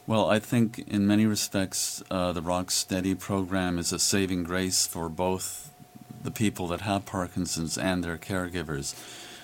Well, 0.07 0.29
I 0.29 0.39
think 0.39 0.79
in 0.79 1.05
many 1.07 1.25
respects, 1.25 2.03
uh, 2.09 2.31
the 2.31 2.41
Rock 2.41 2.71
Steady 2.71 3.15
program 3.15 3.77
is 3.77 3.93
a 3.93 3.99
saving 3.99 4.43
grace 4.43 4.87
for 4.87 5.07
both 5.09 5.71
the 6.23 6.31
people 6.31 6.67
that 6.67 6.81
have 6.81 7.05
Parkinson's 7.05 7.77
and 7.77 8.03
their 8.03 8.17
caregivers. 8.17 8.95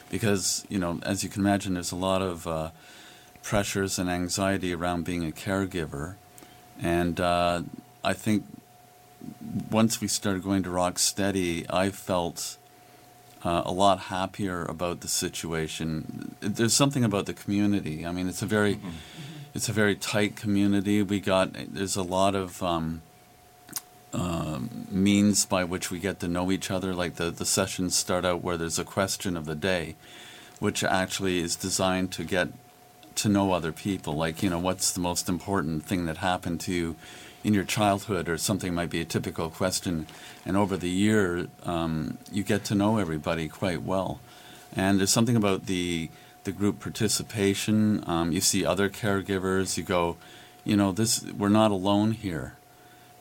Because, 0.09 0.65
you 0.69 0.79
know, 0.79 0.99
as 1.03 1.23
you 1.23 1.29
can 1.29 1.41
imagine, 1.41 1.75
there's 1.75 1.91
a 1.91 1.95
lot 1.95 2.21
of 2.21 2.47
uh, 2.47 2.71
pressures 3.43 3.99
and 3.99 4.09
anxiety 4.09 4.73
around 4.73 5.05
being 5.05 5.25
a 5.25 5.31
caregiver. 5.31 6.15
And 6.81 7.19
uh, 7.19 7.63
I 8.03 8.13
think 8.13 8.45
once 9.69 10.01
we 10.01 10.07
started 10.07 10.43
going 10.43 10.63
to 10.63 10.69
Rock 10.69 10.99
Steady, 10.99 11.65
I 11.69 11.91
felt 11.91 12.57
uh, 13.43 13.63
a 13.65 13.71
lot 13.71 13.99
happier 13.99 14.65
about 14.65 15.01
the 15.01 15.07
situation. 15.07 16.35
There's 16.39 16.73
something 16.73 17.03
about 17.03 17.25
the 17.25 17.33
community. 17.33 18.05
I 18.05 18.11
mean, 18.11 18.27
it's 18.27 18.41
a 18.41 18.45
very 18.45 18.79
it's 19.53 19.69
a 19.69 19.73
very 19.73 19.95
tight 19.95 20.35
community. 20.35 21.01
We 21.01 21.19
got 21.19 21.53
there's 21.53 21.95
a 21.95 22.03
lot 22.03 22.35
of 22.35 22.61
um, 22.63 23.01
um, 24.13 24.87
means 24.89 25.45
by 25.45 25.63
which 25.63 25.91
we 25.91 25.99
get 25.99 26.19
to 26.21 26.27
know 26.27 26.51
each 26.51 26.71
other. 26.71 26.93
Like 26.93 27.15
the 27.15 27.31
the 27.31 27.45
sessions 27.45 27.95
start 27.95 28.25
out 28.25 28.43
where 28.43 28.57
there's 28.57 28.79
a 28.79 28.83
question 28.83 29.37
of 29.37 29.45
the 29.45 29.55
day, 29.55 29.95
which 30.59 30.83
actually 30.83 31.39
is 31.39 31.55
designed 31.55 32.11
to 32.13 32.23
get 32.23 32.49
to 33.15 33.29
know 33.29 33.51
other 33.51 33.71
people. 33.71 34.15
Like, 34.15 34.41
you 34.41 34.49
know, 34.49 34.59
what's 34.59 34.91
the 34.91 34.99
most 34.99 35.27
important 35.27 35.83
thing 35.85 36.05
that 36.05 36.17
happened 36.17 36.59
to 36.61 36.73
you 36.73 36.95
in 37.47 37.53
your 37.53 37.63
childhood, 37.63 38.27
or 38.27 38.37
something 38.37 38.73
might 38.73 38.89
be 38.89 38.99
a 38.99 39.05
typical 39.05 39.49
question. 39.49 40.05
And 40.45 40.57
over 40.57 40.75
the 40.75 40.89
year, 40.89 41.47
um, 41.63 42.17
you 42.29 42.43
get 42.43 42.65
to 42.65 42.75
know 42.75 42.97
everybody 42.97 43.47
quite 43.47 43.83
well. 43.83 44.19
And 44.75 44.99
there's 44.99 45.11
something 45.11 45.37
about 45.37 45.65
the 45.65 46.09
the 46.43 46.51
group 46.51 46.81
participation. 46.81 48.03
Um, 48.05 48.33
you 48.33 48.41
see 48.41 48.65
other 48.65 48.89
caregivers. 48.89 49.77
You 49.77 49.83
go, 49.83 50.17
you 50.65 50.75
know, 50.75 50.91
this 50.91 51.23
we're 51.23 51.47
not 51.61 51.71
alone 51.71 52.11
here. 52.11 52.55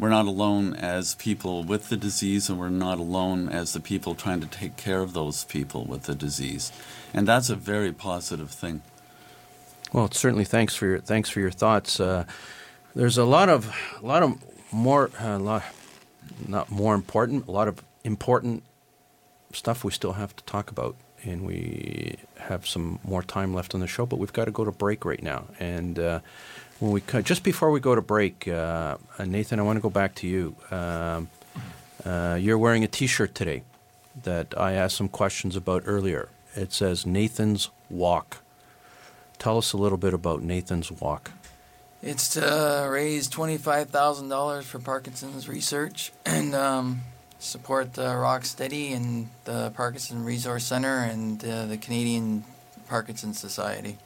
We're 0.00 0.10
not 0.10 0.26
alone 0.26 0.74
as 0.74 1.14
people 1.14 1.62
with 1.62 1.88
the 1.88 1.96
disease, 1.96 2.50
and 2.50 2.58
we're 2.58 2.68
not 2.68 2.98
alone 2.98 3.48
as 3.48 3.74
the 3.74 3.80
people 3.80 4.16
trying 4.16 4.40
to 4.40 4.48
take 4.48 4.76
care 4.76 5.02
of 5.02 5.12
those 5.12 5.44
people 5.44 5.84
with 5.84 6.02
the 6.02 6.16
disease. 6.16 6.72
And 7.14 7.28
that's 7.28 7.48
a 7.48 7.54
very 7.54 7.92
positive 7.92 8.50
thing. 8.50 8.82
Well, 9.92 10.10
certainly. 10.10 10.44
Thanks 10.44 10.74
for 10.74 10.86
your 10.86 10.98
thanks 10.98 11.30
for 11.30 11.38
your 11.38 11.52
thoughts. 11.52 12.00
Uh, 12.00 12.24
there's 12.96 13.18
a 13.18 13.24
lot 13.24 13.48
of 13.50 13.72
a 14.02 14.06
lot 14.06 14.22
of 14.22 14.42
more 14.72 15.10
a 15.20 15.38
lot 15.38 15.62
not 16.48 16.70
more 16.70 16.94
important 16.94 17.46
a 17.46 17.50
lot 17.50 17.68
of 17.68 17.84
important 18.04 18.62
stuff 19.52 19.84
we 19.84 19.92
still 19.92 20.14
have 20.14 20.34
to 20.34 20.42
talk 20.44 20.70
about 20.70 20.96
and 21.22 21.46
we 21.46 22.16
have 22.38 22.66
some 22.66 22.98
more 23.04 23.22
time 23.22 23.52
left 23.52 23.74
on 23.74 23.80
the 23.80 23.86
show 23.86 24.06
but 24.06 24.18
we've 24.18 24.32
got 24.32 24.46
to 24.46 24.50
go 24.50 24.64
to 24.64 24.72
break 24.72 25.04
right 25.04 25.22
now. 25.22 25.44
And 25.60 25.98
uh, 25.98 26.20
when 26.80 26.90
we 26.92 27.02
just 27.22 27.42
before 27.42 27.70
we 27.70 27.80
go 27.80 27.94
to 27.94 28.02
break 28.02 28.48
uh, 28.48 28.96
Nathan 29.24 29.60
I 29.60 29.62
want 29.62 29.76
to 29.76 29.82
go 29.82 29.90
back 29.90 30.14
to 30.16 30.26
you. 30.26 30.56
Um, 30.70 31.28
uh, 32.04 32.38
you're 32.40 32.58
wearing 32.58 32.84
a 32.84 32.88
t-shirt 32.88 33.34
today 33.34 33.62
that 34.22 34.54
I 34.56 34.72
asked 34.72 34.96
some 34.96 35.08
questions 35.08 35.56
about 35.56 35.82
earlier. 35.86 36.28
It 36.54 36.72
says 36.72 37.04
Nathan's 37.04 37.68
walk. 37.90 38.38
Tell 39.38 39.58
us 39.58 39.72
a 39.72 39.76
little 39.76 39.98
bit 39.98 40.14
about 40.14 40.40
Nathan's 40.42 40.90
walk 40.92 41.32
it's 42.06 42.28
to 42.28 42.88
raise 42.88 43.28
$25,000 43.28 44.62
for 44.62 44.78
Parkinson's 44.78 45.48
research 45.48 46.12
and 46.24 46.54
um, 46.54 47.00
support 47.40 47.94
the 47.94 48.14
Rock 48.14 48.42
Rocksteady 48.42 48.94
and 48.94 49.28
the 49.44 49.72
Parkinson 49.74 50.24
Resource 50.24 50.64
Center 50.64 50.98
and 50.98 51.44
uh, 51.44 51.66
the 51.66 51.76
Canadian 51.76 52.44
Parkinson's 52.86 53.40
Society. 53.40 53.98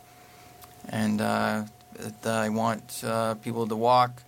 And 0.88 1.20
uh, 1.20 1.64
I 2.24 2.48
want 2.48 3.02
uh, 3.04 3.34
people 3.34 3.66
to 3.68 3.76
walk 3.76 4.22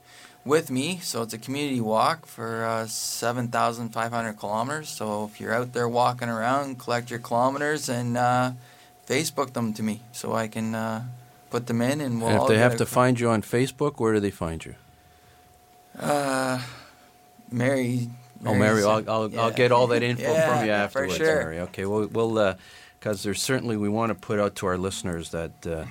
with 0.44 0.70
me, 0.70 0.98
so 0.98 1.22
it's 1.22 1.32
a 1.32 1.38
community 1.38 1.80
walk 1.80 2.26
for 2.26 2.66
uh, 2.66 2.86
7,500 2.86 4.34
kilometers. 4.34 4.90
So 4.90 5.24
if 5.24 5.40
you're 5.40 5.54
out 5.54 5.72
there 5.72 5.88
walking 5.88 6.28
around, 6.28 6.78
collect 6.78 7.08
your 7.08 7.20
kilometers 7.20 7.88
and 7.88 8.18
uh, 8.18 8.52
Facebook 9.08 9.54
them 9.54 9.72
to 9.72 9.82
me 9.82 10.02
so 10.12 10.34
I 10.34 10.48
can 10.48 10.74
uh, 10.74 11.04
put 11.52 11.66
them 11.66 11.82
in, 11.82 12.00
and 12.00 12.20
we'll. 12.20 12.30
And 12.30 12.42
if 12.42 12.48
they 12.48 12.58
have 12.58 12.76
to 12.78 12.86
find 12.86 13.20
you 13.20 13.28
on 13.28 13.42
Facebook, 13.42 14.00
where 14.00 14.14
do 14.14 14.20
they 14.20 14.30
find 14.30 14.64
you? 14.64 14.74
Uh, 15.98 16.60
Mary. 17.50 18.08
Oh, 18.44 18.54
Mary, 18.54 18.82
I'll, 18.82 19.08
I'll, 19.08 19.30
yeah. 19.30 19.42
I'll, 19.42 19.52
get 19.52 19.70
all 19.70 19.86
that 19.88 20.02
info 20.02 20.22
yeah, 20.22 20.48
from 20.48 20.66
you 20.66 20.72
afterwards, 20.72 21.16
sure. 21.16 21.36
Mary. 21.36 21.60
Okay, 21.60 21.84
well, 21.84 22.08
we'll 22.08 22.56
because 22.98 23.20
uh, 23.20 23.24
there's 23.24 23.40
certainly 23.40 23.76
we 23.76 23.88
want 23.88 24.10
to 24.10 24.14
put 24.14 24.40
out 24.40 24.56
to 24.56 24.66
our 24.66 24.76
listeners 24.76 25.30
that 25.30 25.66
uh, 25.66 25.84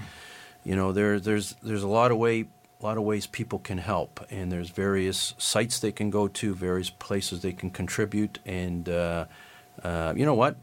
you 0.66 0.76
know 0.76 0.92
there 0.92 1.20
there's 1.20 1.56
there's 1.64 1.84
a 1.84 1.88
lot 1.88 2.12
of 2.12 2.18
way 2.18 2.42
a 2.82 2.84
lot 2.84 2.98
of 2.98 3.04
ways 3.04 3.28
people 3.28 3.60
can 3.60 3.78
help, 3.78 4.26
and 4.30 4.52
there's 4.52 4.70
various 4.70 5.34
sites 5.38 5.80
they 5.80 5.92
can 5.92 6.10
go 6.10 6.28
to, 6.28 6.54
various 6.56 6.90
places 6.90 7.42
they 7.42 7.54
can 7.54 7.70
contribute, 7.70 8.40
and 8.46 8.90
uh, 8.90 9.26
uh 9.84 10.14
you 10.18 10.26
know 10.26 10.34
what? 10.34 10.58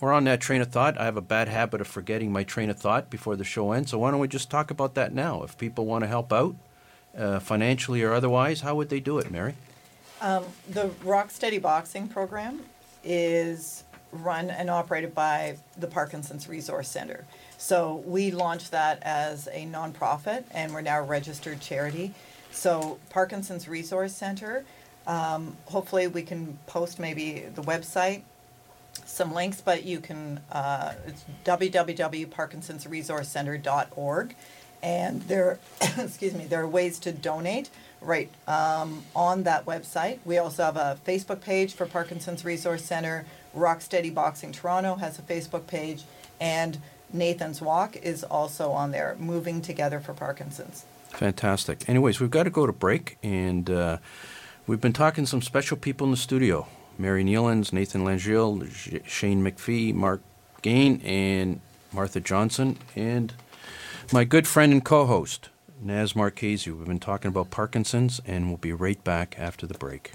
We're 0.00 0.12
on 0.12 0.24
that 0.24 0.40
train 0.40 0.60
of 0.60 0.68
thought. 0.68 0.98
I 0.98 1.04
have 1.04 1.16
a 1.16 1.22
bad 1.22 1.48
habit 1.48 1.80
of 1.80 1.86
forgetting 1.86 2.32
my 2.32 2.44
train 2.44 2.70
of 2.70 2.78
thought 2.78 3.10
before 3.10 3.36
the 3.36 3.44
show 3.44 3.72
ends. 3.72 3.90
So 3.90 3.98
why 3.98 4.10
don't 4.10 4.20
we 4.20 4.28
just 4.28 4.50
talk 4.50 4.70
about 4.70 4.94
that 4.94 5.12
now? 5.12 5.42
If 5.42 5.58
people 5.58 5.86
want 5.86 6.04
to 6.04 6.08
help 6.08 6.32
out, 6.32 6.56
uh, 7.16 7.40
financially 7.40 8.02
or 8.02 8.12
otherwise, 8.12 8.60
how 8.60 8.74
would 8.76 8.88
they 8.88 9.00
do 9.00 9.18
it, 9.18 9.30
Mary? 9.30 9.54
Um, 10.20 10.44
the 10.68 10.88
Rocksteady 11.04 11.60
Boxing 11.60 12.08
Program 12.08 12.62
is 13.02 13.84
run 14.12 14.50
and 14.50 14.68
operated 14.68 15.14
by 15.14 15.56
the 15.78 15.86
Parkinson's 15.86 16.48
Resource 16.48 16.88
Center. 16.88 17.24
So 17.58 18.02
we 18.06 18.30
launched 18.30 18.70
that 18.70 18.98
as 19.02 19.48
a 19.52 19.66
nonprofit, 19.66 20.44
and 20.52 20.72
we're 20.72 20.80
now 20.82 21.00
a 21.00 21.02
registered 21.02 21.60
charity. 21.60 22.14
So 22.50 22.98
Parkinson's 23.10 23.68
Resource 23.68 24.14
Center. 24.14 24.64
Um, 25.06 25.56
hopefully, 25.66 26.06
we 26.06 26.22
can 26.22 26.58
post 26.66 26.98
maybe 26.98 27.46
the 27.54 27.62
website 27.62 28.22
some 29.10 29.34
links, 29.34 29.60
but 29.60 29.84
you 29.84 30.00
can, 30.00 30.40
uh, 30.52 30.94
it's 31.06 31.24
www.parkinsonsresourcecenter.org. 31.44 34.34
And 34.82 35.20
there, 35.22 35.58
excuse 35.98 36.34
me, 36.34 36.46
there 36.46 36.62
are 36.62 36.68
ways 36.68 36.98
to 37.00 37.12
donate 37.12 37.68
right 38.00 38.30
um, 38.48 39.02
on 39.14 39.42
that 39.42 39.66
website. 39.66 40.20
We 40.24 40.38
also 40.38 40.64
have 40.64 40.76
a 40.76 40.98
Facebook 41.06 41.42
page 41.42 41.74
for 41.74 41.84
Parkinson's 41.86 42.42
Resource 42.44 42.84
Center. 42.84 43.26
Rocksteady 43.54 44.14
Boxing 44.14 44.52
Toronto 44.52 44.94
has 44.96 45.18
a 45.18 45.22
Facebook 45.22 45.66
page, 45.66 46.04
and 46.40 46.78
Nathan's 47.12 47.60
Walk 47.60 47.96
is 47.96 48.22
also 48.22 48.70
on 48.70 48.92
there, 48.92 49.16
Moving 49.18 49.60
Together 49.60 49.98
for 50.00 50.14
Parkinson's. 50.14 50.84
Fantastic. 51.08 51.88
Anyways, 51.88 52.20
we've 52.20 52.30
got 52.30 52.44
to 52.44 52.50
go 52.50 52.66
to 52.66 52.72
break, 52.72 53.18
and 53.22 53.68
uh, 53.68 53.96
we've 54.66 54.80
been 54.80 54.92
talking 54.92 55.24
to 55.24 55.30
some 55.30 55.42
special 55.42 55.76
people 55.76 56.06
in 56.06 56.12
the 56.12 56.16
studio. 56.16 56.68
Mary 57.00 57.24
Nealons, 57.24 57.72
Nathan 57.72 58.04
Langille, 58.04 59.06
Shane 59.06 59.42
McPhee, 59.42 59.94
Mark 59.94 60.20
Gane, 60.60 61.00
and 61.00 61.60
Martha 61.92 62.20
Johnson, 62.20 62.76
and 62.94 63.32
my 64.12 64.24
good 64.24 64.46
friend 64.46 64.72
and 64.72 64.84
co 64.84 65.06
host, 65.06 65.48
Naz 65.80 66.14
Marchese. 66.14 66.70
We've 66.70 66.86
been 66.86 67.00
talking 67.00 67.30
about 67.30 67.50
Parkinson's, 67.50 68.20
and 68.26 68.48
we'll 68.48 68.58
be 68.58 68.74
right 68.74 69.02
back 69.02 69.38
after 69.38 69.66
the 69.66 69.78
break. 69.78 70.12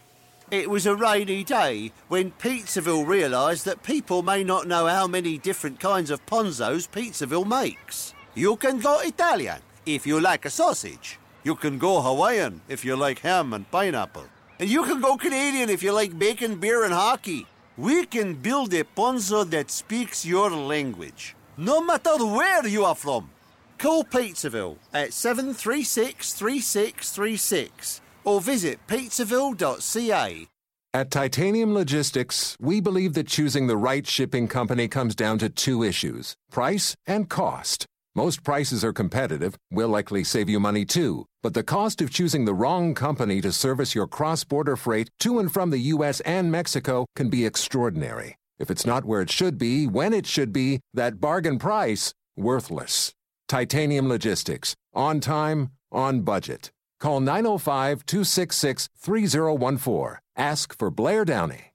It 0.51 0.69
was 0.69 0.85
a 0.85 0.95
rainy 0.95 1.43
day 1.43 1.91
when 2.07 2.31
Pizzaville 2.33 3.07
realised 3.07 3.65
that 3.65 3.81
people 3.81 4.21
may 4.21 4.43
not 4.43 4.67
know 4.67 4.85
how 4.85 5.07
many 5.07 5.39
different 5.39 5.79
kinds 5.79 6.11
of 6.11 6.23
panzos 6.27 6.87
Pizzaville 6.87 7.47
makes. 7.47 8.13
You 8.35 8.55
can 8.57 8.77
go 8.77 8.99
Italian 8.99 9.59
if 9.87 10.05
you 10.05 10.21
like 10.21 10.45
a 10.45 10.51
sausage. 10.51 11.17
You 11.43 11.55
can 11.55 11.79
go 11.79 11.99
Hawaiian 11.99 12.61
if 12.67 12.85
you 12.85 12.95
like 12.95 13.19
ham 13.19 13.53
and 13.53 13.69
pineapple. 13.71 14.25
And 14.59 14.69
you 14.69 14.83
can 14.83 15.01
go 15.01 15.17
Canadian 15.17 15.69
if 15.69 15.83
you 15.83 15.91
like 15.91 16.17
bacon, 16.17 16.55
beer, 16.55 16.83
and 16.83 16.93
hockey. 16.93 17.45
We 17.77 18.05
can 18.05 18.35
build 18.35 18.73
a 18.73 18.83
panzo 18.83 19.49
that 19.49 19.69
speaks 19.69 20.25
your 20.25 20.49
language, 20.49 21.35
no 21.57 21.81
matter 21.81 22.25
where 22.25 22.65
you 22.65 22.85
are 22.85 22.95
from. 22.95 23.29
Call 23.77 24.05
Pizzaville 24.05 24.77
at 24.93 25.11
736 25.11 26.33
3636 26.33 28.01
or 28.23 28.39
visit 28.39 28.79
pizzaville.ca. 28.87 30.47
At 30.93 31.11
Titanium 31.11 31.73
Logistics, 31.73 32.55
we 32.57 32.79
believe 32.79 33.15
that 33.15 33.27
choosing 33.27 33.67
the 33.67 33.75
right 33.75 34.07
shipping 34.07 34.47
company 34.47 34.87
comes 34.87 35.13
down 35.13 35.37
to 35.39 35.49
two 35.49 35.83
issues 35.83 36.37
price 36.49 36.95
and 37.05 37.29
cost. 37.29 37.85
Most 38.17 38.43
prices 38.43 38.81
are 38.85 38.93
competitive, 38.93 39.57
will 39.69 39.89
likely 39.89 40.23
save 40.23 40.47
you 40.47 40.57
money 40.57 40.85
too, 40.85 41.25
but 41.43 41.53
the 41.53 41.63
cost 41.63 42.01
of 42.01 42.09
choosing 42.09 42.45
the 42.45 42.53
wrong 42.53 42.93
company 42.93 43.41
to 43.41 43.51
service 43.51 43.93
your 43.93 44.07
cross 44.07 44.45
border 44.45 44.77
freight 44.77 45.09
to 45.19 45.37
and 45.37 45.51
from 45.51 45.69
the 45.69 45.91
U.S. 45.95 46.21
and 46.21 46.49
Mexico 46.49 47.05
can 47.17 47.29
be 47.29 47.45
extraordinary. 47.45 48.37
If 48.57 48.71
it's 48.71 48.85
not 48.85 49.03
where 49.03 49.19
it 49.19 49.29
should 49.29 49.57
be, 49.57 49.85
when 49.85 50.13
it 50.13 50.25
should 50.25 50.53
be, 50.53 50.79
that 50.93 51.19
bargain 51.19 51.59
price, 51.59 52.13
worthless. 52.37 53.11
Titanium 53.49 54.07
Logistics. 54.07 54.75
On 54.93 55.19
time, 55.19 55.71
on 55.91 56.21
budget. 56.21 56.71
Call 57.01 57.19
905 57.19 58.05
266 58.05 58.87
3014. 58.97 60.19
Ask 60.37 60.77
for 60.77 60.89
Blair 60.89 61.25
Downey. 61.25 61.74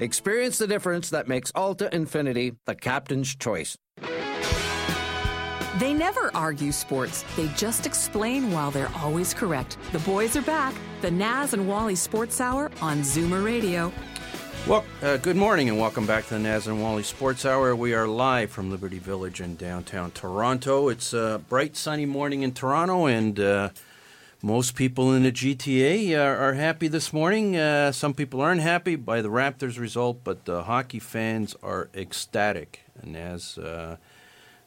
Experience 0.00 0.58
the 0.58 0.68
difference 0.68 1.10
that 1.10 1.26
makes 1.26 1.50
Alta 1.56 1.88
Infiniti 1.92 2.56
the 2.66 2.76
captain's 2.76 3.34
choice. 3.34 3.76
They 5.80 5.92
never 5.92 6.30
argue 6.34 6.70
sports, 6.70 7.24
they 7.36 7.48
just 7.56 7.84
explain 7.84 8.52
while 8.52 8.70
they're 8.70 8.92
always 8.96 9.34
correct. 9.34 9.76
The 9.90 9.98
boys 10.00 10.36
are 10.36 10.42
back. 10.42 10.74
The 11.00 11.10
Naz 11.10 11.52
and 11.52 11.68
Wally 11.68 11.96
Sports 11.96 12.40
Hour 12.40 12.70
on 12.80 12.98
Zoomer 12.98 13.44
Radio. 13.44 13.92
Well, 14.68 14.84
uh, 15.02 15.16
good 15.16 15.36
morning 15.36 15.68
and 15.68 15.78
welcome 15.78 16.06
back 16.06 16.26
to 16.28 16.34
the 16.34 16.40
Naz 16.40 16.66
and 16.68 16.80
Wally 16.80 17.02
Sports 17.02 17.44
Hour. 17.44 17.74
We 17.74 17.94
are 17.94 18.06
live 18.06 18.50
from 18.50 18.70
Liberty 18.70 18.98
Village 18.98 19.40
in 19.40 19.56
downtown 19.56 20.10
Toronto. 20.12 20.88
It's 20.88 21.12
a 21.12 21.40
bright, 21.48 21.76
sunny 21.76 22.06
morning 22.06 22.42
in 22.42 22.52
Toronto, 22.52 23.06
and 23.06 23.40
uh, 23.40 23.70
most 24.42 24.76
people 24.76 25.12
in 25.14 25.24
the 25.24 25.32
GTA 25.32 26.16
are, 26.16 26.36
are 26.36 26.54
happy 26.54 26.86
this 26.86 27.12
morning. 27.12 27.56
Uh, 27.56 27.90
some 27.90 28.14
people 28.14 28.40
aren't 28.40 28.60
happy 28.60 28.94
by 28.94 29.20
the 29.20 29.28
Raptors 29.28 29.80
result, 29.80 30.20
but 30.22 30.44
the 30.44 30.62
hockey 30.62 31.00
fans 31.00 31.56
are 31.60 31.90
ecstatic. 31.92 32.84
And 33.02 33.16
as 33.16 33.58
uh, 33.58 33.96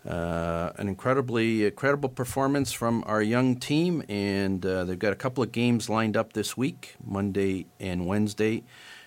uh, 0.06 0.72
an 0.76 0.90
incredibly 0.90 1.66
incredible 1.66 2.10
performance 2.10 2.74
from 2.74 3.06
our 3.08 3.22
young 3.22 3.56
team, 3.56 4.04
and 4.10 4.66
uh, 4.66 4.84
they've 4.84 5.00
got 5.00 5.14
a 5.14 5.16
couple 5.16 5.42
of 5.42 5.54
games 5.54 5.90
lined 5.90 6.18
up 6.18 6.34
this 6.34 6.58
week, 6.58 6.96
Monday 7.02 7.66
and 7.80 8.06
Wednesday. 8.06 8.64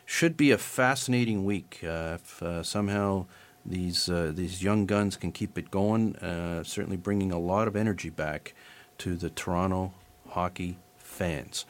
Should 0.06 0.34
be 0.34 0.50
a 0.50 0.58
fascinating 0.58 1.44
week 1.44 1.80
uh, 1.84 2.18
if 2.22 2.42
uh, 2.42 2.62
somehow 2.62 3.26
these 3.66 4.06
these 4.06 4.62
young 4.62 4.84
guns 4.84 5.16
can 5.16 5.32
keep 5.32 5.58
it 5.58 5.70
going. 5.70 6.16
Certainly, 6.64 6.98
bringing 6.98 7.32
a 7.32 7.38
lot 7.38 7.68
of 7.68 7.76
energy 7.76 8.10
back 8.10 8.54
to 8.98 9.14
the 9.14 9.30
Toronto 9.30 9.92
hockey 10.34 10.76
fans. 10.98 11.64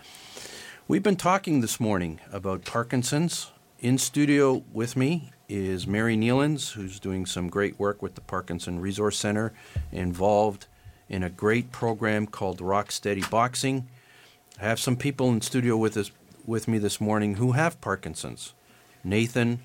We've 0.88 1.02
been 1.02 1.16
talking 1.16 1.60
this 1.60 1.78
morning 1.78 2.18
about 2.32 2.64
Parkinson's. 2.64 3.50
In 3.78 3.98
studio 3.98 4.64
with 4.72 4.96
me 4.96 5.32
is 5.50 5.86
Mary 5.86 6.16
Nealons, 6.16 6.72
who's 6.72 6.98
doing 6.98 7.26
some 7.26 7.50
great 7.50 7.78
work 7.78 8.00
with 8.00 8.14
the 8.14 8.22
Parkinson 8.22 8.80
Resource 8.80 9.18
Center, 9.18 9.52
involved 9.92 10.66
in 11.10 11.22
a 11.22 11.28
great 11.28 11.72
program 11.72 12.26
called 12.26 12.62
Rock 12.62 12.90
Steady 12.90 13.22
Boxing. 13.30 13.86
I 14.58 14.64
have 14.64 14.80
some 14.80 14.96
people 14.96 15.28
in 15.28 15.42
studio 15.42 15.76
with 15.76 15.98
us 15.98 16.10
with 16.46 16.66
me 16.66 16.78
this 16.78 17.02
morning 17.02 17.34
who 17.34 17.52
have 17.52 17.78
Parkinson's. 17.82 18.54
Nathan, 19.04 19.60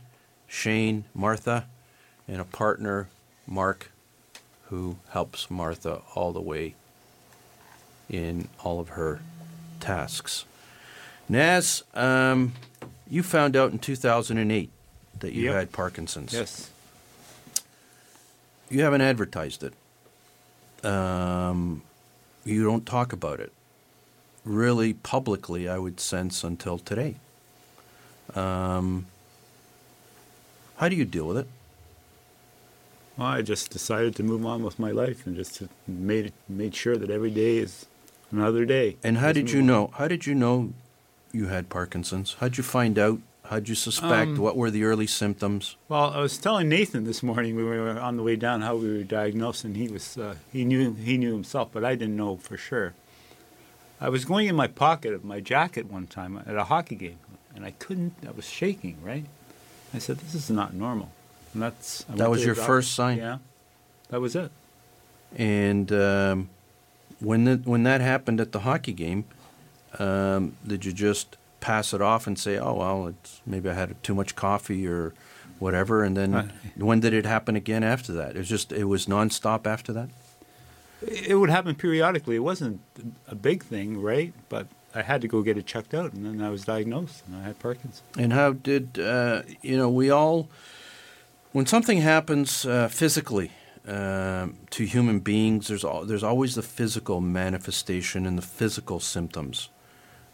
Shane, 0.45 1.05
Martha, 1.13 1.67
and 2.27 2.41
a 2.41 2.45
partner, 2.45 3.07
Mark, 3.47 3.93
who 4.65 4.97
helps 5.11 5.49
Martha 5.49 6.01
all 6.15 6.33
the 6.33 6.41
way 6.41 6.75
in 8.09 8.47
all 8.63 8.79
of 8.79 8.89
her 8.89 9.19
tasks. 9.79 10.45
Naz, 11.27 11.83
um, 11.93 12.53
you 13.09 13.21
found 13.23 13.55
out 13.55 13.71
in 13.71 13.79
2008 13.79 14.69
that 15.19 15.33
you 15.33 15.45
Yep. 15.45 15.53
had 15.53 15.71
Parkinson's. 15.71 16.33
Yes. 16.33 16.69
You 18.69 18.81
haven't 18.81 19.01
advertised 19.01 19.63
it. 19.63 19.73
Um, 20.85 21.81
you 22.45 22.63
don't 22.63 22.85
talk 22.85 23.11
about 23.13 23.39
it 23.39 23.51
really 24.45 24.93
publicly, 24.93 25.67
I 25.67 25.77
would 25.77 25.99
sense, 25.99 26.43
until 26.43 26.77
today. 26.77 27.15
Um, 28.35 29.07
how 30.77 30.87
do 30.87 30.95
you 30.95 31.05
deal 31.05 31.27
with 31.27 31.37
it? 31.37 31.47
Well, 33.17 33.27
I 33.27 33.41
just 33.41 33.69
decided 33.71 34.15
to 34.15 34.23
move 34.23 34.45
on 34.45 34.63
with 34.63 34.79
my 34.79 34.91
life 34.91 35.27
and 35.27 35.35
just 35.35 35.61
made 35.87 36.31
made 36.47 36.73
sure 36.73 36.95
that 36.95 37.09
every 37.09 37.31
day 37.31 37.57
is 37.57 37.85
another 38.31 38.65
day. 38.65 38.97
And 39.03 39.17
how 39.17 39.31
did 39.31 39.51
you 39.51 39.61
know? 39.61 39.91
How 39.95 40.07
did 40.07 40.25
you 40.25 40.35
know 40.35 40.73
you 41.31 41.47
had 41.47 41.69
Parkinson's? 41.69 42.35
How'd 42.39 42.57
you 42.57 42.63
find 42.63 42.97
out? 42.97 43.19
How'd 43.45 43.67
you 43.67 43.73
suspect? 43.75 44.29
Um, 44.31 44.37
what 44.37 44.55
were 44.55 44.69
the 44.69 44.83
early 44.83 45.07
symptoms? 45.07 45.75
Well, 45.87 46.11
I 46.11 46.19
was 46.19 46.37
telling 46.37 46.69
Nathan 46.69 47.03
this 47.05 47.23
morning 47.23 47.55
we 47.55 47.63
were 47.63 47.99
on 47.99 48.15
the 48.15 48.21
way 48.23 48.35
down 48.35 48.61
how 48.61 48.75
we 48.75 48.95
were 48.95 49.03
diagnosed, 49.03 49.63
and 49.63 49.75
he 49.75 49.87
was 49.87 50.17
uh, 50.17 50.35
he 50.53 50.63
knew 50.65 50.93
he 50.93 51.17
knew 51.17 51.33
himself, 51.33 51.69
but 51.71 51.83
I 51.83 51.95
didn't 51.95 52.15
know 52.15 52.37
for 52.37 52.57
sure. 52.57 52.93
I 54.01 54.09
was 54.09 54.23
going 54.23 54.47
in 54.47 54.55
my 54.55 54.67
pocket 54.67 55.13
of 55.13 55.25
my 55.25 55.39
jacket 55.39 55.91
one 55.91 56.05
time 56.07 56.41
at 56.45 56.55
a 56.55 56.65
hockey 56.65 56.95
game, 56.95 57.17
and 57.55 57.65
I 57.65 57.71
couldn't. 57.71 58.13
I 58.27 58.31
was 58.31 58.47
shaking. 58.47 58.97
Right. 59.03 59.25
I 59.93 59.97
said, 59.97 60.19
"This 60.19 60.35
is 60.35 60.49
not 60.51 60.73
normal." 60.75 61.11
And 61.53 61.63
that's 61.63 62.05
I 62.07 62.15
That 62.17 62.29
was 62.29 62.45
your 62.45 62.53
doc- 62.53 62.67
first 62.67 62.93
sign? 62.93 63.17
Yeah, 63.17 63.39
that 64.09 64.21
was 64.21 64.35
it. 64.35 64.51
And 65.35 65.91
um, 65.91 66.49
when 67.19 67.43
the, 67.45 67.61
when 67.63 67.83
that 67.83 68.01
happened 68.01 68.39
at 68.39 68.51
the 68.51 68.59
hockey 68.59 68.93
game, 68.93 69.25
um, 69.97 70.55
did 70.65 70.85
you 70.85 70.93
just 70.93 71.37
pass 71.59 71.93
it 71.93 72.01
off 72.01 72.27
and 72.27 72.37
say, 72.37 72.57
"Oh 72.57 72.75
well, 72.75 73.07
it's 73.07 73.41
maybe 73.45 73.69
I 73.69 73.73
had 73.73 74.01
too 74.03 74.15
much 74.15 74.35
coffee 74.35 74.87
or 74.87 75.13
whatever"? 75.59 76.03
And 76.03 76.15
then 76.15 76.51
when 76.75 76.99
did 76.99 77.13
it 77.13 77.25
happen 77.25 77.55
again 77.55 77.83
after 77.83 78.13
that? 78.13 78.35
It 78.35 78.39
was 78.39 78.49
just 78.49 78.71
it 78.71 78.85
was 78.85 79.07
nonstop 79.07 79.65
after 79.65 79.91
that. 79.93 80.09
It 81.01 81.35
would 81.35 81.49
happen 81.49 81.75
periodically. 81.75 82.35
It 82.35 82.43
wasn't 82.43 82.81
a 83.27 83.35
big 83.35 83.63
thing, 83.63 84.01
right? 84.01 84.33
But 84.49 84.67
I 84.93 85.01
had 85.01 85.21
to 85.21 85.27
go 85.27 85.41
get 85.41 85.57
it 85.57 85.65
checked 85.65 85.93
out, 85.93 86.13
and 86.13 86.25
then 86.25 86.41
I 86.41 86.49
was 86.49 86.65
diagnosed, 86.65 87.23
and 87.27 87.37
I 87.37 87.43
had 87.43 87.59
Parkinson's. 87.59 88.01
And 88.17 88.33
how 88.33 88.53
did 88.53 88.99
uh, 88.99 89.43
you 89.61 89.77
know? 89.77 89.89
We 89.89 90.09
all, 90.09 90.49
when 91.51 91.65
something 91.65 91.99
happens 91.99 92.65
uh, 92.65 92.89
physically 92.89 93.51
um, 93.89 94.55
to 94.69 94.85
human 94.85 95.19
beings, 95.19 95.67
there's 95.67 95.83
al- 95.83 96.05
there's 96.05 96.23
always 96.23 96.53
the 96.53 96.61
physical 96.61 97.21
manifestation 97.21 98.27
and 98.27 98.37
the 98.37 98.43
physical 98.43 98.99
symptoms. 98.99 99.69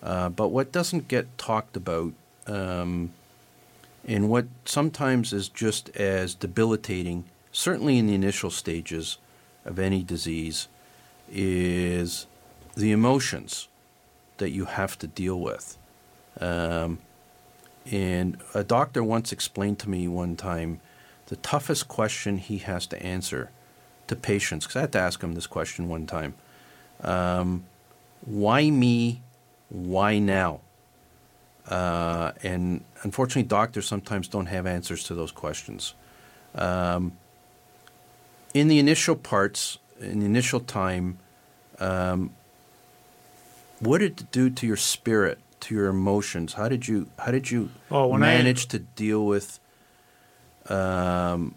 Uh, 0.04 0.30
but 0.30 0.50
what 0.50 0.72
doesn't 0.74 1.08
get 1.08 1.38
talked 1.38 1.78
about, 1.78 2.14
um, 2.48 3.12
and 4.06 4.30
what 4.30 4.46
sometimes 4.66 5.32
is 5.32 5.48
just 5.48 5.90
as 5.96 6.36
debilitating, 6.36 7.24
certainly 7.52 7.98
in 7.98 8.08
the 8.08 8.14
initial 8.14 8.52
stages 8.52 9.18
of 9.64 9.80
any 9.80 10.04
disease, 10.04 10.68
is 11.32 12.28
the 12.76 12.92
emotions 12.92 13.70
that 14.38 14.50
you 14.50 14.66
have 14.66 15.00
to 15.00 15.08
deal 15.08 15.40
with. 15.40 15.78
Um, 16.42 17.00
and 17.90 18.38
a 18.54 18.64
doctor 18.64 19.02
once 19.02 19.32
explained 19.32 19.80
to 19.80 19.90
me 19.90 20.10
one 20.10 20.36
time 20.36 20.82
the 21.28 21.36
toughest 21.38 21.88
question 21.88 22.38
he 22.38 22.60
has 22.60 22.86
to 22.88 23.02
answer 23.04 23.50
to 24.08 24.16
patients, 24.16 24.66
because 24.66 24.76
I 24.76 24.82
had 24.82 24.92
to 24.94 25.00
ask 25.00 25.22
him 25.24 25.34
this 25.34 25.48
question 25.48 25.88
one 25.90 26.06
time 26.06 26.36
um, 27.02 27.66
why 28.26 28.70
me? 28.70 29.22
Why 29.70 30.20
now? 30.20 30.62
Uh, 31.68 32.32
and 32.44 32.84
unfortunately, 33.04 33.44
doctors 33.44 33.88
sometimes 33.88 34.28
don't 34.28 34.46
have 34.46 34.66
answers 34.68 35.04
to 35.06 35.16
those 35.16 35.32
questions. 35.32 35.94
Um, 36.54 37.14
in 38.54 38.68
the 38.68 38.80
initial 38.80 39.16
parts, 39.16 39.80
in 40.00 40.20
the 40.20 40.26
initial 40.26 40.60
time, 40.60 41.18
um, 41.80 42.32
what 43.80 43.98
did 43.98 44.22
it 44.22 44.32
do 44.32 44.50
to 44.50 44.66
your 44.68 44.78
spirit, 44.78 45.40
to 45.62 45.76
your 45.76 45.88
emotions? 45.88 46.54
How 46.54 46.70
did 46.70 46.88
you 46.88 47.08
how 47.20 47.32
did 47.32 47.52
you 47.52 47.72
Oh, 47.92 48.08
when 48.08 48.24
I- 48.24 48.38
manage 48.38 48.68
to 48.68 48.80
deal 48.80 49.26
with 49.26 49.60
um, 50.70 51.56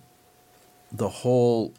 the 0.93 1.09
whole 1.09 1.73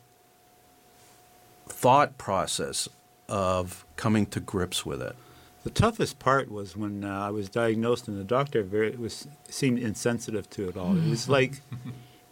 thought 1.67 2.17
process 2.17 2.87
of 3.27 3.85
coming 3.95 4.25
to 4.27 4.39
grips 4.39 4.85
with 4.85 5.01
it? 5.01 5.15
The 5.63 5.69
toughest 5.69 6.19
part 6.19 6.49
was 6.49 6.75
when 6.77 7.03
uh, 7.03 7.19
I 7.27 7.29
was 7.31 7.49
diagnosed, 7.49 8.07
and 8.07 8.17
the 8.17 8.23
doctor 8.23 8.63
very 8.63 8.91
was 8.91 9.27
seemed 9.49 9.79
insensitive 9.79 10.49
to 10.51 10.69
it 10.69 10.77
all. 10.77 10.97
It 10.97 11.09
was 11.09 11.27
like, 11.37 11.61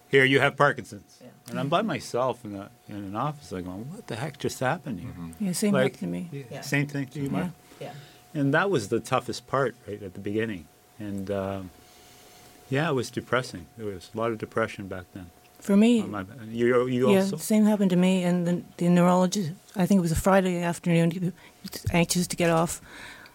"Here, 0.07 0.23
you 0.23 0.39
have 0.39 0.55
Parkinson's," 0.55 1.21
and 1.49 1.59
I'm 1.59 1.67
by 1.67 1.81
myself 1.81 2.45
in 2.45 2.55
a 2.55 2.69
in 2.87 2.95
an 2.95 3.15
office. 3.15 3.51
I'm 3.51 3.65
going, 3.65 3.91
"What 3.91 4.07
the 4.07 4.15
heck 4.15 4.39
just 4.39 4.59
happened 4.61 5.01
here?" 5.01 5.11
Yeah, 5.39 5.51
same 5.51 5.73
like, 5.73 5.95
happened 5.95 5.99
to 5.99 6.07
me. 6.07 6.29
yeah, 6.31 6.43
Yeah. 6.51 6.61
Same 6.61 6.87
thing 6.87 7.07
to 7.07 7.19
you, 7.19 7.29
Mark. 7.29 7.51
Yeah. 7.81 7.91
And 8.33 8.53
that 8.53 8.69
was 8.69 8.87
the 8.87 8.99
toughest 8.99 9.45
part, 9.47 9.75
right 9.87 10.01
at 10.01 10.13
the 10.13 10.19
beginning. 10.19 10.67
And 10.99 11.29
um, 11.29 11.69
yeah, 12.69 12.89
it 12.89 12.93
was 12.93 13.09
depressing. 13.09 13.65
There 13.77 13.85
was 13.87 14.09
a 14.13 14.17
lot 14.17 14.31
of 14.31 14.37
depression 14.37 14.87
back 14.87 15.05
then. 15.13 15.27
For 15.59 15.75
me, 15.75 16.01
On 16.01 16.11
my- 16.11 16.25
you 16.49 16.87
you 16.87 17.09
yeah, 17.11 17.19
also. 17.21 17.37
same 17.37 17.65
happened 17.65 17.89
to 17.89 17.95
me. 17.97 18.23
And 18.23 18.45
the, 18.47 18.61
the 18.77 18.89
neurologist, 18.89 19.51
I 19.75 19.85
think 19.85 19.99
it 19.99 20.01
was 20.01 20.11
a 20.11 20.15
Friday 20.21 20.61
afternoon, 20.61 21.11
he 21.11 21.19
was 21.19 21.33
anxious 21.91 22.27
to 22.27 22.35
get 22.35 22.49
off 22.49 22.79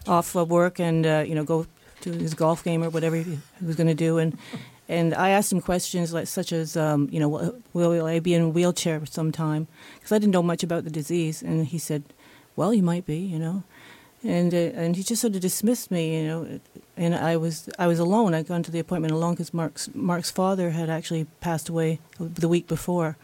off 0.07 0.35
of 0.35 0.49
work 0.49 0.79
and 0.79 1.05
uh, 1.05 1.23
you 1.27 1.35
know 1.35 1.43
go 1.45 1.65
to 2.01 2.11
his 2.11 2.33
golf 2.33 2.63
game 2.63 2.83
or 2.83 2.89
whatever 2.89 3.15
he 3.15 3.23
he 3.59 3.65
was 3.65 3.75
going 3.75 3.87
to 3.97 4.05
do. 4.07 4.17
And 4.17 4.37
and 4.89 5.13
I 5.13 5.29
asked 5.29 5.51
him 5.51 5.61
questions 5.61 6.13
like 6.13 6.27
such 6.27 6.51
as 6.53 6.75
um, 6.77 7.07
you 7.11 7.19
know 7.19 7.29
will, 7.29 7.61
will 7.73 8.05
I 8.05 8.19
be 8.19 8.33
in 8.33 8.41
a 8.41 8.49
wheelchair 8.49 9.05
sometime? 9.05 9.67
Because 9.95 10.11
I 10.15 10.17
didn't 10.19 10.33
know 10.33 10.43
much 10.43 10.63
about 10.63 10.83
the 10.85 10.89
disease. 10.91 11.41
And 11.43 11.67
he 11.67 11.77
said, 11.77 12.03
well, 12.55 12.73
you 12.73 12.83
might 12.83 13.05
be, 13.05 13.17
you 13.17 13.39
know. 13.39 13.63
And 14.23 14.53
uh, 14.53 14.81
and 14.81 14.95
he 14.95 15.03
just 15.03 15.21
sort 15.21 15.35
of 15.35 15.41
dismissed 15.41 15.91
me, 15.91 16.17
you 16.17 16.27
know. 16.27 16.59
And 16.95 17.15
I 17.15 17.37
was 17.37 17.69
I 17.79 17.87
was 17.87 17.99
alone. 17.99 18.33
I'd 18.35 18.47
gone 18.47 18.61
to 18.63 18.71
the 18.71 18.79
appointment 18.79 19.13
alone 19.13 19.33
because 19.33 19.53
Mark's 19.53 19.89
Mark's 19.95 20.29
father 20.29 20.69
had 20.71 20.89
actually 20.89 21.25
passed 21.41 21.67
away 21.69 21.99
the 22.19 22.47
week 22.47 22.67
before, 22.67 23.17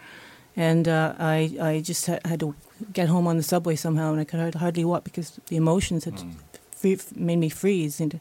and 0.56 0.88
uh, 0.88 1.14
I 1.20 1.56
I 1.62 1.82
just 1.82 2.08
ha- 2.08 2.20
had 2.26 2.40
to 2.40 2.56
get 2.94 3.10
home 3.10 3.28
on 3.28 3.38
the 3.38 3.44
subway 3.44 3.76
somehow, 3.76 4.12
and 4.12 4.20
I 4.20 4.24
could 4.24 4.56
hardly 4.56 4.84
walk 4.86 5.04
because 5.04 5.40
the 5.48 5.56
emotions 5.56 6.06
had 6.06 6.16
free, 6.72 6.98
made 7.16 7.38
me 7.38 7.50
freeze, 7.50 8.00
and 8.02 8.20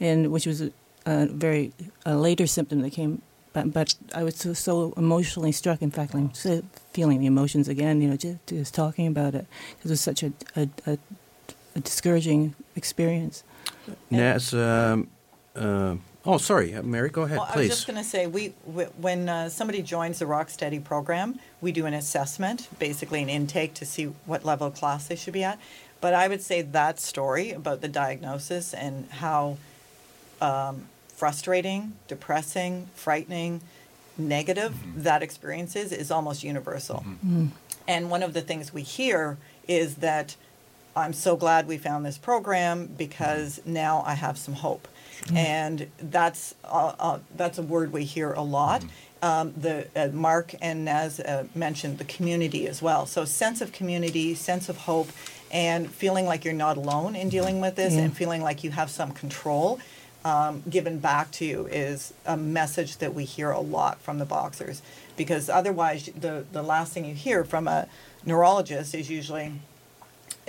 and 0.00 0.32
which 0.32 0.46
was 0.46 0.60
a, 0.60 0.72
a 1.06 1.26
very 1.26 1.72
a 2.04 2.16
later 2.16 2.46
symptom 2.48 2.80
that 2.82 2.90
came. 2.92 3.22
But, 3.52 3.72
but 3.72 3.94
I 4.14 4.22
was 4.22 4.36
so, 4.36 4.52
so 4.52 4.92
emotionally 4.96 5.50
struck. 5.52 5.82
In 5.82 5.90
fact, 5.90 6.14
I'm 6.14 6.32
still 6.34 6.62
feeling 6.92 7.18
the 7.18 7.26
emotions 7.26 7.68
again. 7.68 8.00
You 8.00 8.08
know, 8.10 8.16
just, 8.16 8.46
just 8.46 8.74
talking 8.74 9.08
about 9.08 9.34
it 9.34 9.46
because 9.76 9.90
it 9.90 9.94
was 9.94 10.00
such 10.00 10.22
a, 10.22 10.32
a, 10.54 10.68
a, 10.86 10.98
a 11.74 11.80
discouraging 11.80 12.54
experience. 12.76 13.42
Naz, 14.10 14.54
um, 14.54 15.08
uh, 15.56 15.96
oh, 16.24 16.38
sorry, 16.38 16.74
uh, 16.74 16.82
Mary, 16.82 17.10
go 17.10 17.22
ahead, 17.22 17.38
Well, 17.38 17.48
I 17.52 17.56
was 17.58 17.68
just 17.68 17.86
going 17.86 17.98
to 17.98 18.04
say, 18.04 18.26
we 18.26 18.54
w- 18.66 18.90
when 18.98 19.28
uh, 19.28 19.48
somebody 19.48 19.82
joins 19.82 20.18
the 20.18 20.24
Rocksteady 20.26 20.82
program, 20.82 21.38
we 21.60 21.72
do 21.72 21.86
an 21.86 21.94
assessment, 21.94 22.68
basically 22.78 23.22
an 23.22 23.28
intake 23.28 23.74
to 23.74 23.84
see 23.84 24.04
what 24.26 24.44
level 24.44 24.66
of 24.68 24.74
class 24.74 25.06
they 25.08 25.16
should 25.16 25.32
be 25.32 25.44
at. 25.44 25.58
But 26.00 26.14
I 26.14 26.28
would 26.28 26.42
say 26.42 26.62
that 26.62 26.98
story 26.98 27.50
about 27.50 27.80
the 27.82 27.88
diagnosis 27.88 28.72
and 28.72 29.08
how 29.10 29.58
um, 30.40 30.86
frustrating, 31.08 31.92
depressing, 32.08 32.88
frightening, 32.94 33.60
negative 34.16 34.74
that 34.96 35.22
experience 35.22 35.76
is, 35.76 35.92
is 35.92 36.10
almost 36.10 36.42
universal. 36.42 37.04
And 37.88 38.10
one 38.10 38.22
of 38.22 38.32
the 38.34 38.40
things 38.40 38.72
we 38.72 38.82
hear 38.82 39.36
is 39.66 39.96
that 39.96 40.36
I'm 40.96 41.12
so 41.12 41.36
glad 41.36 41.66
we 41.68 41.78
found 41.78 42.04
this 42.04 42.18
program 42.18 42.86
because 42.86 43.60
now 43.64 44.02
I 44.06 44.14
have 44.14 44.36
some 44.38 44.54
hope. 44.54 44.88
And 45.34 45.88
that's 46.00 46.54
uh, 46.64 46.92
uh, 46.98 47.18
that's 47.36 47.58
a 47.58 47.62
word 47.62 47.92
we 47.92 48.04
hear 48.04 48.32
a 48.32 48.42
lot. 48.42 48.82
Um, 49.22 49.52
the 49.54 49.86
uh, 49.94 50.08
Mark 50.14 50.54
and 50.62 50.86
Naz 50.86 51.20
uh, 51.20 51.44
mentioned 51.54 51.98
the 51.98 52.04
community 52.04 52.66
as 52.66 52.80
well. 52.80 53.04
So 53.04 53.26
sense 53.26 53.60
of 53.60 53.70
community, 53.70 54.34
sense 54.34 54.70
of 54.70 54.78
hope, 54.78 55.10
and 55.52 55.90
feeling 55.90 56.24
like 56.24 56.42
you're 56.46 56.54
not 56.54 56.78
alone 56.78 57.14
in 57.14 57.28
dealing 57.28 57.60
with 57.60 57.76
this, 57.76 57.92
Yeah. 57.94 58.00
and 58.00 58.16
feeling 58.16 58.40
like 58.42 58.64
you 58.64 58.70
have 58.70 58.88
some 58.90 59.12
control 59.12 59.78
um, 60.24 60.62
given 60.70 60.98
back 60.98 61.30
to 61.32 61.44
you 61.44 61.66
is 61.66 62.14
a 62.24 62.36
message 62.38 62.96
that 62.96 63.12
we 63.14 63.24
hear 63.26 63.50
a 63.50 63.60
lot 63.60 64.00
from 64.00 64.18
the 64.18 64.24
boxers. 64.24 64.80
Because 65.18 65.50
otherwise, 65.50 66.08
the 66.18 66.46
the 66.50 66.62
last 66.62 66.94
thing 66.94 67.04
you 67.04 67.14
hear 67.14 67.44
from 67.44 67.68
a 67.68 67.88
neurologist 68.24 68.94
is 68.94 69.10
usually, 69.10 69.52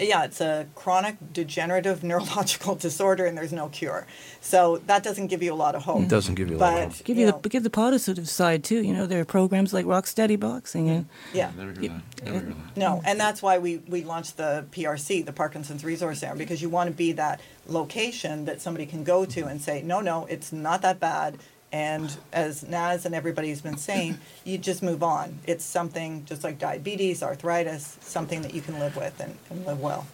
yeah, 0.02 0.24
it's 0.24 0.42
a 0.42 0.68
chronic 0.76 1.16
degenerative 1.34 2.04
neurological 2.12 2.76
disorder 2.76 3.26
and 3.26 3.38
there's 3.38 3.54
no 3.54 3.70
cure. 3.70 4.06
So 4.40 4.78
that 4.88 5.04
doesn't 5.04 5.28
give 5.28 5.44
you 5.44 5.54
a 5.54 5.56
lot 5.56 5.76
of 5.76 5.84
hope. 5.84 6.02
It 6.02 6.10
doesn't 6.10 6.36
give 6.36 6.50
you 6.50 6.58
a 6.58 6.60
lot 6.60 6.74
of 6.74 6.90
But, 6.90 6.98
hope. 6.98 7.06
Give 7.06 7.18
you, 7.18 7.32
the 7.32 7.50
give 7.50 7.64
the 7.64 7.70
positive 7.70 8.28
side 8.28 8.64
too. 8.64 8.82
You 8.82 8.94
know, 8.94 9.06
there 9.06 9.22
are 9.22 9.26
programs 9.26 9.74
like 9.74 9.86
Rock 9.86 10.08
Steady 10.08 10.36
Boxing, 10.36 10.90
and 10.90 11.06
Yeah. 11.34 11.52
Never 11.58 11.80
hear 11.80 11.90
that. 11.90 12.26
Never 12.26 12.40
hear 12.40 12.50
that. 12.50 12.78
No, 12.78 13.02
and 13.06 13.20
that's 13.20 13.42
why 13.42 13.58
we, 13.60 13.78
we 13.88 14.04
launched 14.04 14.38
the 14.38 14.66
PRC, 14.72 15.26
the 15.26 15.34
Parkinson's 15.34 15.84
Resource 15.84 16.20
Center, 16.20 16.36
because 16.36 16.62
you 16.62 16.70
want 16.70 16.90
to 16.90 16.96
be 16.96 17.12
that 17.14 17.40
location 17.68 18.46
that 18.46 18.62
somebody 18.62 18.86
can 18.86 19.04
go 19.04 19.26
to 19.26 19.46
and 19.46 19.62
say, 19.62 19.82
no, 19.82 20.02
no, 20.02 20.26
it's 20.26 20.52
not 20.52 20.82
that 20.82 21.00
bad. 21.00 21.38
And 21.72 22.16
as 22.34 22.68
Naz 22.68 23.06
and 23.06 23.16
everybody's 23.16 23.62
been 23.62 23.78
saying, 23.78 24.18
you 24.44 24.58
just 24.58 24.84
move 24.84 25.04
on. 25.04 25.40
It's 25.46 25.64
something 25.64 26.26
just 26.26 26.44
like 26.44 26.60
diabetes, 26.60 27.24
arthritis, 27.24 27.98
something 28.02 28.42
that 28.42 28.54
you 28.54 28.62
can 28.62 28.80
live 28.80 28.98
with 28.98 29.20
and, 29.20 29.38
and 29.50 29.66
live 29.66 29.80
well. 29.80 30.06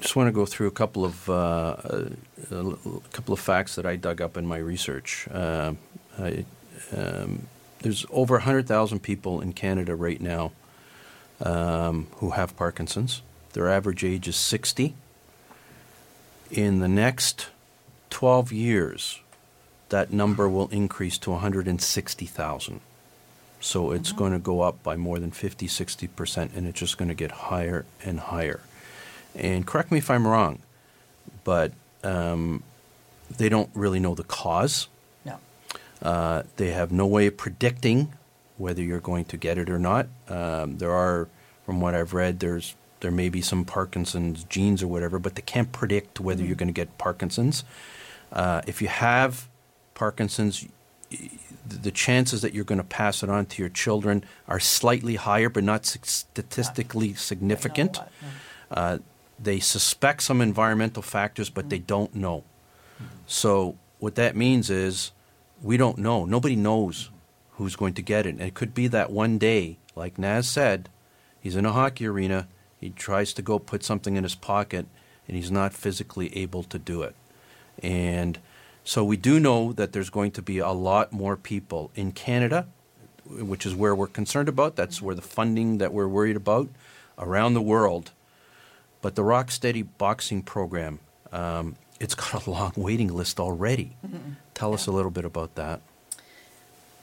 just 0.00 0.16
want 0.16 0.26
to 0.26 0.32
go 0.32 0.44
through 0.44 0.66
a 0.66 0.72
couple 0.72 1.04
of 1.04 1.30
uh, 1.30 1.76
a 2.50 2.76
couple 3.12 3.32
of 3.32 3.40
facts 3.40 3.76
that 3.76 3.86
I 3.86 3.96
dug 3.96 4.20
up 4.20 4.36
in 4.36 4.44
my 4.44 4.58
research. 4.58 5.28
Uh, 5.30 5.74
I, 6.18 6.44
um, 6.96 7.46
there's 7.80 8.06
over 8.10 8.34
100,000 8.34 9.00
people 9.00 9.40
in 9.40 9.52
Canada 9.52 9.94
right 9.94 10.20
now 10.20 10.52
um, 11.40 12.08
who 12.16 12.30
have 12.30 12.56
Parkinson's. 12.56 13.22
Their 13.52 13.68
average 13.68 14.04
age 14.04 14.26
is 14.28 14.36
60. 14.36 14.94
In 16.50 16.78
the 16.80 16.88
next 16.88 17.48
12 18.10 18.52
years, 18.52 19.20
that 19.88 20.12
number 20.12 20.48
will 20.48 20.68
increase 20.68 21.18
to 21.18 21.30
160,000. 21.30 22.80
So 23.60 23.90
it's 23.90 24.12
going 24.12 24.32
to 24.32 24.38
go 24.38 24.60
up 24.60 24.82
by 24.82 24.96
more 24.96 25.18
than 25.18 25.30
50, 25.30 25.66
60%, 25.66 26.56
and 26.56 26.66
it's 26.66 26.78
just 26.78 26.98
going 26.98 27.08
to 27.08 27.14
get 27.14 27.30
higher 27.30 27.86
and 28.04 28.20
higher. 28.20 28.60
And 29.34 29.66
correct 29.66 29.90
me 29.90 29.98
if 29.98 30.10
I'm 30.10 30.26
wrong, 30.26 30.60
but 31.44 31.72
um, 32.04 32.62
they 33.34 33.48
don't 33.48 33.70
really 33.74 34.00
know 34.00 34.14
the 34.14 34.24
cause. 34.24 34.88
No. 35.24 35.38
Uh, 36.02 36.42
they 36.56 36.70
have 36.70 36.92
no 36.92 37.06
way 37.06 37.26
of 37.26 37.36
predicting 37.36 38.12
whether 38.58 38.82
you're 38.82 39.00
going 39.00 39.24
to 39.26 39.36
get 39.36 39.58
it 39.58 39.68
or 39.68 39.78
not. 39.78 40.06
Um, 40.28 40.78
there 40.78 40.92
are, 40.92 41.28
from 41.64 41.80
what 41.80 41.94
I've 41.94 42.14
read, 42.14 42.40
there's 42.40 42.74
there 43.00 43.10
may 43.10 43.28
be 43.28 43.42
some 43.42 43.64
Parkinson's 43.64 44.44
genes 44.44 44.82
or 44.82 44.88
whatever, 44.88 45.18
but 45.18 45.34
they 45.34 45.42
can't 45.42 45.70
predict 45.70 46.18
whether 46.18 46.42
you're 46.42 46.56
going 46.56 46.68
to 46.68 46.72
get 46.72 46.96
Parkinson's. 46.98 47.62
Uh, 48.32 48.62
if 48.66 48.80
you 48.80 48.88
have 48.88 49.48
Parkinson's, 49.96 50.66
the 51.66 51.90
chances 51.90 52.42
that 52.42 52.54
you're 52.54 52.64
going 52.64 52.78
to 52.78 52.84
pass 52.84 53.24
it 53.24 53.28
on 53.28 53.46
to 53.46 53.62
your 53.62 53.68
children 53.68 54.22
are 54.46 54.60
slightly 54.60 55.16
higher, 55.16 55.48
but 55.48 55.64
not 55.64 55.84
statistically 55.84 57.14
significant. 57.14 57.98
Uh, 58.70 58.98
they 59.42 59.58
suspect 59.58 60.22
some 60.22 60.40
environmental 60.40 61.02
factors, 61.02 61.50
but 61.50 61.68
they 61.68 61.80
don't 61.80 62.14
know. 62.14 62.44
So 63.26 63.76
what 63.98 64.14
that 64.14 64.36
means 64.36 64.70
is 64.70 65.10
we 65.62 65.76
don't 65.76 65.98
know. 65.98 66.24
Nobody 66.24 66.54
knows 66.54 67.10
who's 67.52 67.76
going 67.76 67.94
to 67.94 68.02
get 68.02 68.26
it. 68.26 68.30
And 68.30 68.42
it 68.42 68.54
could 68.54 68.74
be 68.74 68.86
that 68.88 69.10
one 69.10 69.38
day, 69.38 69.78
like 69.94 70.18
Naz 70.18 70.48
said, 70.48 70.88
he's 71.40 71.56
in 71.56 71.66
a 71.66 71.72
hockey 71.72 72.06
arena, 72.06 72.48
he 72.78 72.90
tries 72.90 73.32
to 73.32 73.42
go 73.42 73.58
put 73.58 73.82
something 73.82 74.16
in 74.16 74.22
his 74.22 74.34
pocket, 74.34 74.86
and 75.26 75.36
he's 75.36 75.50
not 75.50 75.72
physically 75.72 76.36
able 76.36 76.62
to 76.64 76.78
do 76.78 77.02
it. 77.02 77.14
And 77.82 78.38
so 78.86 79.04
we 79.04 79.16
do 79.16 79.40
know 79.40 79.72
that 79.72 79.92
there's 79.92 80.10
going 80.10 80.30
to 80.30 80.42
be 80.42 80.58
a 80.58 80.70
lot 80.70 81.12
more 81.12 81.36
people 81.36 81.90
in 81.96 82.12
Canada, 82.12 82.68
which 83.28 83.66
is 83.66 83.74
where 83.74 83.96
we're 83.96 84.06
concerned 84.06 84.48
about. 84.48 84.76
That's 84.76 85.02
where 85.02 85.16
the 85.16 85.22
funding 85.22 85.78
that 85.78 85.92
we're 85.92 86.06
worried 86.06 86.36
about 86.36 86.68
around 87.18 87.54
the 87.54 87.60
world. 87.60 88.12
But 89.02 89.16
the 89.16 89.22
Rocksteady 89.22 89.84
boxing 89.98 90.40
program, 90.42 91.00
um, 91.32 91.74
it's 91.98 92.14
got 92.14 92.46
a 92.46 92.50
long 92.50 92.74
waiting 92.76 93.12
list 93.12 93.40
already. 93.40 93.96
Tell 94.54 94.72
us 94.72 94.86
a 94.86 94.92
little 94.92 95.10
bit 95.10 95.24
about 95.24 95.56
that. 95.56 95.80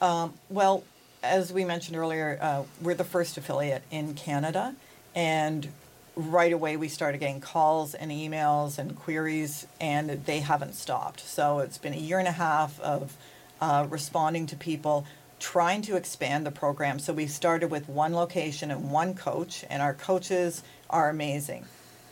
Um, 0.00 0.32
well, 0.48 0.84
as 1.22 1.52
we 1.52 1.66
mentioned 1.66 1.98
earlier, 1.98 2.38
uh, 2.40 2.62
we're 2.80 2.94
the 2.94 3.04
first 3.04 3.36
affiliate 3.36 3.82
in 3.90 4.14
Canada, 4.14 4.74
and 5.14 5.68
right 6.16 6.52
away 6.52 6.76
we 6.76 6.88
started 6.88 7.18
getting 7.18 7.40
calls 7.40 7.94
and 7.94 8.10
emails 8.10 8.78
and 8.78 8.96
queries, 8.96 9.66
and 9.80 10.10
they 10.10 10.40
haven't 10.40 10.74
stopped. 10.74 11.20
So 11.20 11.58
it's 11.58 11.78
been 11.78 11.94
a 11.94 11.98
year 11.98 12.18
and 12.18 12.28
a 12.28 12.32
half 12.32 12.80
of 12.80 13.16
uh, 13.60 13.86
responding 13.88 14.46
to 14.46 14.56
people, 14.56 15.06
trying 15.40 15.82
to 15.82 15.96
expand 15.96 16.46
the 16.46 16.50
program. 16.50 16.98
So 16.98 17.12
we 17.12 17.26
started 17.26 17.70
with 17.70 17.88
one 17.88 18.14
location 18.14 18.70
and 18.70 18.90
one 18.90 19.14
coach, 19.14 19.64
and 19.68 19.82
our 19.82 19.94
coaches 19.94 20.62
are 20.88 21.08
amazing. 21.08 21.64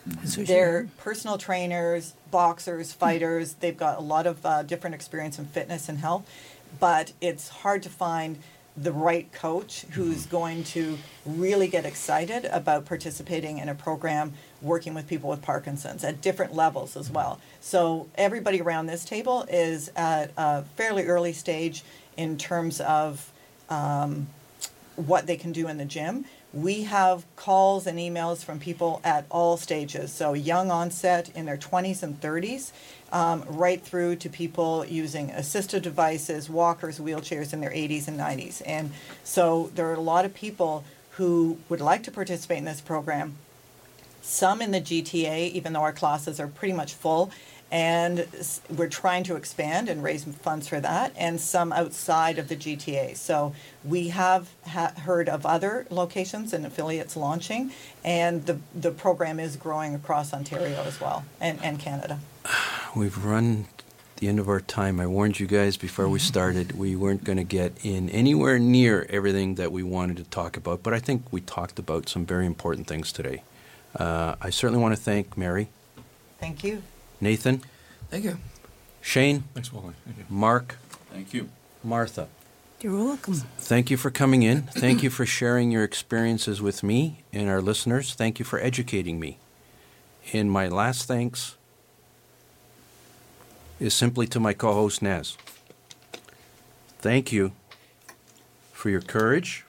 They're 0.04 0.88
personal 0.98 1.38
trainers, 1.38 2.14
boxers, 2.30 2.92
fighters. 2.92 3.54
They've 3.54 3.76
got 3.76 3.98
a 3.98 4.02
lot 4.02 4.26
of 4.26 4.44
uh, 4.44 4.64
different 4.64 4.94
experience 4.94 5.38
in 5.38 5.44
fitness 5.44 5.88
and 5.88 5.98
health, 5.98 6.28
but 6.80 7.12
it's 7.20 7.48
hard 7.48 7.84
to 7.84 7.88
find 7.88 8.38
the 8.76 8.92
right 8.92 9.30
coach 9.32 9.82
who's 9.90 10.24
going 10.26 10.64
to 10.64 10.96
really 11.26 11.68
get 11.68 11.84
excited 11.84 12.46
about 12.46 12.86
participating 12.86 13.58
in 13.58 13.68
a 13.68 13.74
program 13.74 14.32
working 14.62 14.94
with 14.94 15.06
people 15.06 15.28
with 15.28 15.42
Parkinson's 15.42 16.04
at 16.04 16.20
different 16.22 16.54
levels 16.54 16.96
as 16.96 17.10
well. 17.10 17.38
So 17.60 18.08
everybody 18.14 18.60
around 18.62 18.86
this 18.86 19.04
table 19.04 19.44
is 19.50 19.90
at 19.94 20.30
a 20.36 20.62
fairly 20.76 21.04
early 21.04 21.34
stage 21.34 21.84
in 22.16 22.38
terms 22.38 22.80
of 22.80 23.30
um, 23.68 24.28
what 24.96 25.26
they 25.26 25.36
can 25.36 25.52
do 25.52 25.68
in 25.68 25.76
the 25.76 25.84
gym. 25.84 26.24
We 26.52 26.82
have 26.82 27.24
calls 27.34 27.86
and 27.86 27.98
emails 27.98 28.44
from 28.44 28.58
people 28.58 29.00
at 29.04 29.24
all 29.30 29.56
stages, 29.56 30.12
so 30.12 30.34
young 30.34 30.70
onset 30.70 31.30
in 31.34 31.46
their 31.46 31.56
20s 31.56 32.02
and 32.02 32.20
30s, 32.20 32.72
um, 33.10 33.42
right 33.48 33.82
through 33.82 34.16
to 34.16 34.28
people 34.28 34.84
using 34.84 35.30
assistive 35.30 35.80
devices, 35.80 36.50
walkers, 36.50 36.98
wheelchairs 36.98 37.54
in 37.54 37.60
their 37.60 37.70
80s 37.70 38.06
and 38.06 38.20
90s. 38.20 38.60
And 38.66 38.92
so 39.24 39.70
there 39.74 39.88
are 39.88 39.94
a 39.94 40.00
lot 40.00 40.26
of 40.26 40.34
people 40.34 40.84
who 41.12 41.56
would 41.70 41.80
like 41.80 42.02
to 42.02 42.10
participate 42.10 42.58
in 42.58 42.64
this 42.64 42.82
program. 42.82 43.36
Some 44.20 44.60
in 44.60 44.72
the 44.72 44.80
GTA, 44.80 45.50
even 45.52 45.72
though 45.72 45.80
our 45.80 45.92
classes 45.92 46.38
are 46.38 46.48
pretty 46.48 46.74
much 46.74 46.92
full, 46.92 47.30
and 47.72 48.26
we're 48.68 48.88
trying 48.88 49.24
to 49.24 49.34
expand 49.34 49.88
and 49.88 50.04
raise 50.04 50.24
funds 50.24 50.68
for 50.68 50.78
that, 50.78 51.12
and 51.16 51.40
some 51.40 51.72
outside 51.72 52.38
of 52.38 52.48
the 52.48 52.54
GTA. 52.54 53.16
So 53.16 53.54
we 53.82 54.08
have 54.08 54.50
ha- 54.66 54.92
heard 55.04 55.26
of 55.28 55.46
other 55.46 55.86
locations 55.88 56.52
and 56.52 56.66
affiliates 56.66 57.16
launching, 57.16 57.72
and 58.04 58.44
the, 58.44 58.58
the 58.74 58.90
program 58.90 59.40
is 59.40 59.56
growing 59.56 59.94
across 59.94 60.34
Ontario 60.34 60.82
as 60.84 61.00
well 61.00 61.24
and, 61.40 61.58
and 61.64 61.80
Canada. 61.80 62.20
We've 62.94 63.24
run 63.24 63.66
the 64.16 64.28
end 64.28 64.38
of 64.38 64.50
our 64.50 64.60
time. 64.60 65.00
I 65.00 65.06
warned 65.06 65.40
you 65.40 65.46
guys 65.46 65.78
before 65.78 66.08
we 66.10 66.18
started 66.18 66.78
we 66.78 66.94
weren't 66.94 67.24
going 67.24 67.38
to 67.38 67.44
get 67.44 67.72
in 67.82 68.10
anywhere 68.10 68.58
near 68.58 69.06
everything 69.08 69.54
that 69.54 69.72
we 69.72 69.82
wanted 69.82 70.18
to 70.18 70.24
talk 70.24 70.58
about, 70.58 70.82
but 70.82 70.92
I 70.92 70.98
think 70.98 71.24
we 71.32 71.40
talked 71.40 71.78
about 71.78 72.10
some 72.10 72.26
very 72.26 72.44
important 72.44 72.86
things 72.86 73.12
today. 73.12 73.42
Uh, 73.96 74.36
I 74.42 74.50
certainly 74.50 74.80
want 74.80 74.94
to 74.94 75.02
thank 75.02 75.38
Mary, 75.38 75.68
Thank 76.42 76.64
you. 76.64 76.82
Nathan, 77.22 77.62
Thank 78.10 78.24
you. 78.24 78.36
Shane, 79.00 79.44
Thanks, 79.54 79.72
Wally. 79.72 79.94
Thank 80.04 80.18
you. 80.18 80.24
Mark, 80.28 80.76
Thank 81.12 81.32
you. 81.32 81.48
Martha. 81.84 82.28
You're 82.80 82.96
welcome. 82.96 83.34
Thank 83.58 83.90
you 83.90 83.96
for 83.96 84.10
coming 84.10 84.42
in. 84.42 84.62
Thank 84.62 85.04
you 85.04 85.08
for 85.08 85.24
sharing 85.24 85.70
your 85.70 85.84
experiences 85.84 86.60
with 86.60 86.82
me 86.82 87.22
and 87.32 87.48
our 87.48 87.62
listeners. 87.62 88.12
Thank 88.14 88.40
you 88.40 88.44
for 88.44 88.58
educating 88.58 89.20
me. 89.20 89.38
And 90.32 90.50
my 90.50 90.66
last 90.66 91.06
thanks 91.06 91.56
is 93.78 93.94
simply 93.94 94.26
to 94.26 94.40
my 94.40 94.52
co 94.52 94.72
host, 94.74 95.00
Naz. 95.00 95.36
Thank 96.98 97.30
you 97.30 97.52
for 98.72 98.90
your 98.90 99.00
courage. 99.00 99.64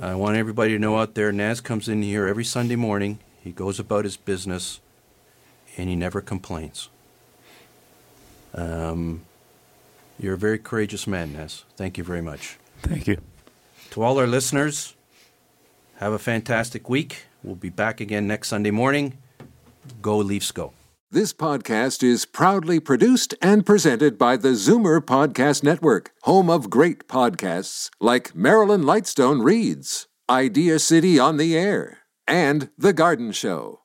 I 0.00 0.14
want 0.14 0.36
everybody 0.36 0.72
to 0.72 0.78
know 0.78 0.98
out 0.98 1.14
there 1.14 1.32
Naz 1.32 1.60
comes 1.60 1.88
in 1.88 2.02
here 2.02 2.28
every 2.28 2.44
Sunday 2.44 2.76
morning. 2.76 3.18
He 3.42 3.50
goes 3.50 3.80
about 3.80 4.04
his 4.04 4.16
business 4.16 4.78
and 5.78 5.88
he 5.88 5.96
never 5.96 6.20
complains. 6.20 6.88
Um, 8.54 9.22
you're 10.18 10.34
a 10.34 10.38
very 10.38 10.58
courageous 10.58 11.06
man, 11.06 11.32
Ness. 11.32 11.64
Thank 11.76 11.96
you 11.96 12.04
very 12.04 12.22
much. 12.22 12.58
Thank 12.82 13.06
you. 13.06 13.18
To 13.90 14.02
all 14.02 14.18
our 14.18 14.26
listeners, 14.26 14.94
have 15.96 16.12
a 16.12 16.18
fantastic 16.18 16.88
week. 16.88 17.24
We'll 17.42 17.54
be 17.54 17.70
back 17.70 18.00
again 18.00 18.26
next 18.26 18.48
Sunday 18.48 18.70
morning. 18.70 19.16
Go 20.02 20.18
Leafs, 20.18 20.50
go. 20.50 20.72
This 21.10 21.32
podcast 21.32 22.02
is 22.02 22.26
proudly 22.26 22.80
produced 22.80 23.34
and 23.40 23.64
presented 23.64 24.18
by 24.18 24.36
the 24.36 24.50
Zoomer 24.50 25.00
Podcast 25.00 25.62
Network, 25.62 26.10
home 26.24 26.50
of 26.50 26.68
great 26.68 27.08
podcasts 27.08 27.88
like 27.98 28.34
Marilyn 28.34 28.82
Lightstone 28.82 29.42
Reads, 29.42 30.06
Idea 30.28 30.78
City 30.78 31.18
on 31.18 31.38
the 31.38 31.56
Air, 31.56 32.00
and 32.26 32.68
The 32.76 32.92
Garden 32.92 33.32
Show. 33.32 33.80